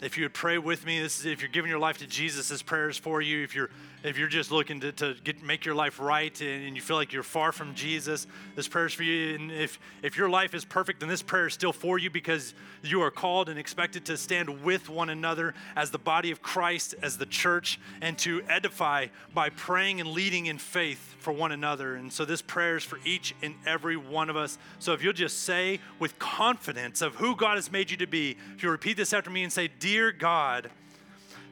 If 0.00 0.16
you 0.16 0.24
would 0.24 0.32
pray 0.32 0.56
with 0.56 0.86
me, 0.86 0.98
this 0.98 1.20
is 1.20 1.26
if 1.26 1.42
you're 1.42 1.50
giving 1.50 1.68
your 1.68 1.78
life 1.78 1.98
to 1.98 2.06
Jesus, 2.06 2.48
this 2.48 2.62
prayer 2.62 2.88
is 2.88 2.96
for 2.96 3.20
you. 3.20 3.44
If 3.44 3.54
you're 3.54 3.68
if 4.04 4.16
you're 4.16 4.28
just 4.28 4.52
looking 4.52 4.80
to, 4.80 4.92
to 4.92 5.14
get, 5.24 5.42
make 5.42 5.64
your 5.64 5.74
life 5.74 5.98
right 5.98 6.40
and, 6.40 6.66
and, 6.66 6.76
you 6.76 6.82
feel 6.82 6.96
like 6.96 7.12
you're 7.12 7.22
far 7.24 7.50
from 7.50 7.74
Jesus, 7.74 8.26
this 8.54 8.68
prayer 8.68 8.86
is 8.86 8.92
for 8.92 9.02
you. 9.02 9.34
And 9.34 9.50
if, 9.50 9.80
if 10.02 10.16
your 10.16 10.28
life 10.28 10.54
is 10.54 10.64
perfect, 10.64 11.00
then 11.00 11.08
this 11.08 11.22
prayer 11.22 11.48
is 11.48 11.54
still 11.54 11.72
for 11.72 11.98
you 11.98 12.08
because 12.08 12.54
you 12.82 13.02
are 13.02 13.10
called 13.10 13.48
and 13.48 13.58
expected 13.58 14.04
to 14.06 14.16
stand 14.16 14.62
with 14.62 14.88
one 14.88 15.10
another 15.10 15.54
as 15.74 15.90
the 15.90 15.98
body 15.98 16.30
of 16.30 16.40
Christ, 16.40 16.94
as 17.02 17.18
the 17.18 17.26
church, 17.26 17.80
and 18.00 18.16
to 18.18 18.42
edify 18.48 19.06
by 19.34 19.50
praying 19.50 20.00
and 20.00 20.10
leading 20.10 20.46
in 20.46 20.58
faith 20.58 21.16
for 21.18 21.32
one 21.32 21.50
another. 21.50 21.96
And 21.96 22.12
so 22.12 22.24
this 22.24 22.40
prayer 22.40 22.76
is 22.76 22.84
for 22.84 23.00
each 23.04 23.34
and 23.42 23.54
every 23.66 23.96
one 23.96 24.30
of 24.30 24.36
us. 24.36 24.58
So 24.78 24.92
if 24.92 25.02
you'll 25.02 25.12
just 25.12 25.42
say 25.42 25.80
with 25.98 26.18
confidence 26.20 27.02
of 27.02 27.16
who 27.16 27.34
God 27.34 27.56
has 27.56 27.72
made 27.72 27.90
you 27.90 27.96
to 27.96 28.06
be, 28.06 28.36
if 28.54 28.62
you 28.62 28.70
repeat 28.70 28.96
this 28.96 29.12
after 29.12 29.30
me 29.30 29.42
and 29.42 29.52
say, 29.52 29.68
Dear 29.80 30.12
God, 30.12 30.70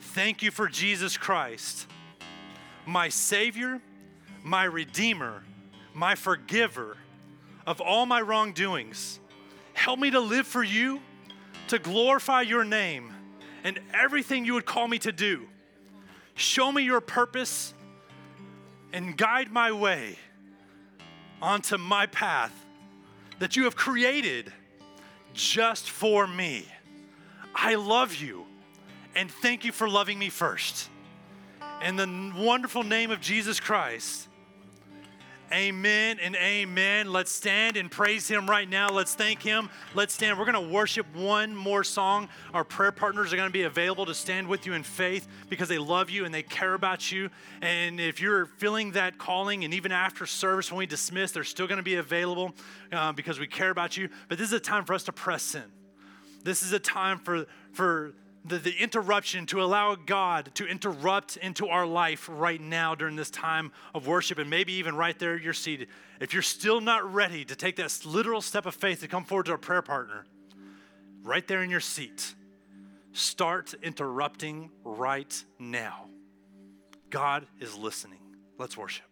thank 0.00 0.42
you 0.42 0.52
for 0.52 0.68
Jesus 0.68 1.16
Christ 1.16 1.88
my 2.86 3.08
Savior, 3.08 3.80
my 4.42 4.64
Redeemer, 4.64 5.42
my 5.92 6.14
Forgiver 6.14 6.96
of 7.66 7.80
all 7.80 8.06
my 8.06 8.20
wrongdoings. 8.20 9.18
Help 9.74 9.98
me 9.98 10.10
to 10.10 10.20
live 10.20 10.46
for 10.46 10.62
you, 10.62 11.00
to 11.68 11.78
glorify 11.78 12.42
your 12.42 12.64
name 12.64 13.12
and 13.64 13.80
everything 13.92 14.44
you 14.44 14.54
would 14.54 14.64
call 14.64 14.86
me 14.86 14.98
to 15.00 15.10
do. 15.10 15.48
Show 16.34 16.70
me 16.70 16.82
your 16.82 17.00
purpose 17.00 17.74
and 18.92 19.16
guide 19.16 19.50
my 19.50 19.72
way 19.72 20.16
onto 21.42 21.76
my 21.76 22.06
path 22.06 22.52
that 23.40 23.56
you 23.56 23.64
have 23.64 23.74
created 23.74 24.52
just 25.34 25.90
for 25.90 26.26
me. 26.26 26.66
I 27.54 27.74
love 27.74 28.14
you 28.14 28.46
and 29.14 29.30
thank 29.30 29.64
you 29.64 29.72
for 29.72 29.88
loving 29.88 30.18
me 30.18 30.28
first. 30.28 30.88
In 31.82 31.96
the 31.96 32.32
wonderful 32.36 32.82
name 32.82 33.10
of 33.10 33.20
Jesus 33.20 33.60
Christ. 33.60 34.28
Amen 35.52 36.18
and 36.20 36.34
amen. 36.34 37.12
Let's 37.12 37.30
stand 37.30 37.76
and 37.76 37.90
praise 37.90 38.26
Him 38.26 38.48
right 38.48 38.68
now. 38.68 38.88
Let's 38.88 39.14
thank 39.14 39.42
Him. 39.42 39.68
Let's 39.94 40.14
stand. 40.14 40.38
We're 40.38 40.50
going 40.50 40.68
to 40.68 40.72
worship 40.72 41.06
one 41.14 41.54
more 41.54 41.84
song. 41.84 42.28
Our 42.54 42.64
prayer 42.64 42.92
partners 42.92 43.32
are 43.32 43.36
going 43.36 43.48
to 43.48 43.52
be 43.52 43.62
available 43.62 44.06
to 44.06 44.14
stand 44.14 44.48
with 44.48 44.66
you 44.66 44.72
in 44.72 44.82
faith 44.82 45.28
because 45.48 45.68
they 45.68 45.78
love 45.78 46.08
you 46.08 46.24
and 46.24 46.34
they 46.34 46.42
care 46.42 46.74
about 46.74 47.12
you. 47.12 47.30
And 47.60 48.00
if 48.00 48.20
you're 48.20 48.46
feeling 48.46 48.92
that 48.92 49.18
calling, 49.18 49.62
and 49.62 49.74
even 49.74 49.92
after 49.92 50.26
service 50.26 50.72
when 50.72 50.78
we 50.78 50.86
dismiss, 50.86 51.32
they're 51.32 51.44
still 51.44 51.68
going 51.68 51.78
to 51.78 51.84
be 51.84 51.96
available 51.96 52.54
uh, 52.90 53.12
because 53.12 53.38
we 53.38 53.46
care 53.46 53.70
about 53.70 53.96
you. 53.96 54.08
But 54.28 54.38
this 54.38 54.48
is 54.48 54.54
a 54.54 54.60
time 54.60 54.84
for 54.84 54.94
us 54.94 55.04
to 55.04 55.12
press 55.12 55.54
in. 55.54 55.64
This 56.42 56.62
is 56.62 56.72
a 56.72 56.80
time 56.80 57.18
for, 57.18 57.46
for 57.72 58.14
the, 58.48 58.58
the 58.58 58.74
interruption 58.80 59.46
to 59.46 59.62
allow 59.62 59.94
God 59.94 60.50
to 60.54 60.66
interrupt 60.66 61.36
into 61.36 61.68
our 61.68 61.86
life 61.86 62.28
right 62.30 62.60
now 62.60 62.94
during 62.94 63.16
this 63.16 63.30
time 63.30 63.72
of 63.94 64.06
worship, 64.06 64.38
and 64.38 64.48
maybe 64.48 64.74
even 64.74 64.94
right 64.96 65.18
there 65.18 65.34
at 65.34 65.42
your 65.42 65.52
seat. 65.52 65.88
If 66.20 66.32
you're 66.32 66.42
still 66.42 66.80
not 66.80 67.12
ready 67.12 67.44
to 67.44 67.56
take 67.56 67.76
that 67.76 68.04
literal 68.04 68.40
step 68.40 68.66
of 68.66 68.74
faith 68.74 69.00
to 69.00 69.08
come 69.08 69.24
forward 69.24 69.46
to 69.46 69.54
a 69.54 69.58
prayer 69.58 69.82
partner, 69.82 70.24
right 71.22 71.46
there 71.46 71.62
in 71.62 71.70
your 71.70 71.80
seat, 71.80 72.34
start 73.12 73.74
interrupting 73.82 74.70
right 74.84 75.44
now. 75.58 76.06
God 77.10 77.46
is 77.60 77.76
listening. 77.76 78.20
Let's 78.58 78.76
worship. 78.76 79.06